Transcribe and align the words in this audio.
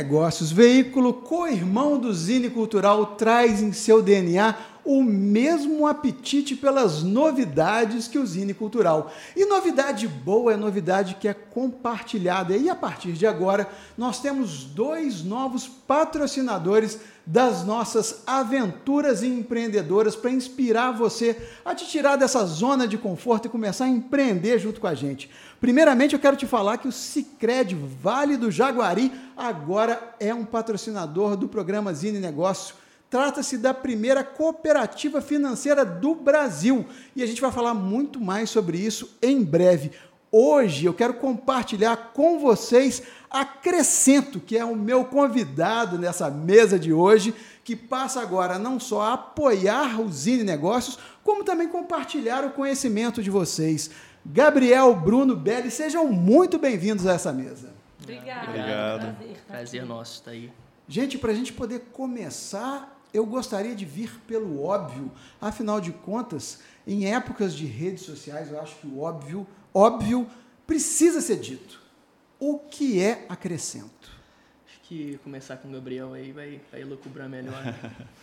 Negócios, 0.00 0.50
veículo 0.50 1.12
co-irmão 1.12 1.98
do 1.98 2.10
Zine 2.14 2.48
Cultural, 2.48 3.04
traz 3.16 3.60
em 3.60 3.70
seu 3.70 4.00
DNA 4.00 4.54
o 4.84 5.02
mesmo 5.02 5.86
apetite 5.86 6.56
pelas 6.56 7.02
novidades 7.02 8.08
que 8.08 8.18
o 8.18 8.26
Zine 8.26 8.54
Cultural. 8.54 9.12
E 9.36 9.44
novidade 9.44 10.06
boa 10.08 10.52
é 10.52 10.56
novidade 10.56 11.16
que 11.20 11.28
é 11.28 11.34
compartilhada. 11.34 12.56
E 12.56 12.68
a 12.68 12.74
partir 12.74 13.12
de 13.12 13.26
agora, 13.26 13.68
nós 13.96 14.20
temos 14.20 14.64
dois 14.64 15.22
novos 15.22 15.66
patrocinadores 15.68 16.98
das 17.26 17.64
nossas 17.64 18.22
aventuras 18.26 19.22
empreendedoras 19.22 20.16
para 20.16 20.30
inspirar 20.30 20.90
você 20.90 21.36
a 21.64 21.74
te 21.74 21.86
tirar 21.86 22.16
dessa 22.16 22.44
zona 22.44 22.88
de 22.88 22.98
conforto 22.98 23.46
e 23.46 23.50
começar 23.50 23.84
a 23.84 23.88
empreender 23.88 24.58
junto 24.58 24.80
com 24.80 24.86
a 24.86 24.94
gente. 24.94 25.30
Primeiramente, 25.60 26.14
eu 26.14 26.18
quero 26.18 26.36
te 26.36 26.46
falar 26.46 26.78
que 26.78 26.88
o 26.88 26.92
Sicredi 26.92 27.76
Vale 28.02 28.36
do 28.36 28.50
Jaguari 28.50 29.12
agora 29.36 30.14
é 30.18 30.34
um 30.34 30.44
patrocinador 30.44 31.36
do 31.36 31.46
programa 31.46 31.94
Zine 31.94 32.18
Negócio 32.18 32.74
Trata-se 33.10 33.58
da 33.58 33.74
primeira 33.74 34.22
cooperativa 34.22 35.20
financeira 35.20 35.84
do 35.84 36.14
Brasil 36.14 36.86
e 37.16 37.24
a 37.24 37.26
gente 37.26 37.40
vai 37.40 37.50
falar 37.50 37.74
muito 37.74 38.20
mais 38.20 38.48
sobre 38.50 38.78
isso 38.78 39.18
em 39.20 39.42
breve. 39.42 39.90
Hoje 40.30 40.86
eu 40.86 40.94
quero 40.94 41.14
compartilhar 41.14 42.12
com 42.14 42.38
vocês 42.38 43.02
Acrescento, 43.28 44.38
que 44.38 44.56
é 44.56 44.64
o 44.64 44.76
meu 44.76 45.04
convidado 45.04 45.98
nessa 45.98 46.30
mesa 46.30 46.78
de 46.78 46.92
hoje, 46.92 47.34
que 47.64 47.74
passa 47.74 48.20
agora 48.20 48.58
não 48.60 48.78
só 48.78 49.02
a 49.02 49.12
apoiar 49.14 50.00
o 50.00 50.10
Zine 50.10 50.44
Negócios, 50.44 50.96
como 51.24 51.42
também 51.42 51.68
compartilhar 51.68 52.44
o 52.44 52.50
conhecimento 52.50 53.22
de 53.22 53.30
vocês. 53.30 53.90
Gabriel, 54.24 54.94
Bruno, 54.94 55.34
Belli, 55.34 55.70
sejam 55.70 56.06
muito 56.06 56.58
bem-vindos 56.58 57.08
a 57.08 57.14
essa 57.14 57.32
mesa. 57.32 57.70
Obrigada. 58.00 58.48
Obrigado. 58.48 59.16
Prazer, 59.16 59.36
Prazer 59.48 59.86
nosso 59.86 60.14
estar 60.14 60.30
aí. 60.30 60.52
Gente, 60.88 61.18
para 61.18 61.30
a 61.30 61.34
gente 61.34 61.52
poder 61.52 61.80
começar 61.92 62.99
eu 63.12 63.26
gostaria 63.26 63.74
de 63.74 63.84
vir 63.84 64.10
pelo 64.26 64.62
óbvio. 64.62 65.10
Afinal 65.40 65.80
de 65.80 65.92
contas, 65.92 66.60
em 66.86 67.12
épocas 67.12 67.54
de 67.54 67.66
redes 67.66 68.04
sociais, 68.04 68.50
eu 68.50 68.60
acho 68.60 68.76
que 68.76 68.86
o 68.86 69.00
óbvio, 69.00 69.46
óbvio 69.74 70.28
precisa 70.66 71.20
ser 71.20 71.36
dito. 71.36 71.80
O 72.38 72.58
que 72.58 73.02
é 73.02 73.26
acrescento? 73.28 74.10
Acho 74.66 74.80
que 74.82 75.18
começar 75.22 75.56
com 75.56 75.68
o 75.68 75.72
Gabriel 75.72 76.14
aí 76.14 76.32
vai, 76.32 76.60
vai 76.70 76.84
lucubrar 76.84 77.28
melhor. 77.28 77.62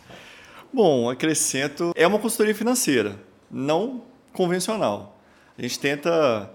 Bom, 0.72 1.08
acrescento 1.08 1.92
é 1.94 2.06
uma 2.06 2.18
consultoria 2.18 2.54
financeira, 2.54 3.18
não 3.50 4.04
convencional. 4.32 5.18
A 5.56 5.62
gente 5.62 5.78
tenta 5.78 6.52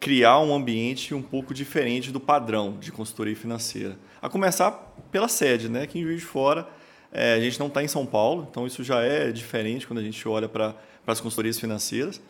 criar 0.00 0.40
um 0.40 0.52
ambiente 0.52 1.14
um 1.14 1.22
pouco 1.22 1.54
diferente 1.54 2.10
do 2.10 2.18
padrão 2.18 2.76
de 2.78 2.90
consultoria 2.90 3.36
financeira. 3.36 3.96
A 4.20 4.28
começar 4.28 4.72
pela 5.12 5.28
sede, 5.28 5.68
né? 5.68 5.86
Que 5.86 6.00
em 6.00 6.02
Juiz 6.02 6.20
de 6.20 6.26
Fora 6.26 6.68
é, 7.12 7.34
a 7.34 7.40
gente 7.40 7.60
não 7.60 7.66
está 7.66 7.82
em 7.82 7.88
São 7.88 8.06
Paulo, 8.06 8.48
então 8.50 8.66
isso 8.66 8.82
já 8.82 9.02
é 9.02 9.30
diferente 9.30 9.86
quando 9.86 9.98
a 9.98 10.02
gente 10.02 10.26
olha 10.26 10.48
para 10.48 10.74
as 11.06 11.20
consultorias 11.20 11.60
financeiras. 11.60 12.20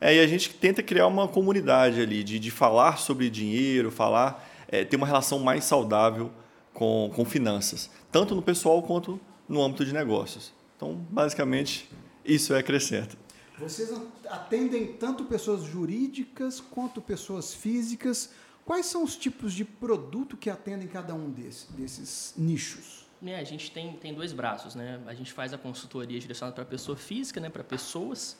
É, 0.00 0.16
e 0.16 0.20
a 0.20 0.26
gente 0.26 0.52
tenta 0.52 0.82
criar 0.82 1.06
uma 1.06 1.28
comunidade 1.28 2.00
ali 2.00 2.24
de, 2.24 2.38
de 2.38 2.50
falar 2.50 2.98
sobre 2.98 3.30
dinheiro, 3.30 3.90
falar, 3.90 4.46
é, 4.68 4.84
ter 4.84 4.96
uma 4.96 5.06
relação 5.06 5.38
mais 5.38 5.64
saudável 5.64 6.30
com, 6.74 7.10
com 7.14 7.24
finanças, 7.24 7.88
tanto 8.10 8.34
no 8.34 8.42
pessoal 8.42 8.82
quanto 8.82 9.18
no 9.48 9.62
âmbito 9.62 9.84
de 9.84 9.94
negócios. 9.94 10.52
Então, 10.76 10.94
basicamente, 11.08 11.88
isso 12.24 12.52
é 12.52 12.58
acrescenta. 12.58 13.16
Vocês 13.58 13.90
atendem 14.28 14.88
tanto 14.88 15.24
pessoas 15.24 15.62
jurídicas 15.62 16.60
quanto 16.60 17.00
pessoas 17.00 17.54
físicas. 17.54 18.30
Quais 18.66 18.84
são 18.84 19.02
os 19.02 19.16
tipos 19.16 19.54
de 19.54 19.64
produto 19.64 20.36
que 20.36 20.50
atendem 20.50 20.88
cada 20.88 21.14
um 21.14 21.30
desses 21.30 22.34
nichos? 22.36 23.05
É, 23.24 23.36
a 23.36 23.44
gente 23.44 23.70
tem, 23.70 23.92
tem 23.94 24.12
dois 24.12 24.32
braços, 24.32 24.74
né? 24.74 25.00
A 25.06 25.14
gente 25.14 25.32
faz 25.32 25.52
a 25.52 25.58
consultoria 25.58 26.18
direcionada 26.18 26.54
para 26.54 26.64
pessoa 26.64 26.96
física, 26.96 27.40
né? 27.40 27.48
para 27.48 27.64
pessoas, 27.64 28.36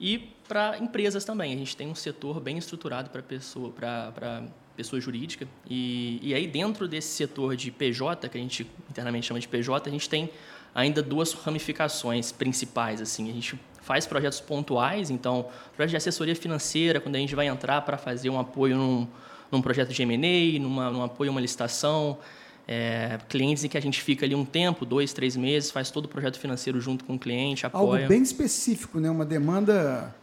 e 0.00 0.18
para 0.48 0.78
empresas 0.78 1.24
também. 1.24 1.52
A 1.52 1.56
gente 1.56 1.76
tem 1.76 1.86
um 1.86 1.94
setor 1.94 2.40
bem 2.40 2.56
estruturado 2.56 3.10
para 3.10 3.22
pessoa, 3.22 3.70
para 3.70 4.44
pessoa 4.74 4.98
jurídica. 4.98 5.46
E, 5.68 6.18
e 6.22 6.34
aí, 6.34 6.46
dentro 6.46 6.88
desse 6.88 7.08
setor 7.08 7.54
de 7.54 7.70
PJ, 7.70 8.28
que 8.28 8.38
a 8.38 8.40
gente 8.40 8.66
internamente 8.88 9.26
chama 9.26 9.38
de 9.38 9.46
PJ, 9.46 9.88
a 9.88 9.92
gente 9.92 10.08
tem 10.08 10.30
ainda 10.74 11.02
duas 11.02 11.34
ramificações 11.34 12.32
principais. 12.32 13.00
assim 13.02 13.28
A 13.28 13.34
gente 13.34 13.60
faz 13.82 14.06
projetos 14.06 14.40
pontuais, 14.40 15.10
então, 15.10 15.48
projeto 15.76 15.90
de 15.90 15.96
assessoria 15.96 16.34
financeira, 16.34 16.98
quando 16.98 17.16
a 17.16 17.18
gente 17.18 17.34
vai 17.34 17.46
entrar 17.46 17.82
para 17.82 17.98
fazer 17.98 18.30
um 18.30 18.38
apoio 18.38 18.78
num, 18.78 19.06
num 19.50 19.60
projeto 19.60 19.92
de 19.92 20.02
M&A, 20.02 20.58
num 20.58 21.02
apoio 21.02 21.30
a 21.30 21.32
uma 21.32 21.40
licitação, 21.40 22.18
é, 22.66 23.18
clientes 23.28 23.64
em 23.64 23.68
que 23.68 23.76
a 23.76 23.80
gente 23.80 24.02
fica 24.02 24.24
ali 24.24 24.34
um 24.34 24.44
tempo, 24.44 24.84
dois, 24.84 25.12
três 25.12 25.36
meses, 25.36 25.70
faz 25.70 25.90
todo 25.90 26.04
o 26.06 26.08
projeto 26.08 26.38
financeiro 26.38 26.80
junto 26.80 27.04
com 27.04 27.14
o 27.14 27.18
cliente, 27.18 27.66
apoia. 27.66 28.02
Algo 28.02 28.08
bem 28.08 28.22
específico, 28.22 29.00
né? 29.00 29.10
Uma 29.10 29.24
demanda. 29.24 30.14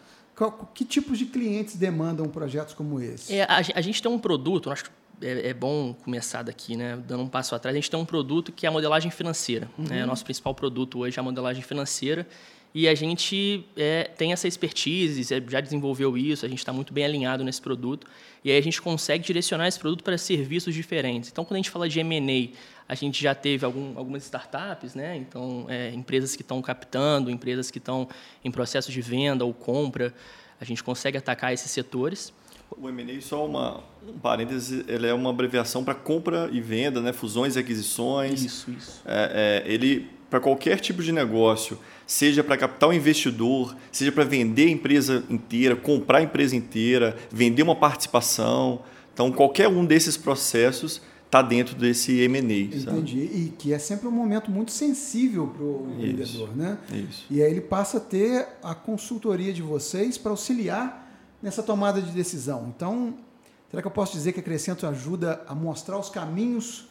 Que 0.74 0.86
tipos 0.86 1.18
de 1.18 1.26
clientes 1.26 1.76
demandam 1.76 2.28
projetos 2.28 2.74
como 2.74 3.02
esse? 3.02 3.34
É, 3.34 3.44
a, 3.44 3.58
a, 3.58 3.81
gente 3.81 4.02
tem 4.02 4.12
um 4.12 4.20
produto, 4.20 4.70
acho 4.70 4.84
que 4.84 4.92
é, 5.20 5.50
é, 5.50 5.53
bom 5.53 5.96
começar 6.03 6.44
daqui, 6.44 6.78
né? 6.78 6.96
Dando 7.08 7.24
um 7.24 7.28
passo 7.28 7.56
atrás, 7.56 7.76
a 7.76 7.78
gente 7.78 7.90
tem 7.90 8.00
um 8.00 8.06
produto 8.06 8.52
que 8.52 8.66
é 8.66 8.70
a 8.70 8.72
modelagem 8.72 9.09
financeira. 9.09 9.68
Uhum. 9.78 9.86
Né? 9.86 10.06
Nosso 10.06 10.24
principal 10.24 10.53
produto 10.53 11.00
hoje 11.00 11.18
é 11.18 11.20
a 11.20 11.24
modelagem 11.24 11.64
financeira. 11.64 12.28
E 12.78 12.88
a 12.88 12.94
gente 12.94 13.66
é, 13.76 14.04
tem 14.04 14.32
essa 14.32 14.48
expertise, 14.48 15.24
já 15.50 15.60
desenvolveu 15.60 16.16
isso, 16.16 16.46
a 16.46 16.48
gente 16.48 16.60
está 16.60 16.72
muito 16.72 16.94
bem 16.94 17.06
alinhado 17.06 17.44
nesse 17.44 17.60
produto. 17.60 18.06
E 18.46 18.52
aí 18.52 18.58
a 18.60 18.62
gente 18.62 18.80
consegue 18.80 19.26
direcionar 19.26 19.68
esse 19.68 19.80
produto 19.80 20.04
para 20.04 20.16
serviços 20.16 20.76
diferentes. 20.76 21.32
Então, 21.32 21.44
quando 21.44 21.54
a 21.54 21.58
gente 21.58 21.72
fala 21.72 21.90
de 21.90 22.00
M&A, 22.00 22.56
a 22.88 22.94
gente 22.94 23.20
já 23.20 23.34
teve 23.34 23.66
algum, 23.66 23.98
algumas 23.98 24.26
startups, 24.26 24.94
né? 24.94 25.18
então 25.18 25.66
é, 25.68 25.92
empresas 25.92 26.36
que 26.36 26.44
estão 26.44 26.62
captando, 26.62 27.32
empresas 27.32 27.72
que 27.72 27.80
estão 27.80 28.08
em 28.46 28.52
processo 28.52 28.92
de 28.92 29.02
venda 29.02 29.44
ou 29.44 29.56
compra. 29.56 30.14
A 30.62 30.64
gente 30.64 30.84
consegue 30.84 31.18
atacar 31.18 31.52
esses 31.52 31.72
setores. 31.72 32.32
O 32.80 32.88
M&A, 32.88 33.20
só 33.22 33.44
uma, 33.44 33.84
um 34.08 34.20
parêntese, 34.20 34.86
ele 34.88 35.08
é 35.08 35.14
uma 35.16 35.32
abreviação 35.32 35.84
para 35.84 35.96
compra 35.96 36.48
e 36.52 36.62
venda, 36.62 37.02
né? 37.02 37.12
fusões 37.12 37.56
e 37.56 37.59
aquisições. 37.59 38.44
Isso, 38.44 38.70
isso. 38.70 39.02
É, 39.04 39.64
é, 39.66 39.74
ele, 39.74 40.12
para 40.30 40.40
qualquer 40.40 40.80
tipo 40.80 41.02
de 41.02 41.12
negócio, 41.12 41.80
seja 42.07 42.41
para 42.44 42.57
captar 42.57 42.90
um 42.90 42.94
investidor, 42.94 43.75
seja 43.91 44.12
para 44.12 44.23
vender 44.23 44.68
a 44.68 44.72
empresa 44.72 45.23
inteira, 45.29 45.75
comprar 45.75 46.19
a 46.19 46.22
empresa 46.23 46.56
inteira, 46.56 47.18
vender 47.29 47.62
uma 47.62 47.75
participação. 47.75 48.81
Então, 49.13 49.31
qualquer 49.31 49.68
um 49.68 49.85
desses 49.85 50.16
processos 50.16 51.01
está 51.25 51.41
dentro 51.41 51.75
desse 51.75 52.17
M&A. 52.22 52.40
Entendi. 52.40 52.84
Sabe? 52.84 53.19
E 53.19 53.53
que 53.57 53.73
é 53.73 53.79
sempre 53.79 54.07
um 54.07 54.12
momento 54.12 54.50
muito 54.50 54.72
sensível 54.72 55.47
para 55.47 55.63
o 55.63 55.88
vendedor, 56.00 56.56
né? 56.56 56.78
Isso. 57.09 57.25
E 57.29 57.44
aí 57.44 57.51
ele 57.51 57.62
passa 57.62 57.97
a 57.97 58.00
ter 58.00 58.47
a 58.63 58.73
consultoria 58.73 59.51
de 59.51 59.62
vocês 59.62 60.17
para 60.17 60.31
auxiliar 60.31 61.06
nessa 61.44 61.62
tomada 61.62 62.01
de 62.01 62.12
decisão. 62.12 62.73
Então, 62.75 63.16
será 63.69 63.81
que 63.81 63.88
eu 63.88 63.91
posso 63.91 64.13
dizer 64.13 64.31
que 64.31 64.40
a 64.40 64.44
Crescento 64.44 64.88
ajuda 64.88 65.41
a 65.47 65.53
mostrar 65.53 66.00
os 66.00 66.09
caminhos 66.09 66.87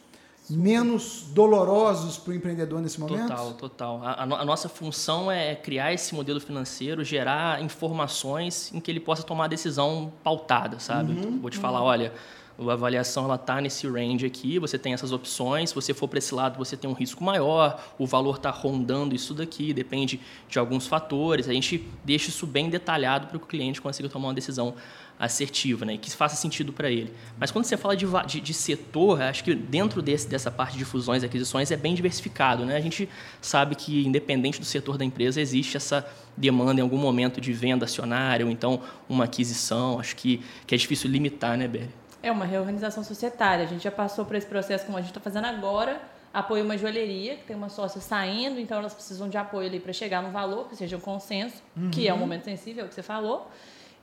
menos 0.48 1.24
dolorosos 1.32 2.16
para 2.16 2.32
o 2.32 2.34
empreendedor 2.34 2.80
nesse 2.80 3.00
momento? 3.00 3.28
Total, 3.28 3.52
total. 3.54 4.00
A, 4.02 4.22
a, 4.22 4.44
nossa 4.44 4.68
função 4.68 5.30
é 5.30 5.54
criar 5.54 5.92
esse 5.92 6.14
modelo 6.14 6.40
financeiro, 6.40 7.02
gerar 7.04 7.62
informações 7.62 8.72
em 8.72 8.80
que 8.80 8.90
ele 8.90 9.00
possa 9.00 9.22
tomar 9.22 9.46
a 9.46 9.48
decisão 9.48 10.12
pautada, 10.22 10.78
sabe? 10.78 11.12
Uhum, 11.12 11.40
Vou 11.40 11.50
te 11.50 11.56
uhum. 11.56 11.62
falar, 11.62 11.82
olha, 11.82 12.12
a 12.58 12.72
avaliação 12.72 13.24
ela 13.24 13.34
está 13.34 13.60
nesse 13.60 13.86
range 13.86 14.24
aqui, 14.24 14.58
você 14.58 14.78
tem 14.78 14.94
essas 14.94 15.12
opções, 15.12 15.70
se 15.70 15.74
você 15.74 15.92
for 15.92 16.08
para 16.08 16.18
esse 16.18 16.34
lado, 16.34 16.56
você 16.56 16.76
tem 16.76 16.88
um 16.88 16.94
risco 16.94 17.22
maior, 17.22 17.82
o 17.98 18.06
valor 18.06 18.36
está 18.36 18.50
rondando 18.50 19.14
isso 19.14 19.34
daqui, 19.34 19.74
depende 19.74 20.20
de 20.48 20.58
alguns 20.58 20.86
fatores. 20.86 21.48
A 21.48 21.52
gente 21.52 21.86
deixa 22.02 22.30
isso 22.30 22.46
bem 22.46 22.70
detalhado 22.70 23.26
para 23.26 23.38
que 23.38 23.44
o 23.44 23.48
cliente 23.48 23.80
consiga 23.82 24.08
tomar 24.08 24.28
uma 24.28 24.34
decisão 24.34 24.74
assertiva, 25.18 25.84
né, 25.84 25.94
e 25.94 25.98
que 25.98 26.10
faça 26.10 26.36
sentido 26.36 26.72
para 26.72 26.90
ele. 26.90 27.12
Mas 27.38 27.50
quando 27.50 27.64
você 27.64 27.76
fala 27.76 27.96
de, 27.96 28.06
de, 28.26 28.40
de, 28.40 28.54
setor, 28.54 29.22
acho 29.22 29.42
que 29.42 29.54
dentro 29.54 30.02
desse, 30.02 30.28
dessa 30.28 30.50
parte 30.50 30.76
de 30.76 30.84
fusões 30.84 31.22
e 31.22 31.26
aquisições 31.26 31.70
é 31.70 31.76
bem 31.76 31.94
diversificado. 31.94 32.64
Né? 32.64 32.76
A 32.76 32.80
gente 32.80 33.08
sabe 33.40 33.74
que, 33.74 34.06
independente 34.06 34.60
do 34.60 34.66
setor 34.66 34.98
da 34.98 35.04
empresa, 35.04 35.40
existe 35.40 35.76
essa 35.76 36.06
demanda 36.36 36.80
em 36.80 36.82
algum 36.82 36.98
momento 36.98 37.40
de 37.40 37.52
venda 37.52 37.86
acionária 37.86 38.44
ou 38.44 38.52
então 38.52 38.82
uma 39.08 39.24
aquisição. 39.24 39.98
Acho 39.98 40.14
que, 40.16 40.42
que 40.66 40.74
é 40.74 40.78
difícil 40.78 41.10
limitar, 41.10 41.56
né, 41.56 41.66
Beri? 41.66 41.88
É 42.22 42.30
uma 42.30 42.44
reorganização 42.44 43.02
societária. 43.02 43.64
A 43.64 43.68
gente 43.68 43.84
já 43.84 43.90
passou 43.90 44.24
por 44.24 44.36
esse 44.36 44.46
processo 44.46 44.84
como 44.84 44.98
a 44.98 45.00
gente 45.00 45.10
está 45.10 45.20
fazendo 45.20 45.46
agora. 45.46 46.00
Apoio 46.34 46.64
uma 46.64 46.76
joalheria, 46.76 47.36
que 47.36 47.44
tem 47.44 47.56
uma 47.56 47.70
sócia 47.70 47.98
saindo, 47.98 48.60
então 48.60 48.78
elas 48.78 48.92
precisam 48.92 49.26
de 49.26 49.38
apoio 49.38 49.68
ali 49.68 49.80
para 49.80 49.92
chegar 49.94 50.22
no 50.22 50.30
valor, 50.30 50.68
que 50.68 50.76
seja 50.76 50.98
um 50.98 51.00
consenso, 51.00 51.62
uhum. 51.74 51.90
que 51.90 52.06
é 52.06 52.12
um 52.12 52.18
momento 52.18 52.44
sensível, 52.44 52.82
é 52.82 52.86
o 52.86 52.88
que 52.90 52.94
você 52.94 53.02
falou. 53.02 53.50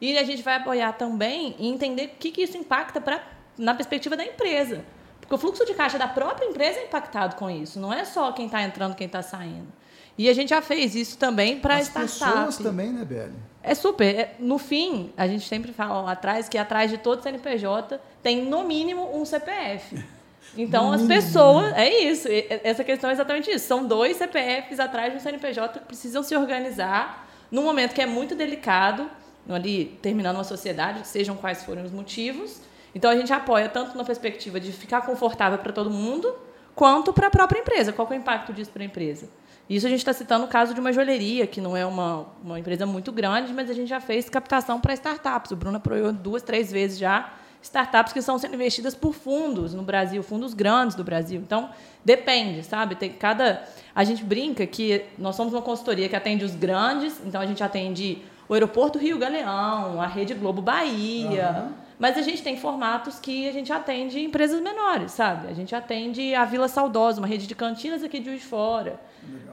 E 0.04 0.18
a 0.18 0.24
gente 0.26 0.44
vai 0.44 0.58
apoiar 0.58 0.92
também 0.92 1.56
e 1.58 1.70
entender 1.70 2.08
o 2.08 2.10
que, 2.20 2.30
que 2.30 2.42
isso 2.42 2.58
impacta 2.58 3.00
pra, 3.00 3.24
na 3.58 3.74
perspectiva 3.74 4.18
da 4.18 4.26
empresa. 4.26 4.84
Porque 5.22 5.34
o 5.34 5.38
fluxo 5.38 5.66
de 5.66 5.74
caixa 5.74 5.98
da 5.98 6.10
própria 6.10 6.46
empresa 6.46 6.80
é 6.80 6.84
impactado 6.84 7.38
com 7.38 7.50
isso. 7.50 7.80
Não 7.80 7.94
é 7.94 8.04
só 8.04 8.34
quem 8.34 8.48
está 8.48 8.62
entrando, 8.62 8.96
quem 8.96 9.08
está 9.08 9.22
saindo. 9.22 9.72
E 10.18 10.28
a 10.28 10.34
gente 10.34 10.50
já 10.50 10.62
fez 10.62 10.94
isso 10.94 11.18
também 11.18 11.58
para 11.58 11.80
startup. 11.80 12.22
As 12.22 12.34
pessoas 12.34 12.58
também, 12.58 12.92
né, 12.92 13.06
Beli? 13.06 13.32
É 13.64 13.74
super. 13.74 14.14
É, 14.14 14.36
no 14.40 14.58
fim, 14.58 15.14
a 15.16 15.26
gente 15.26 15.48
sempre 15.48 15.72
fala 15.72 16.02
lá 16.02 16.12
atrás 16.12 16.50
que 16.50 16.58
atrás 16.58 16.92
de 16.92 16.98
todo 16.98 17.24
CNPJ 17.24 17.98
tem, 18.22 18.44
no 18.44 18.66
mínimo, 18.66 19.10
um 19.18 19.24
CPF. 19.24 20.04
Então, 20.56 20.92
as 20.92 21.02
pessoas. 21.04 21.74
É 21.74 21.90
isso. 22.04 22.28
Essa 22.64 22.84
questão 22.84 23.10
é 23.10 23.14
exatamente 23.14 23.50
isso. 23.50 23.66
São 23.66 23.88
dois 23.88 24.18
CPFs 24.18 24.80
atrás 24.80 25.12
de 25.12 25.18
um 25.18 25.20
CNPJ 25.20 25.80
que 25.80 25.86
precisam 25.86 26.22
se 26.22 26.36
organizar 26.36 27.28
num 27.50 27.64
momento 27.64 27.96
que 27.96 28.02
é 28.02 28.06
muito 28.06 28.36
delicado, 28.36 29.10
ali 29.50 29.98
terminando 30.02 30.36
uma 30.36 30.44
sociedade, 30.44 31.08
sejam 31.08 31.36
quais 31.36 31.64
forem 31.64 31.84
os 31.84 31.92
motivos. 31.92 32.62
Então, 32.96 33.10
a 33.10 33.16
gente 33.16 33.34
apoia 33.34 33.68
tanto 33.68 33.98
na 33.98 34.04
perspectiva 34.04 34.60
de 34.60 34.72
ficar 34.72 35.02
confortável 35.02 35.58
para 35.58 35.74
todo 35.74 35.90
mundo, 35.90 36.34
quanto 36.76 37.12
para 37.12 37.28
a 37.28 37.30
própria 37.32 37.60
empresa. 37.60 37.92
Qual 37.92 38.08
é 38.10 38.12
o 38.12 38.16
impacto 38.16 38.54
disso 38.54 38.72
para 38.72 38.84
a 38.84 38.86
empresa? 38.86 39.28
Isso 39.70 39.88
a 39.88 39.90
gente 39.90 40.00
está 40.00 40.14
citando 40.14 40.46
o 40.46 40.48
caso 40.48 40.74
de 40.74 40.80
uma 40.80 40.92
joalheria, 40.92 41.48
que 41.48 41.62
não 41.62 41.76
é 41.76 41.86
uma, 41.86 42.28
uma 42.44 42.60
empresa 42.60 42.86
muito 42.86 43.12
grande, 43.12 43.54
mas 43.54 43.70
a 43.70 43.74
gente 43.74 43.88
já 43.88 44.00
fez 44.00 44.30
captação 44.30 44.80
para 44.80 44.94
startups. 44.94 45.52
O 45.52 45.56
Bruno 45.56 45.78
apoiou 45.78 46.12
duas, 46.12 46.44
três 46.44 46.72
vezes 46.72 46.98
já 46.98 47.34
startups 47.64 48.12
que 48.12 48.20
estão 48.20 48.38
sendo 48.38 48.56
investidas 48.56 48.94
por 48.94 49.14
fundos 49.14 49.74
no 49.74 49.84
Brasil, 49.84 50.22
fundos 50.22 50.54
grandes 50.54 50.96
do 50.96 51.04
Brasil. 51.04 51.40
Então, 51.40 51.70
depende, 52.04 52.62
sabe? 52.64 52.96
Tem 52.96 53.10
cada 53.10 53.64
a 53.96 54.04
gente 54.04 54.24
brinca 54.24 54.66
que 54.68 55.06
nós 55.18 55.36
somos 55.36 55.54
uma 55.54 55.62
consultoria 55.62 56.10
que 56.10 56.16
atende 56.16 56.44
os 56.44 56.56
grandes, 56.56 57.22
então 57.26 57.40
a 57.40 57.46
gente 57.46 57.64
atende 57.64 58.22
o 58.48 58.54
Aeroporto 58.54 59.00
Rio 59.00 59.18
Galeão, 59.18 60.02
a 60.02 60.08
Rede 60.08 60.34
Globo 60.34 60.62
Bahia, 60.62 61.70
mas 61.98 62.18
a 62.18 62.22
gente 62.22 62.42
tem 62.44 62.58
formatos 62.58 63.20
que 63.20 63.48
a 63.48 63.52
gente 63.52 63.72
atende 63.72 64.20
empresas 64.20 64.62
menores, 64.62 65.12
sabe? 65.12 65.48
A 65.48 65.54
gente 65.54 65.74
atende 65.76 66.36
a 66.36 66.44
Vila 66.44 66.68
Saudosa, 66.68 67.22
uma 67.22 67.28
rede 67.28 67.48
de 67.48 67.56
cantinas 67.56 68.04
aqui 68.04 68.20
de 68.20 68.26
Juiz 68.26 68.42
de 68.42 68.48
Fora. 68.48 69.00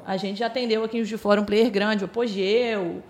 A 0.04 0.16
gente 0.16 0.38
já 0.38 0.46
atendeu 0.46 0.82
aqui 0.82 0.96
em 0.96 1.00
Juiz 1.00 1.10
de 1.10 1.18
Fora 1.18 1.40
um 1.40 1.44
player 1.44 1.70
grande, 1.70 2.02
o 2.02 2.06
Apogeu, 2.06 3.02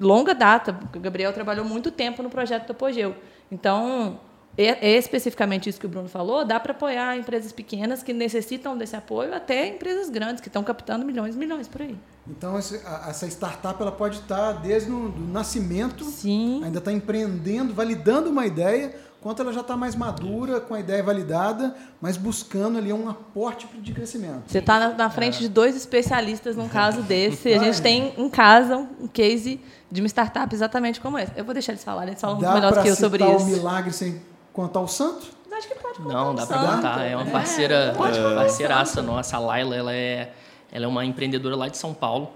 longa 0.00 0.34
data, 0.34 0.72
porque 0.72 0.98
o 0.98 1.00
Gabriel 1.00 1.32
trabalhou 1.32 1.64
muito 1.64 1.90
tempo 1.90 2.22
no 2.22 2.30
projeto 2.30 2.66
do 2.66 2.72
Apogeu. 2.72 3.16
Então, 3.50 4.20
é, 4.56 4.92
é 4.92 4.96
especificamente 4.96 5.68
isso 5.68 5.78
que 5.78 5.86
o 5.86 5.88
Bruno 5.88 6.08
falou, 6.08 6.44
dá 6.44 6.58
para 6.58 6.72
apoiar 6.72 7.16
empresas 7.16 7.52
pequenas 7.52 8.02
que 8.02 8.12
necessitam 8.12 8.76
desse 8.76 8.96
apoio, 8.96 9.34
até 9.34 9.66
empresas 9.68 10.08
grandes 10.08 10.40
que 10.40 10.48
estão 10.48 10.64
captando 10.64 11.04
milhões 11.04 11.34
e 11.34 11.38
milhões 11.38 11.68
por 11.68 11.82
aí. 11.82 11.96
Então, 12.28 12.56
essa 12.58 13.26
startup 13.28 13.80
ela 13.80 13.92
pode 13.92 14.18
estar 14.18 14.52
desde 14.54 14.90
o 14.90 15.14
nascimento, 15.30 16.04
Sim. 16.04 16.62
ainda 16.64 16.78
está 16.78 16.90
empreendendo, 16.90 17.72
validando 17.72 18.30
uma 18.30 18.46
ideia, 18.46 18.94
quanto 19.20 19.42
ela 19.42 19.52
já 19.52 19.60
está 19.60 19.76
mais 19.76 19.94
madura, 19.94 20.60
com 20.60 20.74
a 20.74 20.80
ideia 20.80 21.02
validada, 21.02 21.76
mas 22.00 22.16
buscando 22.16 22.78
ali 22.78 22.92
um 22.92 23.08
aporte 23.08 23.66
de 23.78 23.92
crescimento. 23.92 24.42
Você 24.46 24.58
está 24.58 24.78
na, 24.78 24.88
na 24.94 25.10
frente 25.10 25.38
de 25.38 25.48
dois 25.48 25.76
especialistas 25.76 26.56
num 26.56 26.68
caso 26.68 27.02
desse. 27.04 27.52
A 27.52 27.58
gente 27.58 27.82
tem 27.82 28.14
em 28.16 28.28
casa 28.28 28.76
um 28.76 29.06
case 29.06 29.60
de 29.90 30.00
uma 30.00 30.08
startup 30.08 30.52
exatamente 30.54 31.00
como 31.00 31.18
esse. 31.18 31.32
Eu 31.36 31.44
vou 31.44 31.52
deixar 31.52 31.72
eles 31.72 31.84
falarem, 31.84 32.10
eles 32.10 32.20
falam 32.20 32.36
muito 32.36 32.48
Dá 32.48 32.54
melhor 32.54 32.70
do 32.70 32.74
para 32.74 32.82
que 32.82 32.88
eu 32.88 32.94
citar 32.94 33.10
sobre 33.10 33.24
o 33.24 33.36
isso. 33.36 33.46
milagre 33.46 33.92
sem 33.92 34.20
contar 34.56 34.80
o 34.80 34.88
santo? 34.88 35.26
Acho 35.52 35.68
que 35.68 35.74
pode 35.76 35.98
contar 35.98 36.12
Não, 36.12 36.34
dá 36.34 36.46
pra 36.46 36.58
santo. 36.58 36.76
contar. 36.76 37.02
É 37.04 37.16
uma 37.16 37.26
É, 37.26 37.30
parceira, 37.30 37.94
pode 37.96 38.18
contar 38.18 38.30
um 38.32 38.36
parceiraça 38.36 39.02
nossa. 39.02 39.36
A 39.36 39.40
Laila, 39.40 39.74
ela 39.76 39.94
é, 39.94 40.32
ela 40.72 40.84
é 40.84 40.88
uma 40.88 41.04
empreendedora 41.04 41.54
lá 41.56 41.68
de 41.68 41.78
São 41.78 41.94
Paulo. 41.94 42.30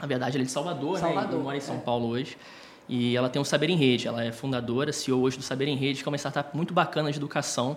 Na 0.00 0.06
verdade, 0.06 0.36
ela 0.36 0.42
é 0.42 0.46
de 0.46 0.50
Salvador, 0.52 0.98
Salvador, 0.98 1.38
né? 1.38 1.44
Mora 1.44 1.56
em 1.56 1.60
São 1.60 1.76
é. 1.76 1.78
Paulo 1.78 2.08
hoje. 2.08 2.36
E 2.88 3.16
ela 3.16 3.28
tem 3.28 3.40
o 3.40 3.44
Saber 3.44 3.68
em 3.70 3.76
Rede. 3.76 4.06
Ela 4.08 4.24
é 4.24 4.32
fundadora, 4.32 4.92
CEO 4.92 5.20
hoje 5.20 5.36
do 5.36 5.42
Saber 5.42 5.68
em 5.68 5.76
Rede, 5.76 6.02
que 6.02 6.08
é 6.08 6.10
uma 6.10 6.16
startup 6.18 6.56
muito 6.56 6.72
bacana 6.72 7.10
de 7.10 7.18
educação, 7.18 7.76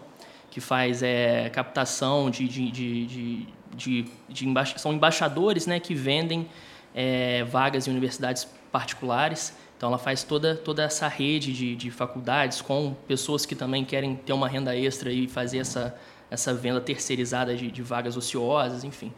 que 0.51 0.61
faz 0.61 1.01
é, 1.03 1.49
captação 1.49 2.29
de... 2.29 2.47
de, 2.47 2.71
de, 2.71 3.05
de, 3.07 3.47
de, 3.75 4.05
de 4.29 4.47
emba- 4.47 4.65
são 4.65 4.93
embaixadores 4.93 5.67
né, 5.67 5.79
que 5.79 5.93
vendem 5.93 6.47
é, 6.95 7.43
vagas 7.43 7.87
em 7.87 7.91
universidades 7.91 8.47
particulares. 8.71 9.53
Então, 9.77 9.89
ela 9.89 9.99
faz 9.99 10.23
toda, 10.23 10.55
toda 10.55 10.81
essa 10.81 11.07
rede 11.07 11.53
de, 11.53 11.75
de 11.75 11.91
faculdades 11.91 12.61
com 12.61 12.95
pessoas 13.07 13.45
que 13.45 13.55
também 13.55 13.85
querem 13.85 14.15
ter 14.15 14.33
uma 14.33 14.47
renda 14.47 14.75
extra 14.75 15.11
e 15.11 15.27
fazer 15.27 15.59
essa, 15.59 15.95
essa 16.31 16.51
venda 16.51 16.81
terceirizada 16.81 17.55
de, 17.55 17.69
de 17.69 17.81
vagas 17.83 18.17
ociosas, 18.17 18.83
enfim. 18.83 19.13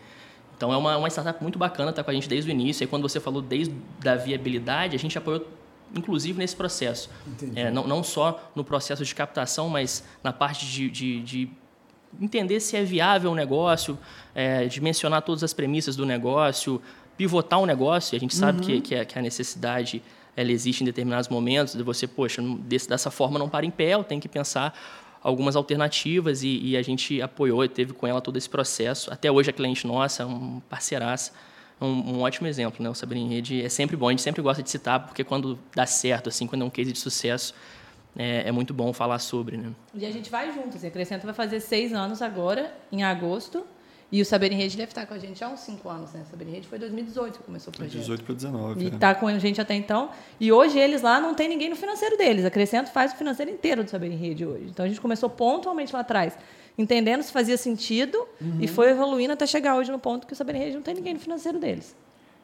Então, 0.58 0.74
é 0.74 0.76
uma, 0.76 0.98
uma 0.98 1.08
startup 1.08 1.42
muito 1.42 1.58
bacana, 1.58 1.92
está 1.92 2.04
com 2.04 2.12
a 2.12 2.14
gente 2.14 2.28
desde 2.28 2.50
o 2.50 2.52
início. 2.52 2.84
E 2.84 2.88
quando 2.88 3.04
você 3.04 3.22
falou 3.22 3.42
desde 3.42 3.74
da 4.02 4.18
viabilidade, 4.18 4.98
a 4.98 5.00
gente 5.00 5.18
apoiou, 5.18 5.48
inclusive, 5.96 6.38
nesse 6.38 6.58
processo. 6.58 7.10
É, 7.56 7.72
não, 7.72 7.88
não 7.88 8.04
só 8.04 8.52
no 8.54 8.66
processo 8.66 9.06
de 9.06 9.16
captação, 9.16 9.70
mas 9.70 10.04
na 10.22 10.34
parte 10.34 10.66
de, 10.66 10.90
de, 10.90 11.22
de 11.22 11.50
entender 12.20 12.60
se 12.60 12.76
é 12.76 12.84
viável 12.84 13.32
o 13.32 13.36
negócio, 13.36 13.98
é, 14.36 14.66
de 14.66 14.82
mencionar 14.82 15.22
todas 15.22 15.42
as 15.42 15.54
premissas 15.54 15.96
do 15.96 16.06
negócio, 16.06 16.82
pivotar 17.16 17.60
o 17.60 17.66
negócio. 17.66 18.18
A 18.18 18.20
gente 18.20 18.36
sabe 18.36 18.60
que, 18.60 18.82
que, 18.82 18.96
a, 18.96 19.06
que 19.06 19.18
a 19.18 19.22
necessidade 19.22 20.04
ela 20.36 20.52
existe 20.52 20.82
em 20.82 20.86
determinados 20.86 21.28
momentos 21.30 21.74
de 21.76 21.84
você, 21.84 22.08
poxa, 22.08 22.42
desse, 22.60 22.88
dessa 22.88 23.12
forma 23.12 23.38
não 23.38 23.50
para 23.50 23.66
em 23.66 23.72
pé, 23.72 23.94
eu 23.94 24.04
tenho 24.04 24.22
que 24.22 24.30
pensar 24.30 24.74
algumas 25.22 25.56
alternativas 25.56 26.44
e, 26.44 26.60
e 26.64 26.78
a 26.78 26.82
gente 26.82 27.22
apoiou 27.22 27.64
e 27.64 27.70
teve 27.70 27.94
com 27.94 28.08
ela 28.08 28.22
todo 28.22 28.38
esse 28.38 28.50
processo. 28.50 29.12
Até 29.12 29.32
hoje 29.32 29.50
a 29.50 29.54
cliente 29.54 29.86
nossa, 29.86 30.26
um 30.26 30.62
parceiraça, 30.70 31.34
um, 31.82 31.88
um 31.88 32.22
ótimo 32.22 32.48
exemplo, 32.48 32.84
né? 32.84 32.90
O 32.90 32.96
Saber 32.96 33.16
em 33.16 33.28
Rede 33.28 33.64
é 33.64 33.70
sempre 33.70 33.96
bom, 33.96 34.08
a 34.08 34.12
gente 34.12 34.22
sempre 34.22 34.42
gosta 34.42 34.64
de 34.64 34.70
citar, 34.70 35.06
porque 35.06 35.24
quando 35.24 35.60
dá 35.76 35.86
certo, 35.86 36.30
assim, 36.30 36.48
quando 36.48 36.62
é 36.62 36.66
um 36.66 36.70
case 36.70 36.92
de 36.92 37.00
sucesso, 37.00 37.54
é, 38.18 38.48
é 38.48 38.52
muito 38.52 38.74
bom 38.74 38.92
falar 38.92 39.20
sobre, 39.20 39.58
né? 39.58 39.72
E 39.94 40.06
a 40.06 40.12
gente 40.12 40.30
vai 40.30 40.52
junto. 40.54 40.76
Assim, 40.76 40.88
a 40.88 40.92
Crescenta 40.92 41.26
vai 41.26 41.34
fazer 41.34 41.60
seis 41.60 41.94
anos 41.94 42.22
agora, 42.22 42.74
em 42.92 43.04
agosto. 43.04 43.66
E 44.12 44.22
o 44.22 44.26
Saber 44.26 44.52
em 44.52 44.56
Rede 44.56 44.76
deve 44.76 44.90
estar 44.90 45.06
com 45.06 45.14
a 45.14 45.20
gente 45.20 45.44
há 45.44 45.50
uns 45.50 45.60
cinco 45.60 45.88
anos, 45.88 46.12
né? 46.14 46.24
O 46.26 46.32
Saber 46.32 46.48
em 46.48 46.52
Rede 46.52 46.68
foi 46.68 46.80
2018 46.80 47.38
que 47.38 47.44
começou 47.44 47.72
o 47.72 47.76
projeto. 47.76 48.00
18 48.00 48.24
para 48.24 48.34
19. 48.34 48.80
E 48.80 48.90
né? 48.90 48.96
está 48.96 49.14
com 49.14 49.28
a 49.28 49.38
gente 49.38 49.62
até 49.62 49.76
então. 49.76 50.10
E 50.40 50.52
hoje 50.52 50.80
eles 50.80 51.04
lá 51.04 51.20
não 51.20 51.36
tem 51.36 51.48
ninguém 51.48 51.70
no 51.70 51.76
financeiro 51.76 52.18
deles. 52.18 52.44
A 52.44 52.50
Crescento 52.50 52.92
faz 52.92 53.14
o 53.14 53.16
financeiro 53.16 53.52
inteiro 53.52 53.84
do 53.84 53.90
Saber 53.90 54.12
em 54.12 54.16
Rede 54.16 54.46
hoje. 54.46 54.66
Então 54.70 54.84
a 54.84 54.88
gente 54.88 55.00
começou 55.00 55.30
pontualmente 55.30 55.94
lá 55.94 56.00
atrás, 56.00 56.36
entendendo 56.76 57.22
se 57.22 57.32
fazia 57.32 57.56
sentido 57.56 58.28
e 58.60 58.68
foi 58.68 58.90
evoluindo 58.90 59.34
até 59.34 59.46
chegar 59.46 59.76
hoje 59.76 59.92
no 59.92 60.00
ponto 60.00 60.26
que 60.26 60.34
o 60.34 60.36
Saber 60.36 60.56
em 60.56 60.60
Rede 60.60 60.76
não 60.76 60.82
tem 60.82 60.96
ninguém 60.96 61.14
no 61.14 61.20
financeiro 61.20 61.60
deles. 61.60 61.96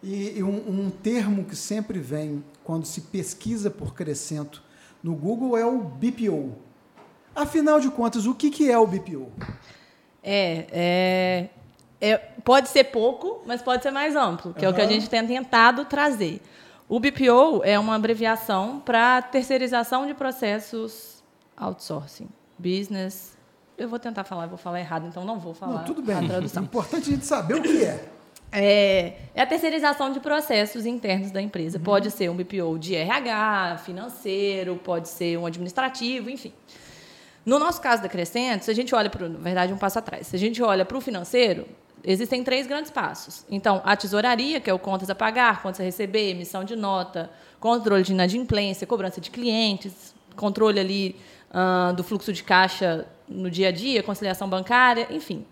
E, 0.04 0.38
e 0.38 0.44
um, 0.44 0.86
um 0.86 0.90
termo 0.92 1.46
que 1.46 1.56
sempre 1.56 1.98
vem 1.98 2.44
quando 2.64 2.86
se 2.86 3.02
pesquisa 3.02 3.72
por 3.72 3.96
crescento 3.96 4.62
no 5.02 5.16
Google 5.16 5.58
é 5.58 5.66
o 5.66 5.80
BPO. 5.80 6.54
Afinal 7.36 7.80
de 7.80 7.90
contas, 7.90 8.28
o 8.28 8.36
que, 8.36 8.52
que 8.52 8.70
é 8.70 8.78
o 8.78 8.86
BPO? 8.86 9.32
É, 10.24 10.66
é, 10.72 11.50
é- 12.12 12.18
pode 12.44 12.70
ser 12.70 12.86
pouco, 12.86 13.42
mas 13.46 13.62
pode 13.62 13.84
ser 13.84 13.92
mais 13.92 14.16
amplo, 14.16 14.54
que 14.54 14.64
é 14.66 14.70
o 14.70 14.74
que 14.74 14.82
a 14.82 14.88
gente 14.88 15.10
tem 15.10 15.26
tentado 15.26 15.86
trazer. 15.86 16.42
O 16.88 17.00
BPO 17.00 17.62
é 17.64 17.80
uma 17.80 17.96
abreviação 17.96 18.80
para 18.80 19.22
terceirização 19.22 20.06
de 20.06 20.14
processos 20.14 21.24
outsourcing, 21.58 22.30
business. 22.58 23.36
Eu 23.78 23.90
vou 23.90 23.98
tentar 24.00 24.24
falar, 24.24 24.46
vou 24.46 24.58
falar 24.58 24.80
errado, 24.80 25.08
então 25.08 25.26
não 25.26 25.40
vou 25.40 25.54
falar 25.54 25.80
Não, 25.80 25.84
tudo 25.86 26.02
a 26.02 26.16
bem. 26.16 26.26
É 26.26 26.30
tradução. 26.30 26.64
importante 26.64 27.10
a 27.10 27.14
gente 27.14 27.26
saber 27.26 27.56
o 27.56 27.62
que 27.62 27.84
é. 27.84 28.06
É, 28.52 29.14
é 29.34 29.42
a 29.42 29.46
terceirização 29.46 30.12
de 30.12 30.20
processos 30.20 30.86
internos 30.86 31.32
da 31.32 31.42
empresa. 31.42 31.78
Pode 31.80 32.10
ser 32.12 32.30
um 32.30 32.36
BPO 32.36 32.78
de 32.80 32.96
RH, 32.96 33.80
financeiro, 33.84 34.76
pode 34.82 35.10
ser 35.10 35.38
um 35.38 35.46
administrativo, 35.46 36.30
enfim. 36.30 36.54
No 37.46 37.60
nosso 37.60 37.82
caso 37.82 38.02
da 38.02 38.08
Crescente, 38.10 38.64
se 38.66 38.72
a 38.72 38.74
gente 38.74 38.96
olha 38.96 39.10
para, 39.10 39.28
na 39.28 39.40
verdade, 39.40 39.74
um 39.74 39.78
passo 39.78 40.00
atrás, 40.00 40.28
se 40.28 40.36
a 40.36 40.40
gente 40.40 40.62
olha 40.64 40.86
para 40.86 40.98
o 40.98 41.02
financeiro, 41.02 41.68
existem 42.06 42.44
três 42.44 42.68
grandes 42.68 42.92
passos. 42.92 43.46
Então, 43.50 43.82
a 43.84 43.96
tesouraria, 43.96 44.60
que 44.62 44.70
é 44.70 44.74
o 44.74 44.80
contas 44.80 45.10
a 45.10 45.16
pagar, 45.16 45.62
contas 45.62 45.82
a 45.82 45.84
receber, 45.84 46.30
emissão 46.30 46.64
de 46.64 46.76
nota, 46.76 47.32
controle 47.60 48.04
de 48.04 48.14
inadimplência, 48.14 48.86
cobrança 48.86 49.20
de 49.20 49.32
clientes, 49.32 50.14
controle 50.36 50.80
ali 50.80 51.16
ah, 51.52 51.94
do 51.96 52.04
fluxo 52.04 52.32
de 52.32 52.44
caixa 52.44 53.08
no 53.28 53.50
dia 53.50 53.70
a 53.70 53.72
dia, 53.72 54.04
conciliação 54.04 54.48
bancária, 54.48 55.08
enfim. 55.10 55.46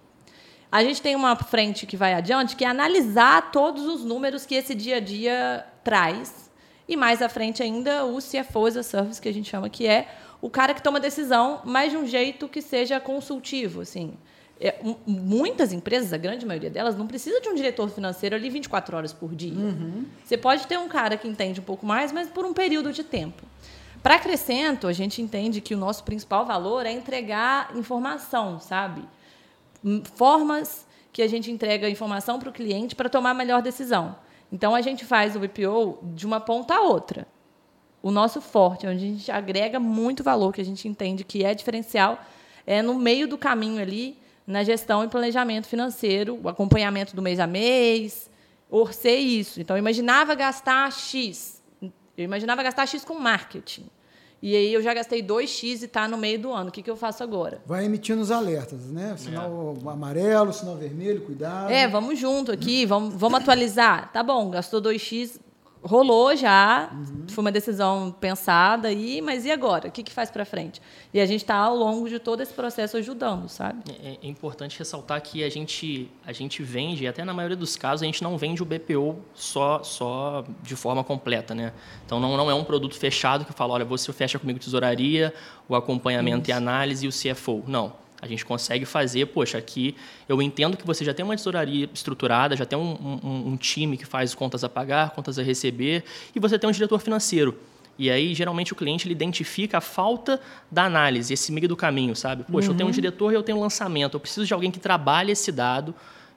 A 0.71 0.83
gente 0.83 1.01
tem 1.01 1.15
uma 1.15 1.35
frente 1.35 1.85
que 1.85 1.95
vai 1.95 2.13
adiante, 2.13 2.55
que 2.55 2.65
é 2.65 2.67
analisar 2.67 3.51
todos 3.51 3.85
os 3.85 4.03
números 4.03 4.45
que 4.45 4.55
esse 4.55 4.73
dia 4.73 4.97
a 4.97 4.99
dia 4.99 5.65
traz. 5.83 6.51
E 6.87 6.97
mais 6.97 7.21
à 7.21 7.29
frente 7.29 7.63
ainda, 7.63 8.05
o 8.05 8.17
CFO 8.17 8.65
as 8.65 8.77
a 8.77 8.83
Service, 8.83 9.21
que 9.21 9.29
a 9.29 9.33
gente 9.33 9.49
chama, 9.49 9.69
que 9.69 9.87
é 9.87 10.07
o 10.41 10.49
cara 10.49 10.73
que 10.73 10.81
toma 10.81 10.99
decisão, 10.99 11.61
mas 11.63 11.91
de 11.91 11.97
um 11.97 12.05
jeito 12.05 12.49
que 12.49 12.61
seja 12.61 12.99
consultivo. 12.99 13.81
Assim. 13.81 14.13
É, 14.65 14.75
muitas 15.05 15.73
empresas, 15.73 16.13
a 16.13 16.17
grande 16.17 16.45
maioria 16.45 16.69
delas, 16.69 16.95
não 16.95 17.05
precisa 17.05 17.41
de 17.41 17.49
um 17.49 17.53
diretor 17.53 17.89
financeiro 17.89 18.33
ali 18.33 18.49
24 18.49 18.95
horas 18.95 19.11
por 19.11 19.35
dia. 19.35 19.51
Você 20.23 20.37
pode 20.37 20.65
ter 20.67 20.79
um 20.79 20.87
cara 20.87 21.17
que 21.17 21.27
entende 21.27 21.59
um 21.59 21.63
pouco 21.63 21.85
mais, 21.85 22.13
mas 22.13 22.29
por 22.29 22.45
um 22.45 22.53
período 22.53 22.93
de 22.93 23.03
tempo. 23.03 23.43
Para 24.01 24.17
Crescento, 24.19 24.87
a 24.87 24.93
gente 24.93 25.21
entende 25.21 25.59
que 25.59 25.75
o 25.75 25.77
nosso 25.77 26.05
principal 26.05 26.45
valor 26.45 26.85
é 26.85 26.91
entregar 26.93 27.75
informação, 27.75 28.57
sabe? 28.57 29.03
formas 30.15 30.87
que 31.11 31.21
a 31.21 31.27
gente 31.27 31.51
entrega 31.51 31.89
informação 31.89 32.39
para 32.39 32.49
o 32.49 32.53
cliente 32.53 32.95
para 32.95 33.09
tomar 33.09 33.31
a 33.31 33.33
melhor 33.33 33.61
decisão. 33.61 34.15
Então, 34.51 34.73
a 34.73 34.81
gente 34.81 35.03
faz 35.03 35.35
o 35.35 35.39
BPO 35.39 35.99
de 36.15 36.25
uma 36.25 36.39
ponta 36.39 36.75
a 36.75 36.81
outra. 36.81 37.27
O 38.01 38.11
nosso 38.11 38.39
forte, 38.39 38.87
onde 38.87 39.05
a 39.05 39.07
gente 39.07 39.31
agrega 39.31 39.79
muito 39.79 40.23
valor, 40.23 40.53
que 40.53 40.61
a 40.61 40.65
gente 40.65 40.87
entende 40.87 41.23
que 41.23 41.43
é 41.43 41.53
diferencial, 41.53 42.19
é 42.65 42.81
no 42.81 42.95
meio 42.95 43.27
do 43.27 43.37
caminho 43.37 43.81
ali, 43.81 44.17
na 44.45 44.63
gestão 44.63 45.03
e 45.03 45.07
planejamento 45.07 45.67
financeiro, 45.67 46.39
o 46.43 46.49
acompanhamento 46.49 47.15
do 47.15 47.21
mês 47.21 47.39
a 47.39 47.47
mês, 47.47 48.29
orcer 48.69 49.19
isso. 49.19 49.61
Então, 49.61 49.75
eu 49.75 49.79
imaginava 49.79 50.35
gastar 50.35 50.91
X. 50.91 51.61
Eu 51.81 52.25
imaginava 52.25 52.61
gastar 52.61 52.85
X 52.85 53.03
com 53.03 53.15
marketing. 53.15 53.89
E 54.45 54.57
aí 54.57 54.73
eu 54.73 54.81
já 54.81 54.93
gastei 54.93 55.23
2x 55.23 55.83
e 55.83 55.85
está 55.85 56.05
no 56.05 56.17
meio 56.17 56.37
do 56.37 56.51
ano. 56.51 56.67
O 56.67 56.71
que, 56.71 56.83
que 56.83 56.91
eu 56.91 56.97
faço 56.97 57.23
agora? 57.23 57.61
Vai 57.65 57.85
emitindo 57.85 58.21
os 58.21 58.29
alertas, 58.29 58.87
né? 58.91 59.15
Sinal 59.17 59.77
é. 59.81 59.89
amarelo, 59.89 60.51
sinal 60.51 60.75
vermelho, 60.75 61.21
cuidado. 61.21 61.71
É, 61.71 61.87
vamos 61.87 62.19
junto 62.19 62.51
aqui, 62.51 62.85
vamos, 62.85 63.15
vamos 63.15 63.39
atualizar. 63.39 64.11
Tá 64.11 64.21
bom, 64.21 64.49
gastou 64.49 64.81
2x, 64.81 65.39
rolou 65.83 66.35
já, 66.35 66.89
uhum. 66.91 67.25
foi 67.27 67.41
uma 67.43 67.51
decisão 67.51 68.15
pensada 68.19 68.87
aí, 68.87 69.21
mas 69.21 69.45
e 69.45 69.51
agora? 69.51 69.89
O 69.89 69.91
que, 69.91 70.01
que 70.01 70.11
faz 70.11 70.31
para 70.31 70.45
frente? 70.45 70.81
E 71.13 71.19
a 71.19 71.25
gente 71.25 71.41
está 71.41 71.55
ao 71.55 71.75
longo 71.75 72.07
de 72.07 72.19
todo 72.19 72.41
esse 72.41 72.53
processo 72.53 72.95
ajudando, 72.97 73.49
sabe? 73.49 73.83
É, 74.01 74.17
é, 74.23 74.27
importante 74.27 74.79
ressaltar 74.79 75.21
que 75.21 75.43
a 75.43 75.49
gente 75.49 76.09
a 76.25 76.31
gente 76.31 76.63
vende, 76.63 77.05
até 77.05 77.23
na 77.25 77.33
maioria 77.33 77.57
dos 77.57 77.75
casos 77.75 78.03
a 78.03 78.05
gente 78.05 78.23
não 78.23 78.37
vende 78.37 78.63
o 78.63 78.65
BPO 78.65 79.17
só 79.33 79.83
só 79.83 80.45
de 80.61 80.75
forma 80.75 81.03
completa, 81.03 81.53
né? 81.53 81.73
Então 82.05 82.19
não, 82.19 82.37
não 82.37 82.49
é 82.49 82.53
um 82.53 82.63
produto 82.63 82.95
fechado 82.95 83.43
que 83.43 83.51
fala, 83.51 83.73
olha, 83.73 83.85
você 83.85 84.11
fecha 84.13 84.39
comigo 84.39 84.59
tesouraria, 84.59 85.33
o 85.67 85.75
acompanhamento 85.75 86.43
Isso. 86.43 86.51
e 86.51 86.53
análise 86.53 87.05
e 87.05 87.09
o 87.09 87.11
CFO. 87.11 87.63
Não. 87.67 88.02
A 88.23 88.27
gente 88.27 88.45
consegue 88.45 88.85
fazer, 88.85 89.25
poxa, 89.25 89.57
aqui 89.57 89.97
eu 90.29 90.41
entendo 90.41 90.77
que 90.77 90.87
você 90.87 91.03
já 91.03 91.13
tem 91.13 91.25
uma 91.25 91.35
tesouraria 91.35 91.89
estruturada, 91.93 92.55
já 92.55 92.65
tem 92.65 92.79
um, 92.79 93.19
um, 93.21 93.47
um 93.49 93.57
time 93.57 93.97
que 93.97 94.05
faz 94.05 94.33
contas 94.33 94.63
a 94.63 94.69
pagar, 94.69 95.09
contas 95.09 95.37
a 95.37 95.43
receber, 95.43 96.05
e 96.33 96.39
você 96.39 96.57
tem 96.57 96.69
um 96.69 96.71
diretor 96.71 96.99
financeiro. 96.99 97.53
E 97.99 98.09
aí, 98.09 98.33
geralmente, 98.33 98.71
o 98.71 98.77
cliente 98.77 99.05
ele 99.05 99.13
identifica 99.13 99.79
a 99.79 99.81
falta 99.81 100.39
da 100.71 100.85
análise, 100.85 101.33
esse 101.33 101.51
meio 101.51 101.67
do 101.67 101.75
caminho, 101.75 102.15
sabe? 102.15 102.45
Poxa, 102.49 102.69
uhum. 102.69 102.73
eu 102.73 102.77
tenho 102.77 102.87
um 102.87 102.89
uhum. 102.89 102.93
diretor 102.93 103.33
e 103.33 103.35
eu 103.35 103.43
tenho 103.43 103.57
um 103.57 103.61
lançamento. 103.61 104.15
Eu 104.15 104.21
preciso 104.21 104.47
de 104.47 104.53
alguém 104.53 104.71
que 104.71 104.79
trabalhe 104.79 105.33
esse 105.33 105.51
dado, 105.51 105.93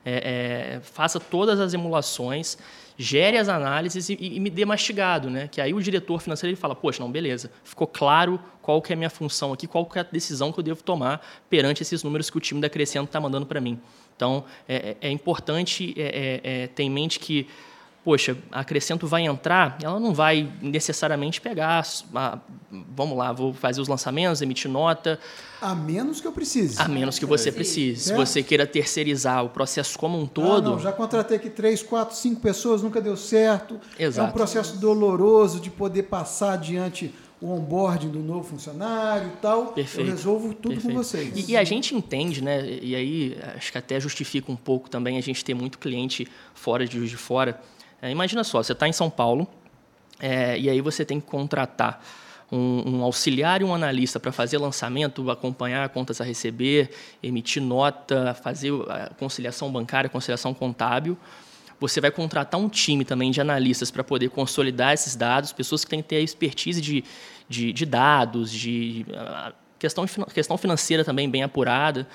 é, 0.09 0.77
é, 0.77 0.81
faça 0.81 1.19
todas 1.19 1.59
as 1.59 1.75
emulações 1.75 2.57
gere 2.97 3.37
as 3.37 3.49
análises 3.49 4.09
e, 4.09 4.17
e, 4.19 4.41
me 4.41 4.49
dê 4.49 4.65
mastigado, 4.65 5.29
né? 5.29 5.49
Que 5.49 5.61
aí 5.61 5.75
o 5.75 5.83
diretor 5.83 6.21
financeiro 6.23 6.53
ele 6.53 6.57
fala, 6.57 6.75
poxa, 6.75 7.03
não, 7.03 7.11
beleza, 7.11 7.51
ficou 7.63 7.87
claro 7.87 8.41
qual 8.63 8.81
que 8.81 8.93
é 8.93 8.95
a 8.95 8.97
minha 8.97 9.11
função 9.11 9.53
aqui, 9.53 9.67
qual 9.67 9.85
que 9.85 9.99
é 9.99 10.01
a 10.01 10.05
decisão 10.05 10.51
que 10.53 10.61
eu 10.61 10.65
devo 10.65 10.83
tomar 10.83 11.21
perante 11.51 11.83
esses 11.83 12.03
números 12.03 12.31
que 12.31 12.37
o 12.39 12.41
time 12.41 12.61
da 12.61 12.71
Crescento 12.71 13.07
está 13.07 13.21
mandando 13.21 13.45
para 13.45 13.61
mim. 13.61 13.79
Então, 14.17 14.45
é, 14.67 14.97
é, 15.01 15.09
é 15.09 15.11
importante 15.11 15.93
é, 15.97 16.41
é, 16.43 16.67
ter 16.69 16.85
em 16.85 16.91
mente 16.91 17.19
que 17.19 17.47
poxa, 18.07 18.37
a 18.53 18.63
Crescento 18.63 19.05
vai 19.05 19.25
entrar, 19.25 19.79
ela 19.83 19.99
não 19.99 20.15
vai 20.15 20.49
necessariamente 20.63 21.41
pegar, 21.41 21.85
a, 22.15 22.39
vamos 22.95 23.19
lá, 23.19 23.33
vou 23.33 23.53
fazer 23.53 23.81
os 23.81 23.89
lançamentos, 23.89 24.41
emitir 24.41 24.71
nota. 24.71 25.19
A 25.61 25.75
menos 25.75 26.21
que 26.21 26.27
eu 26.29 26.31
precise. 26.31 26.81
A 26.81 26.87
menos 26.87 27.19
que 27.19 27.27
você 27.27 27.51
precise. 27.51 28.05
Se 28.05 28.15
você 28.15 28.45
queira 28.45 28.65
terceirizar 28.65 29.45
o 29.45 29.49
processo 29.49 29.99
como 29.99 30.17
um 30.21 30.25
todo. 30.25 30.69
Ah, 30.69 30.71
não, 30.75 30.79
já 30.79 30.93
contratei 30.93 31.37
aqui 31.37 31.51
três, 31.51 31.83
quatro, 31.83 32.15
cinco 32.15 32.41
pessoas, 32.41 32.81
nunca 32.81 33.01
deu 33.01 33.17
certo. 33.17 33.81
Exato. 33.99 34.29
É 34.29 34.31
um 34.31 34.33
processo 34.33 34.77
doloroso 34.77 35.59
de 35.59 35.69
poder 35.69 36.05
passar 36.05 36.53
adiante 36.53 37.13
o 37.41 37.51
onboarding 37.51 38.09
do 38.09 38.21
novo 38.21 38.45
funcionário 38.45 39.33
e 39.35 39.41
tal. 39.43 39.73
Perfeito. 39.73 40.09
Eu 40.09 40.15
resolvo 40.15 40.55
tudo 40.55 40.75
Perfeito. 40.75 40.95
com 40.95 41.03
vocês. 41.03 41.49
E, 41.49 41.51
e, 41.51 41.57
a 41.57 41.65
gente 41.65 41.93
entende, 41.93 42.41
né? 42.41 42.79
E 42.81 42.95
aí 42.95 43.37
acho 43.57 43.73
que 43.73 43.79
até 43.79 43.99
justifica 43.99 44.53
um 44.53 44.57
pouco 44.57 44.89
também 44.89 45.19
a 45.19 45.21
gente 45.21 45.45
ter 45.45 45.55
muito 45.55 45.77
cliente 45.77 46.29
fora 46.55 46.87
de 46.87 46.99
Juiz 46.99 47.11
de 47.11 47.17
Fora 47.17 47.61
é, 48.01 48.11
imagina 48.11 48.45
só, 48.45 48.63
você 48.63 48.73
está 48.73 48.87
em 48.87 48.93
São 48.93 49.11
Paulo 49.11 49.47
é, 50.21 50.59
e 50.59 50.69
aí 50.69 50.81
você 50.81 51.05
tem 51.05 51.21
que 51.21 51.27
contratar 51.27 52.03
um, 52.51 52.99
um 52.99 53.05
auxiliar 53.05 53.61
e 53.61 53.65
um 53.65 53.75
analista 53.75 54.21
para 54.21 54.31
fazer 54.33 54.59
lançamento, 54.59 55.31
acompanhar 55.31 55.89
contas 55.89 56.21
a 56.21 56.25
receber, 56.25 56.91
emitir 57.23 57.63
nota, 57.63 58.35
fazer 58.35 58.73
conciliação 59.19 59.71
bancária, 59.71 60.09
conciliação 60.09 60.55
contábil. 60.55 61.17
Você 61.79 62.01
vai 62.01 62.11
contratar 62.11 62.59
um 62.59 62.69
time 62.69 63.05
também 63.05 63.31
de 63.31 63.41
analistas 63.41 63.91
para 63.91 64.03
poder 64.03 64.31
consolidar 64.31 64.95
esses 64.95 65.15
dados, 65.15 65.53
pessoas 65.53 65.85
que 65.85 65.91
têm 65.91 66.01
que 66.01 66.09
ter 66.09 66.17
a 66.17 66.21
expertise 66.21 66.81
de, 66.81 67.05
de, 67.49 67.73
de 67.73 67.85
dados, 67.85 68.51
de 68.51 69.05
questão, 69.79 70.07
questão 70.33 70.57
financeira 70.57 71.05
também 71.05 71.29
bem 71.29 71.43
apurada 71.43 72.07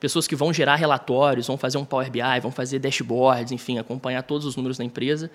pessoas 0.00 0.26
que 0.26 0.34
vão 0.34 0.52
gerar 0.52 0.76
relatórios, 0.76 1.46
vão 1.46 1.58
fazer 1.58 1.76
um 1.76 1.84
Power 1.84 2.10
BI, 2.10 2.40
vão 2.40 2.50
fazer 2.50 2.78
dashboards, 2.78 3.52
enfim, 3.52 3.78
acompanhar 3.78 4.22
todos 4.22 4.46
os 4.46 4.56
números 4.56 4.78
da 4.78 4.84
empresa. 4.84 5.30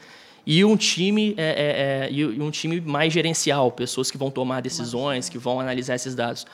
E 0.45 0.65
um 0.65 0.75
time 0.75 1.33
é, 1.37 1.43
é, 1.43 2.07
é, 2.07 2.11
e 2.11 2.41
um 2.41 2.51
time 2.51 2.81
mais 2.81 3.13
gerencial, 3.13 3.71
pessoas 3.71 4.11
que 4.11 4.17
vão 4.17 4.29
tomar 4.29 4.61
decisões, 4.61 5.29
que 5.29 5.37
vão 5.37 5.59
analisar 5.59 5.95
esses 5.95 6.15
dados. 6.15 6.45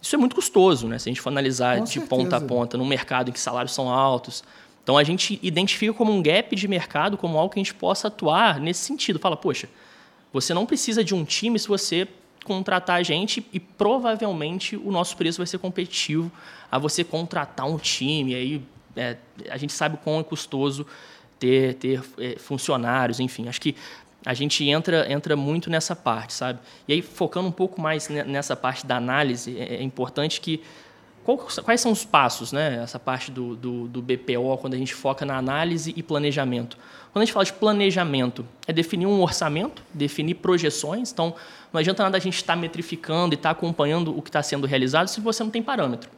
Isso 0.00 0.14
é 0.14 0.18
muito 0.18 0.34
custoso, 0.34 0.88
né? 0.88 0.98
Se 0.98 1.08
a 1.08 1.10
gente 1.10 1.20
for 1.20 1.30
analisar 1.30 1.78
Com 1.78 1.84
de 1.84 1.90
certeza. 1.90 2.08
ponta 2.08 2.36
a 2.36 2.40
ponta, 2.40 2.76
num 2.76 2.84
mercado 2.84 3.30
em 3.30 3.32
que 3.32 3.40
salários 3.40 3.72
são 3.72 3.88
altos. 3.88 4.42
Então 4.82 4.98
a 4.98 5.04
gente 5.04 5.38
identifica 5.42 5.94
como 5.94 6.12
um 6.12 6.22
gap 6.22 6.54
de 6.54 6.68
mercado, 6.68 7.16
como 7.16 7.38
algo 7.38 7.52
que 7.52 7.58
a 7.58 7.62
gente 7.62 7.74
possa 7.74 8.08
atuar 8.08 8.60
nesse 8.60 8.84
sentido. 8.84 9.18
Fala, 9.18 9.36
poxa, 9.36 9.68
você 10.30 10.52
não 10.52 10.66
precisa 10.66 11.02
de 11.02 11.14
um 11.14 11.24
time 11.24 11.58
se 11.58 11.66
você 11.66 12.06
contratar 12.44 12.96
a 12.96 13.02
gente 13.02 13.44
e 13.52 13.58
provavelmente 13.58 14.76
o 14.76 14.92
nosso 14.92 15.16
preço 15.16 15.38
vai 15.38 15.46
ser 15.46 15.58
competitivo 15.58 16.30
a 16.70 16.78
você 16.78 17.02
contratar 17.02 17.66
um 17.66 17.78
time. 17.78 18.34
Aí 18.34 18.62
é, 18.96 19.16
a 19.50 19.56
gente 19.56 19.72
sabe 19.72 19.96
o 19.96 19.98
quão 19.98 20.20
é 20.20 20.22
custoso 20.22 20.86
ter, 21.38 21.74
ter 21.74 22.02
é, 22.18 22.36
funcionários, 22.38 23.20
enfim. 23.20 23.48
Acho 23.48 23.60
que 23.60 23.74
a 24.24 24.32
gente 24.32 24.66
entra, 24.68 25.10
entra 25.12 25.36
muito 25.36 25.68
nessa 25.68 25.94
parte, 25.94 26.32
sabe? 26.32 26.58
E 26.88 26.94
aí, 26.94 27.02
focando 27.02 27.48
um 27.48 27.52
pouco 27.52 27.80
mais 27.80 28.08
nessa 28.08 28.56
parte 28.56 28.86
da 28.86 28.96
análise, 28.96 29.58
é, 29.58 29.76
é 29.76 29.82
importante 29.82 30.40
que 30.40 30.62
quais 31.24 31.80
são 31.80 31.90
os 31.90 32.04
passos, 32.04 32.52
né? 32.52 32.80
Essa 32.82 32.98
parte 32.98 33.30
do, 33.30 33.56
do, 33.56 33.88
do, 33.88 34.02
BPO, 34.02 34.58
quando 34.60 34.74
a 34.74 34.76
gente 34.76 34.94
foca 34.94 35.24
na 35.24 35.36
análise 35.38 35.92
e 35.96 36.02
planejamento. 36.02 36.76
Quando 37.12 37.22
a 37.22 37.24
gente 37.24 37.32
fala 37.32 37.44
de 37.44 37.52
planejamento, 37.52 38.46
é 38.66 38.72
definir 38.72 39.06
um 39.06 39.22
orçamento, 39.22 39.82
definir 39.92 40.34
projeções. 40.34 41.10
Então, 41.10 41.34
não 41.72 41.80
adianta 41.80 42.02
nada 42.02 42.18
a 42.18 42.20
gente 42.20 42.36
estar 42.36 42.56
metrificando 42.56 43.34
e 43.34 43.36
estar 43.36 43.50
acompanhando 43.50 44.16
o 44.16 44.20
que 44.20 44.28
está 44.28 44.42
sendo 44.42 44.66
realizado 44.66 45.08
se 45.08 45.20
você 45.20 45.42
não 45.42 45.50
tem 45.50 45.62
parâmetro. 45.62 46.10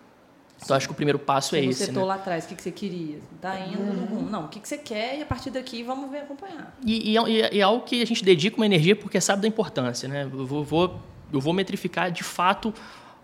Então, 0.62 0.76
acho 0.76 0.86
que 0.86 0.92
o 0.92 0.96
primeiro 0.96 1.18
passo 1.18 1.54
é 1.54 1.64
esse. 1.64 1.84
Você 1.84 1.92
né? 1.92 2.02
lá 2.02 2.14
atrás, 2.14 2.44
o 2.44 2.48
que, 2.48 2.54
que 2.54 2.62
você 2.62 2.70
queria? 2.70 3.18
Está 3.34 3.60
indo 3.60 3.78
uhum. 3.78 4.22
no 4.22 4.30
Não, 4.30 4.44
o 4.46 4.48
que, 4.48 4.58
que 4.58 4.66
você 4.66 4.78
quer 4.78 5.18
e 5.18 5.22
a 5.22 5.26
partir 5.26 5.50
daqui 5.50 5.82
vamos 5.82 6.10
ver 6.10 6.20
acompanhar. 6.20 6.74
E, 6.84 7.12
e, 7.12 7.16
é, 7.16 7.54
e, 7.54 7.60
é, 7.60 7.62
algo 7.62 7.84
que 7.84 8.02
a 8.02 8.06
gente 8.06 8.24
dedica 8.24 8.56
uma 8.56 8.66
energia 8.66 8.96
porque 8.96 9.20
sabe 9.20 9.42
da 9.42 9.48
importância. 9.48 10.08
Né? 10.08 10.24
Eu 10.24 10.46
vou, 10.46 10.64
vou, 10.64 11.00
eu 11.32 11.40
vou 11.40 11.52
metrificar 11.52 12.10
de 12.10 12.24
fato 12.24 12.72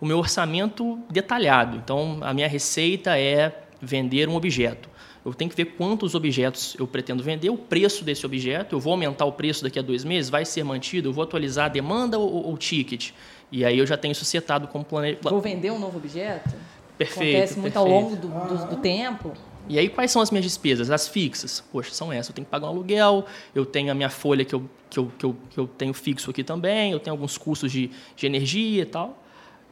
o 0.03 0.05
meu 0.05 0.19
orçamento 0.19 0.99
detalhado. 1.09 1.77
Então, 1.77 2.19
a 2.23 2.35
minha 2.35 2.49
receita 2.49 3.17
é 3.17 3.57
vender 3.81 4.29
um 4.29 4.35
objeto. 4.35 4.91
Eu 5.25 5.33
tenho 5.33 5.49
que 5.49 5.57
ver 5.57 5.77
quantos 5.77 6.17
objetos 6.17 6.75
eu 6.77 6.89
pretendo 6.89 7.23
vender, 7.23 7.51
o 7.51 7.57
preço 7.57 8.05
desse 8.05 8.27
objeto. 8.27 8.75
Eu 8.75 8.81
vou 8.81 8.95
aumentar 8.95 9.25
o 9.27 9.31
preço 9.31 9.63
daqui 9.63 9.79
a 9.79 9.83
dois 9.83 10.03
meses? 10.03 10.29
Vai 10.29 10.45
ser 10.45 10.65
mantido? 10.65 11.09
Eu 11.09 11.13
vou 11.13 11.23
atualizar 11.23 11.67
a 11.67 11.69
demanda 11.69 12.19
ou 12.19 12.53
o 12.53 12.59
ticket? 12.59 13.13
E 13.53 13.65
aí 13.65 13.79
eu 13.79 13.87
já 13.87 13.97
tenho 13.97 14.11
isso 14.11 14.25
setado 14.25 14.67
como 14.67 14.85
planejamento. 14.85 15.31
Vou 15.31 15.41
vender 15.41 15.71
um 15.71 15.79
novo 15.79 15.99
objeto? 15.99 16.53
Perfeito. 16.99 17.37
Acontece 17.37 17.61
muito 17.61 17.73
perfeito. 17.73 17.79
ao 17.79 18.03
longo 18.03 18.17
do, 18.17 18.29
do, 18.29 18.71
do 18.75 18.77
tempo. 18.79 19.33
E 19.69 19.79
aí, 19.79 19.89
quais 19.89 20.11
são 20.11 20.21
as 20.21 20.33
minhas 20.33 20.45
despesas? 20.45 20.91
As 20.91 21.07
fixas. 21.07 21.63
Poxa, 21.71 21.95
são 21.95 22.13
essas. 22.13 22.31
Eu 22.31 22.35
tenho 22.35 22.45
que 22.45 22.51
pagar 22.51 22.67
um 22.67 22.71
aluguel, 22.71 23.25
eu 23.55 23.65
tenho 23.65 23.93
a 23.93 23.95
minha 23.95 24.11
folha 24.11 24.45
que 24.45 24.53
eu, 24.53 24.69
que 24.91 24.99
eu, 24.99 25.13
que 25.17 25.25
eu, 25.25 25.37
que 25.49 25.59
eu 25.59 25.69
tenho 25.69 25.95
fixo 25.95 26.29
aqui 26.29 26.43
também, 26.43 26.91
eu 26.91 26.99
tenho 26.99 27.15
alguns 27.15 27.39
custos 27.39 27.71
de, 27.71 27.89
de 28.17 28.27
energia 28.27 28.83
e 28.83 28.87
tal 28.87 29.22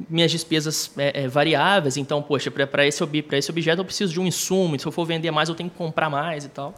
minhas 0.08 0.30
despesas 0.30 0.90
é, 0.96 1.22
é, 1.22 1.28
variáveis, 1.28 1.96
então, 1.96 2.22
poxa, 2.22 2.50
para 2.50 2.86
esse, 2.86 3.02
esse 3.32 3.50
objeto 3.50 3.80
eu 3.80 3.84
preciso 3.84 4.12
de 4.12 4.20
um 4.20 4.26
insumo, 4.26 4.78
se 4.78 4.86
eu 4.86 4.92
for 4.92 5.04
vender 5.04 5.30
mais 5.30 5.48
eu 5.48 5.54
tenho 5.54 5.68
que 5.68 5.76
comprar 5.76 6.08
mais 6.08 6.44
e 6.44 6.48
tal. 6.48 6.74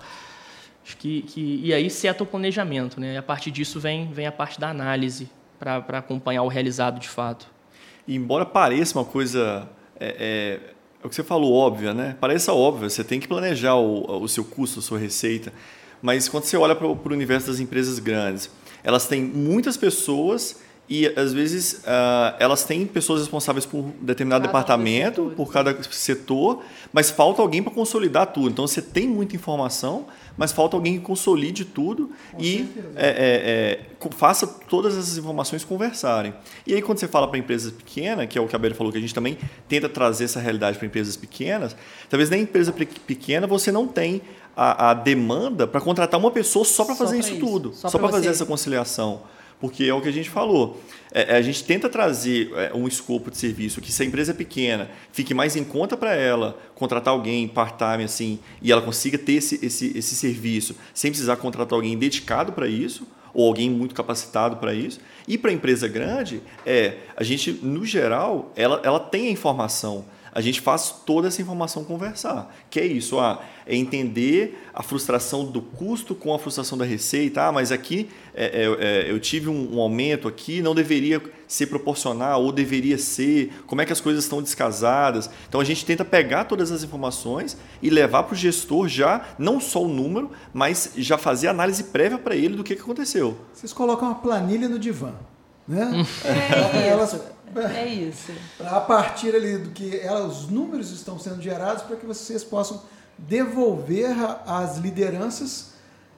Acho 0.85 0.97
que, 0.97 1.23
que, 1.23 1.61
e 1.63 1.73
aí 1.73 1.89
seta 1.89 2.25
o 2.25 2.27
planejamento, 2.27 3.01
né? 3.01 3.15
E 3.15 3.17
a 3.17 3.23
partir 3.23 3.51
disso 3.51 3.79
vem, 3.79 4.11
vem 4.13 4.27
a 4.27 4.33
parte 4.33 4.59
da 4.59 4.69
análise 4.69 5.31
para 5.59 5.99
acompanhar 5.99 6.43
o 6.43 6.49
realizado 6.49 6.99
de 6.99 7.09
fato. 7.09 7.47
E 8.07 8.17
embora 8.17 8.45
pareça 8.45 8.99
uma 8.99 9.05
coisa, 9.05 9.69
é, 10.01 10.07
é, 10.07 10.61
é, 11.05 11.07
o 11.07 11.09
que 11.09 11.15
você 11.15 11.23
falou, 11.23 11.53
óbvia, 11.53 11.95
né? 11.95 12.17
Pareça 12.21 12.53
óbvio, 12.53 12.91
você 12.91 13.05
tem 13.05 13.21
que 13.21 13.29
planejar 13.29 13.77
o, 13.77 14.23
o 14.23 14.29
seu 14.29 14.45
custo, 14.45 14.81
a 14.81 14.83
sua 14.83 14.99
receita, 14.99 15.53
mas 16.01 16.29
quando 16.29 16.45
você 16.45 16.57
olha 16.57 16.75
para 16.75 16.87
o 16.87 16.99
universo 17.07 17.47
das 17.47 17.61
empresas 17.61 18.01
grandes, 18.01 18.51
elas 18.83 19.07
têm 19.07 19.23
muitas 19.23 19.77
pessoas 19.77 20.61
e 20.93 21.11
às 21.19 21.33
vezes 21.33 21.73
uh, 21.85 22.37
elas 22.39 22.65
têm 22.65 22.87
pessoas 22.87 23.21
responsáveis 23.21 23.65
por 23.65 23.79
um 23.79 23.93
determinado 24.03 24.43
cada 24.43 24.53
departamento, 24.53 25.23
um 25.23 25.31
por 25.31 25.51
cada 25.51 25.83
setor, 25.85 26.63
mas 26.93 27.11
falta 27.11 27.41
alguém 27.41 27.63
para 27.63 27.73
consolidar 27.73 28.27
tudo. 28.27 28.51
Então 28.51 28.67
você 28.67 28.83
tem 28.83 29.09
muita 29.09 29.35
informação, 29.35 30.05
mas 30.37 30.53
falta 30.53 30.77
alguém 30.77 30.99
que 30.99 31.01
consolide 31.01 31.65
tudo 31.65 32.11
Com 32.31 32.43
e 32.43 32.69
é, 32.95 33.07
é, 33.07 34.07
é, 34.07 34.09
faça 34.11 34.47
todas 34.47 34.93
essas 34.95 35.17
informações 35.17 35.65
conversarem. 35.65 36.35
E 36.67 36.75
aí 36.75 36.83
quando 36.83 36.99
você 36.99 37.09
fala 37.09 37.27
para 37.27 37.39
empresas 37.39 37.73
pequenas, 37.73 38.27
que 38.27 38.37
é 38.37 38.43
o 38.43 38.47
que 38.47 38.55
a 38.55 38.59
Bela 38.59 38.75
falou, 38.75 38.93
que 38.93 38.99
a 38.99 39.01
gente 39.01 39.15
também 39.15 39.39
tenta 39.67 39.89
trazer 39.89 40.25
essa 40.25 40.41
realidade 40.41 40.77
para 40.77 40.87
empresas 40.87 41.17
pequenas, 41.17 41.75
talvez 42.11 42.29
nem 42.29 42.43
empresa 42.43 42.71
pequena 42.71 43.47
você 43.47 43.73
não 43.73 43.89
tem 43.89 44.21
a, 44.55 44.91
a 44.91 44.95
demanda 44.95 45.67
para 45.67 45.81
contratar 45.81 46.21
uma 46.21 46.31
pessoa 46.31 46.67
só 46.67 46.85
para 46.85 46.95
fazer 46.95 47.19
isso, 47.19 47.33
isso, 47.33 47.41
tudo, 47.41 47.73
só, 47.73 47.89
só 47.89 47.99
para 47.99 48.11
fazer 48.11 48.29
essa 48.29 48.45
conciliação 48.45 49.23
porque 49.63 49.85
é 49.85 49.95
o 49.95 50.01
que 50.01 50.09
a 50.09 50.13
gente 50.13 50.29
falou. 50.29 50.83
É, 51.13 51.35
é, 51.35 51.37
a 51.37 51.41
gente 51.41 51.63
tenta 51.63 51.89
trazer 51.89 52.51
é, 52.57 52.73
um 52.75 52.89
escopo 52.89 53.31
de 53.31 53.39
serviço 53.39 53.81
que, 53.81 53.93
se 53.93 54.03
a 54.03 54.05
empresa 54.05 54.33
é 54.33 54.35
pequena, 54.35 54.91
fique 55.13 55.33
mais 55.33 55.55
em 55.55 55.63
conta 55.63 55.97
para 55.97 56.17
ela 56.17 56.59
contratar 56.75 57.15
alguém 57.15 57.47
part-time 57.47 58.03
assim, 58.03 58.41
e 58.61 58.73
ela 58.73 58.83
consiga 58.83 59.17
ter 59.17 59.35
esse, 59.35 59.65
esse, 59.65 59.97
esse 59.97 60.17
serviço 60.17 60.75
sem 60.93 61.13
precisar 61.13 61.37
contratar 61.37 61.77
alguém 61.77 61.97
dedicado 61.97 62.53
para 62.53 62.67
isso, 62.67 63.07
ou 63.33 63.47
alguém 63.47 63.71
muito 63.71 63.95
capacitado 63.95 64.57
para 64.57 64.75
isso. 64.75 64.99
E 65.29 65.39
para 65.39 65.53
a 65.53 65.55
empresa 65.55 65.87
grande, 65.87 66.43
é, 66.67 66.97
a 67.17 67.23
gente, 67.23 67.53
no 67.63 67.87
geral, 67.87 68.53
ela, 68.57 68.81
ela 68.83 68.99
tem 68.99 69.29
a 69.29 69.31
informação 69.31 70.05
a 70.33 70.41
gente 70.41 70.61
faz 70.61 70.95
toda 71.05 71.29
essa 71.29 71.43
informação 71.43 71.85
conversar. 71.85 72.55
Que 72.71 72.81
é 72.81 72.87
isso, 72.87 73.21
ah, 73.21 73.43
é 73.67 73.77
entender 73.77 74.59
a 74.73 74.83
frustração 74.83 75.45
do 75.45 75.61
custo 75.61 76.15
com 76.15 76.35
a 76.35 76.39
frustração 76.39 76.79
da 76.79 76.85
receita. 76.85 77.43
Ah, 77.43 77.53
mas 77.53 77.71
aqui 77.71 78.09
é, 78.35 78.45
é, 78.45 79.09
é, 79.09 79.11
eu 79.11 79.21
tive 79.21 79.51
um, 79.51 79.77
um, 79.77 79.81
aumento 79.81 80.27
aqui, 80.27 80.63
não 80.63 80.75
deveria 80.75 81.23
ser 81.47 81.67
proporcional 81.67 82.43
ou 82.43 82.51
deveria 82.51 82.97
ser. 82.97 83.53
Como 83.67 83.83
é 83.83 83.85
que 83.85 83.93
as 83.93 84.01
coisas 84.01 84.25
estão 84.25 84.43
descasadas? 84.43 85.29
Então 85.49 85.61
a 85.61 85.65
gente 85.65 85.85
tenta 85.85 86.05
pegar 86.05 86.45
todas 86.45 86.73
as 86.73 86.83
informações 86.83 87.57
e 87.83 87.91
levar 87.91 88.23
para 88.23 88.33
o 88.33 88.37
gestor 88.37 88.89
já 88.89 89.27
não 89.39 89.61
só 89.61 89.83
o 89.83 89.89
número, 89.89 90.31
mas 90.53 90.93
já 90.97 91.19
fazer 91.19 91.49
análise 91.49 91.85
prévia 91.85 92.19
para 92.19 92.35
ele 92.35 92.57
do 92.57 92.65
que, 92.65 92.75
que 92.75 92.83
aconteceu. 92.83 93.37
Vocês 93.53 93.73
colocam 93.73 94.09
uma 94.09 94.15
planilha 94.15 94.69
no 94.69 94.79
divã. 94.79 95.13
Né? 95.69 96.05
É, 96.25 96.89
Elas 96.89 97.21
é 97.77 97.87
isso. 97.87 98.33
a 98.61 98.81
partir 98.81 99.35
ali 99.35 99.59
do 99.59 99.71
que 99.71 99.99
ela, 99.99 100.27
os 100.27 100.49
números 100.49 100.91
estão 100.91 101.19
sendo 101.19 101.41
gerados 101.41 101.83
para 101.83 101.97
que 101.97 102.07
vocês 102.07 102.43
possam 102.43 102.83
devolver 103.19 104.15
às 104.47 104.79
lideranças 104.79 105.73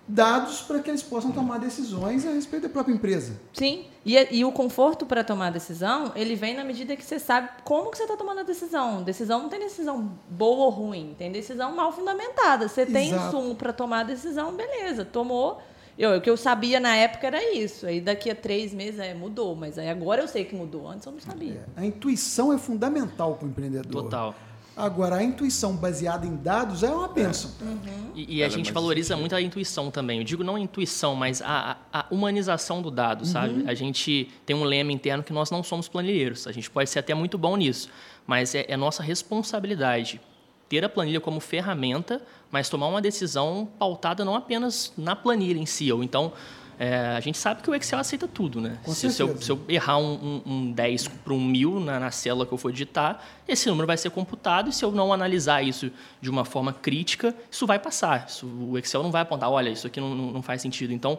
dados 0.06 0.60
para 0.60 0.80
que 0.80 0.90
eles 0.90 1.02
possam 1.02 1.32
tomar 1.32 1.58
decisões 1.58 2.26
a 2.26 2.30
respeito 2.30 2.64
da 2.64 2.68
própria 2.68 2.92
empresa. 2.92 3.40
Sim, 3.52 3.86
e, 4.04 4.38
e 4.38 4.44
o 4.44 4.52
conforto 4.52 5.06
para 5.06 5.24
tomar 5.24 5.46
a 5.46 5.50
decisão, 5.50 6.12
ele 6.14 6.34
vem 6.34 6.54
na 6.54 6.62
medida 6.62 6.94
que 6.94 7.04
você 7.04 7.18
sabe 7.18 7.48
como 7.64 7.90
que 7.90 7.96
você 7.96 8.04
está 8.04 8.16
tomando 8.16 8.40
a 8.40 8.42
decisão. 8.42 9.02
Decisão 9.02 9.42
não 9.42 9.48
tem 9.48 9.60
decisão 9.60 10.12
boa 10.28 10.66
ou 10.66 10.70
ruim, 10.70 11.14
tem 11.16 11.32
decisão 11.32 11.74
mal 11.74 11.90
fundamentada. 11.90 12.68
Você 12.68 12.82
Exato. 12.82 12.92
tem 12.92 13.14
insumo 13.14 13.54
para 13.54 13.72
tomar 13.72 14.00
a 14.00 14.04
decisão, 14.04 14.54
beleza, 14.54 15.04
tomou 15.04 15.60
eu, 15.98 16.16
o 16.16 16.20
que 16.20 16.28
eu 16.28 16.36
sabia 16.36 16.80
na 16.80 16.96
época 16.96 17.26
era 17.26 17.54
isso. 17.54 17.86
Aí 17.86 18.00
daqui 18.00 18.30
a 18.30 18.34
três 18.34 18.74
meses 18.74 18.98
é, 18.98 19.14
mudou, 19.14 19.54
mas 19.54 19.78
aí 19.78 19.88
agora 19.88 20.22
eu 20.22 20.28
sei 20.28 20.44
que 20.44 20.54
mudou. 20.54 20.88
Antes 20.88 21.06
eu 21.06 21.12
não 21.12 21.20
sabia. 21.20 21.64
É, 21.76 21.80
a 21.80 21.84
intuição 21.84 22.52
é 22.52 22.58
fundamental 22.58 23.34
para 23.34 23.46
o 23.46 23.48
empreendedor. 23.48 24.02
Total. 24.02 24.34
Agora, 24.76 25.16
a 25.16 25.22
intuição 25.22 25.76
baseada 25.76 26.26
em 26.26 26.34
dados 26.34 26.82
é 26.82 26.90
uma 26.90 27.06
bênção. 27.06 27.48
É. 27.60 27.64
Uhum. 27.64 28.10
E, 28.12 28.38
e, 28.38 28.42
a 28.42 28.48
gente 28.48 28.72
valoriza 28.72 29.16
muito 29.16 29.32
a 29.34 29.40
intuição 29.40 29.88
também. 29.88 30.18
Eu 30.18 30.24
digo 30.24 30.42
não 30.42 30.56
a 30.56 30.60
intuição, 30.60 31.14
mas 31.14 31.40
a, 31.40 31.76
a 31.92 32.06
humanização 32.10 32.82
do 32.82 32.90
dado, 32.90 33.20
uhum. 33.20 33.24
sabe? 33.26 33.64
A 33.68 33.74
gente 33.74 34.28
tem 34.44 34.56
um 34.56 34.64
lema 34.64 34.90
interno 34.90 35.22
que 35.22 35.32
nós 35.32 35.48
não 35.48 35.62
somos 35.62 35.86
planilheiros. 35.86 36.48
A 36.48 36.52
gente 36.52 36.68
pode 36.68 36.90
ser 36.90 36.98
até 36.98 37.14
muito 37.14 37.38
bom 37.38 37.56
nisso, 37.56 37.88
mas 38.26 38.52
é, 38.52 38.64
é 38.66 38.76
nossa 38.76 39.00
responsabilidade 39.00 40.20
ter 40.68 40.84
a 40.84 40.88
planilha 40.88 41.20
como 41.20 41.38
ferramenta, 41.38 42.20
mas 42.54 42.68
tomar 42.68 42.86
uma 42.86 43.02
decisão 43.02 43.68
pautada 43.80 44.24
não 44.24 44.36
apenas 44.36 44.92
na 44.96 45.16
planilha 45.16 45.58
em 45.58 45.66
si. 45.66 45.90
Ou 45.90 46.04
então, 46.04 46.32
é, 46.78 46.94
a 46.94 47.18
gente 47.18 47.36
sabe 47.36 47.62
que 47.62 47.68
o 47.68 47.74
Excel 47.74 47.98
aceita 47.98 48.28
tudo, 48.28 48.60
né? 48.60 48.78
Se, 48.86 49.10
se, 49.10 49.20
eu, 49.20 49.36
se, 49.42 49.50
eu, 49.50 49.60
errar 49.68 49.98
um, 49.98 50.12
um, 50.46 50.52
um 50.52 50.72
10 50.72 51.08
para 51.08 51.34
um 51.34 51.44
1000 51.44 51.80
na, 51.80 51.98
na 51.98 52.12
célula 52.12 52.46
que 52.46 52.52
eu 52.52 52.56
for 52.56 52.70
digitar, 52.70 53.20
esse 53.48 53.68
número 53.68 53.88
vai 53.88 53.96
ser 53.96 54.10
computado 54.10 54.70
e 54.70 54.72
se 54.72 54.84
eu 54.84 54.92
não 54.92 55.12
analisar 55.12 55.64
isso 55.64 55.90
de 56.20 56.30
uma 56.30 56.44
forma 56.44 56.72
crítica, 56.72 57.34
isso 57.50 57.66
vai 57.66 57.80
passar. 57.80 58.26
Isso, 58.28 58.46
o 58.46 58.78
Excel 58.78 59.02
não 59.02 59.10
vai 59.10 59.22
apontar, 59.22 59.50
olha, 59.50 59.68
isso 59.68 59.88
aqui 59.88 59.98
não, 59.98 60.14
não 60.14 60.40
faz 60.40 60.62
sentido. 60.62 60.92
Então, 60.92 61.18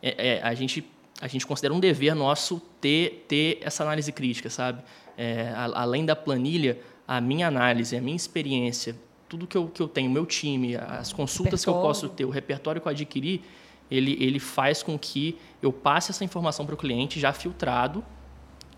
é, 0.00 0.28
é, 0.28 0.42
a, 0.44 0.54
gente, 0.54 0.88
a 1.20 1.26
gente 1.26 1.44
considera 1.44 1.74
um 1.74 1.80
dever 1.80 2.14
nosso 2.14 2.62
ter, 2.80 3.24
ter 3.26 3.58
essa 3.62 3.82
análise 3.82 4.12
crítica, 4.12 4.48
sabe? 4.48 4.80
É, 5.16 5.52
a, 5.56 5.82
além 5.82 6.06
da 6.06 6.14
planilha, 6.14 6.78
a 7.08 7.20
minha 7.20 7.48
análise, 7.48 7.96
a 7.96 8.00
minha 8.00 8.14
experiência, 8.14 8.94
tudo 9.28 9.46
que 9.46 9.56
eu, 9.56 9.68
que 9.68 9.80
eu 9.80 9.88
tenho, 9.88 10.10
meu 10.10 10.24
time, 10.24 10.76
as 10.76 11.12
consultas 11.12 11.62
que 11.62 11.70
eu 11.70 11.74
posso 11.74 12.08
ter, 12.08 12.24
o 12.24 12.30
repertório 12.30 12.80
que 12.80 12.88
eu 12.88 12.90
adquiri, 12.90 13.42
ele, 13.90 14.16
ele 14.20 14.38
faz 14.38 14.82
com 14.82 14.98
que 14.98 15.38
eu 15.62 15.72
passe 15.72 16.10
essa 16.10 16.24
informação 16.24 16.64
para 16.64 16.74
o 16.74 16.78
cliente 16.78 17.20
já 17.20 17.32
filtrado 17.32 18.04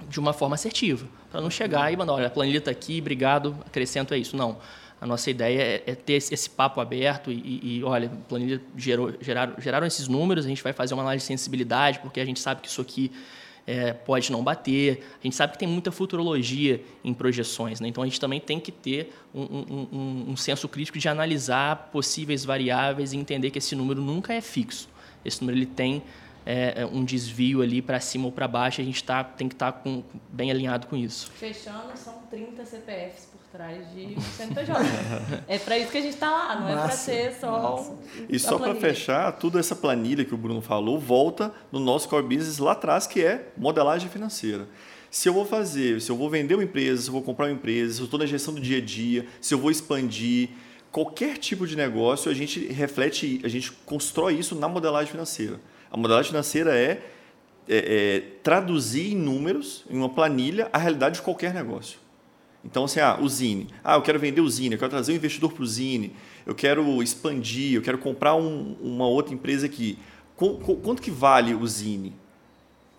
de 0.08 0.18
uma 0.18 0.32
forma 0.32 0.54
assertiva, 0.54 1.06
para 1.30 1.40
não 1.40 1.50
chegar 1.50 1.92
e 1.92 1.96
mandar, 1.96 2.14
olha, 2.14 2.26
a 2.26 2.30
planilha 2.30 2.58
está 2.58 2.70
aqui, 2.70 3.00
obrigado, 3.00 3.56
acrescento 3.66 4.14
é 4.14 4.18
isso. 4.18 4.36
Não. 4.36 4.58
A 5.00 5.06
nossa 5.06 5.30
ideia 5.30 5.62
é, 5.62 5.82
é 5.86 5.94
ter 5.94 6.14
esse, 6.14 6.34
esse, 6.34 6.50
papo 6.50 6.80
aberto 6.80 7.32
e, 7.32 7.78
e, 7.78 7.84
olha, 7.84 8.08
a 8.08 8.28
planilha 8.28 8.60
gerou, 8.76 9.14
geraram, 9.20 9.54
geraram 9.58 9.86
esses 9.86 10.08
números, 10.08 10.44
a 10.44 10.48
gente 10.48 10.62
vai 10.62 10.72
fazer 10.72 10.94
uma 10.94 11.02
análise 11.02 11.24
de 11.24 11.28
sensibilidade, 11.28 12.00
porque 12.00 12.20
a 12.20 12.24
gente 12.24 12.38
sabe 12.38 12.60
que 12.60 12.68
isso 12.68 12.80
aqui 12.80 13.10
é, 13.66 13.92
pode 13.92 14.30
não 14.32 14.42
bater. 14.42 15.04
A 15.20 15.24
gente 15.24 15.36
sabe 15.36 15.52
que 15.52 15.58
tem 15.58 15.68
muita 15.68 15.90
futurologia 15.90 16.82
em 17.04 17.14
projeções, 17.14 17.80
né? 17.80 17.88
então 17.88 18.02
a 18.02 18.06
gente 18.06 18.20
também 18.20 18.40
tem 18.40 18.58
que 18.58 18.72
ter 18.72 19.12
um, 19.34 19.42
um, 19.42 19.88
um, 19.92 20.30
um 20.30 20.36
senso 20.36 20.68
crítico 20.68 20.98
de 20.98 21.08
analisar 21.08 21.90
possíveis 21.92 22.44
variáveis 22.44 23.12
e 23.12 23.16
entender 23.16 23.50
que 23.50 23.58
esse 23.58 23.74
número 23.74 24.00
nunca 24.00 24.32
é 24.32 24.40
fixo. 24.40 24.88
Esse 25.24 25.40
número 25.40 25.58
ele 25.58 25.66
tem 25.66 26.02
é, 26.50 26.86
um 26.86 27.04
desvio 27.04 27.62
ali 27.62 27.80
para 27.80 28.00
cima 28.00 28.26
ou 28.26 28.32
para 28.32 28.48
baixo, 28.48 28.80
a 28.80 28.84
gente 28.84 29.02
tá, 29.02 29.22
tem 29.22 29.48
que 29.48 29.54
estar 29.54 29.72
tá 29.72 29.90
bem 30.28 30.50
alinhado 30.50 30.86
com 30.86 30.96
isso. 30.96 31.30
Fechando, 31.32 31.96
são 31.96 32.14
30 32.30 32.64
CPFs 32.64 33.30
atrás 33.52 33.92
de 33.92 34.16
CNPJ. 34.20 34.80
é 35.48 35.58
para 35.58 35.76
isso 35.76 35.90
que 35.90 35.98
a 35.98 36.00
gente 36.00 36.14
está 36.14 36.30
lá, 36.30 36.54
não 36.54 36.62
Massa. 36.62 36.72
é 36.72 36.86
para 36.86 36.90
ser 36.90 37.40
só. 37.40 37.96
E 38.28 38.38
só 38.38 38.58
para 38.58 38.74
fechar, 38.76 39.32
toda 39.32 39.58
essa 39.58 39.74
planilha 39.74 40.24
que 40.24 40.34
o 40.34 40.38
Bruno 40.38 40.60
falou 40.60 40.98
volta 40.98 41.52
no 41.72 41.80
nosso 41.80 42.08
core 42.08 42.22
business 42.22 42.58
lá 42.58 42.72
atrás, 42.72 43.06
que 43.06 43.24
é 43.24 43.48
modelagem 43.56 44.08
financeira. 44.08 44.68
Se 45.10 45.28
eu 45.28 45.32
vou 45.32 45.44
fazer, 45.44 46.00
se 46.00 46.10
eu 46.10 46.16
vou 46.16 46.30
vender 46.30 46.54
uma 46.54 46.62
empresa, 46.62 47.02
se 47.02 47.08
eu 47.08 47.12
vou 47.12 47.22
comprar 47.22 47.46
uma 47.46 47.52
empresa, 47.52 47.94
se 47.94 48.00
eu 48.00 48.04
estou 48.04 48.20
na 48.20 48.26
gestão 48.26 48.54
do 48.54 48.60
dia 48.60 48.78
a 48.78 48.80
dia, 48.80 49.26
se 49.40 49.52
eu 49.52 49.58
vou 49.58 49.72
expandir, 49.72 50.50
qualquer 50.92 51.36
tipo 51.36 51.66
de 51.66 51.76
negócio, 51.76 52.30
a 52.30 52.34
gente 52.34 52.64
reflete, 52.66 53.40
a 53.42 53.48
gente 53.48 53.72
constrói 53.84 54.34
isso 54.34 54.54
na 54.54 54.68
modelagem 54.68 55.10
financeira. 55.10 55.60
A 55.90 55.96
modelagem 55.96 56.30
financeira 56.30 56.76
é, 56.76 57.02
é, 57.68 57.76
é 58.16 58.20
traduzir 58.42 59.12
em 59.12 59.16
números, 59.16 59.84
em 59.90 59.96
uma 59.96 60.08
planilha, 60.08 60.68
a 60.72 60.78
realidade 60.78 61.16
de 61.16 61.22
qualquer 61.22 61.52
negócio. 61.52 61.98
Então, 62.64 62.84
assim, 62.84 63.00
ah, 63.00 63.18
o 63.20 63.28
Zine. 63.28 63.68
Ah, 63.82 63.94
eu 63.94 64.02
quero 64.02 64.18
vender 64.18 64.40
o 64.40 64.48
Zine, 64.48 64.74
eu 64.74 64.78
quero 64.78 64.90
trazer 64.90 65.12
um 65.12 65.16
investidor 65.16 65.52
para 65.52 65.62
o 65.62 65.66
Zine, 65.66 66.14
eu 66.46 66.54
quero 66.54 67.02
expandir, 67.02 67.74
eu 67.74 67.82
quero 67.82 67.98
comprar 67.98 68.34
um, 68.34 68.76
uma 68.80 69.06
outra 69.06 69.34
empresa 69.34 69.66
aqui. 69.66 69.98
Qu 70.36 70.58
quanto 70.82 71.02
que 71.02 71.10
vale 71.10 71.54
o 71.54 71.66
Zine? 71.66 72.14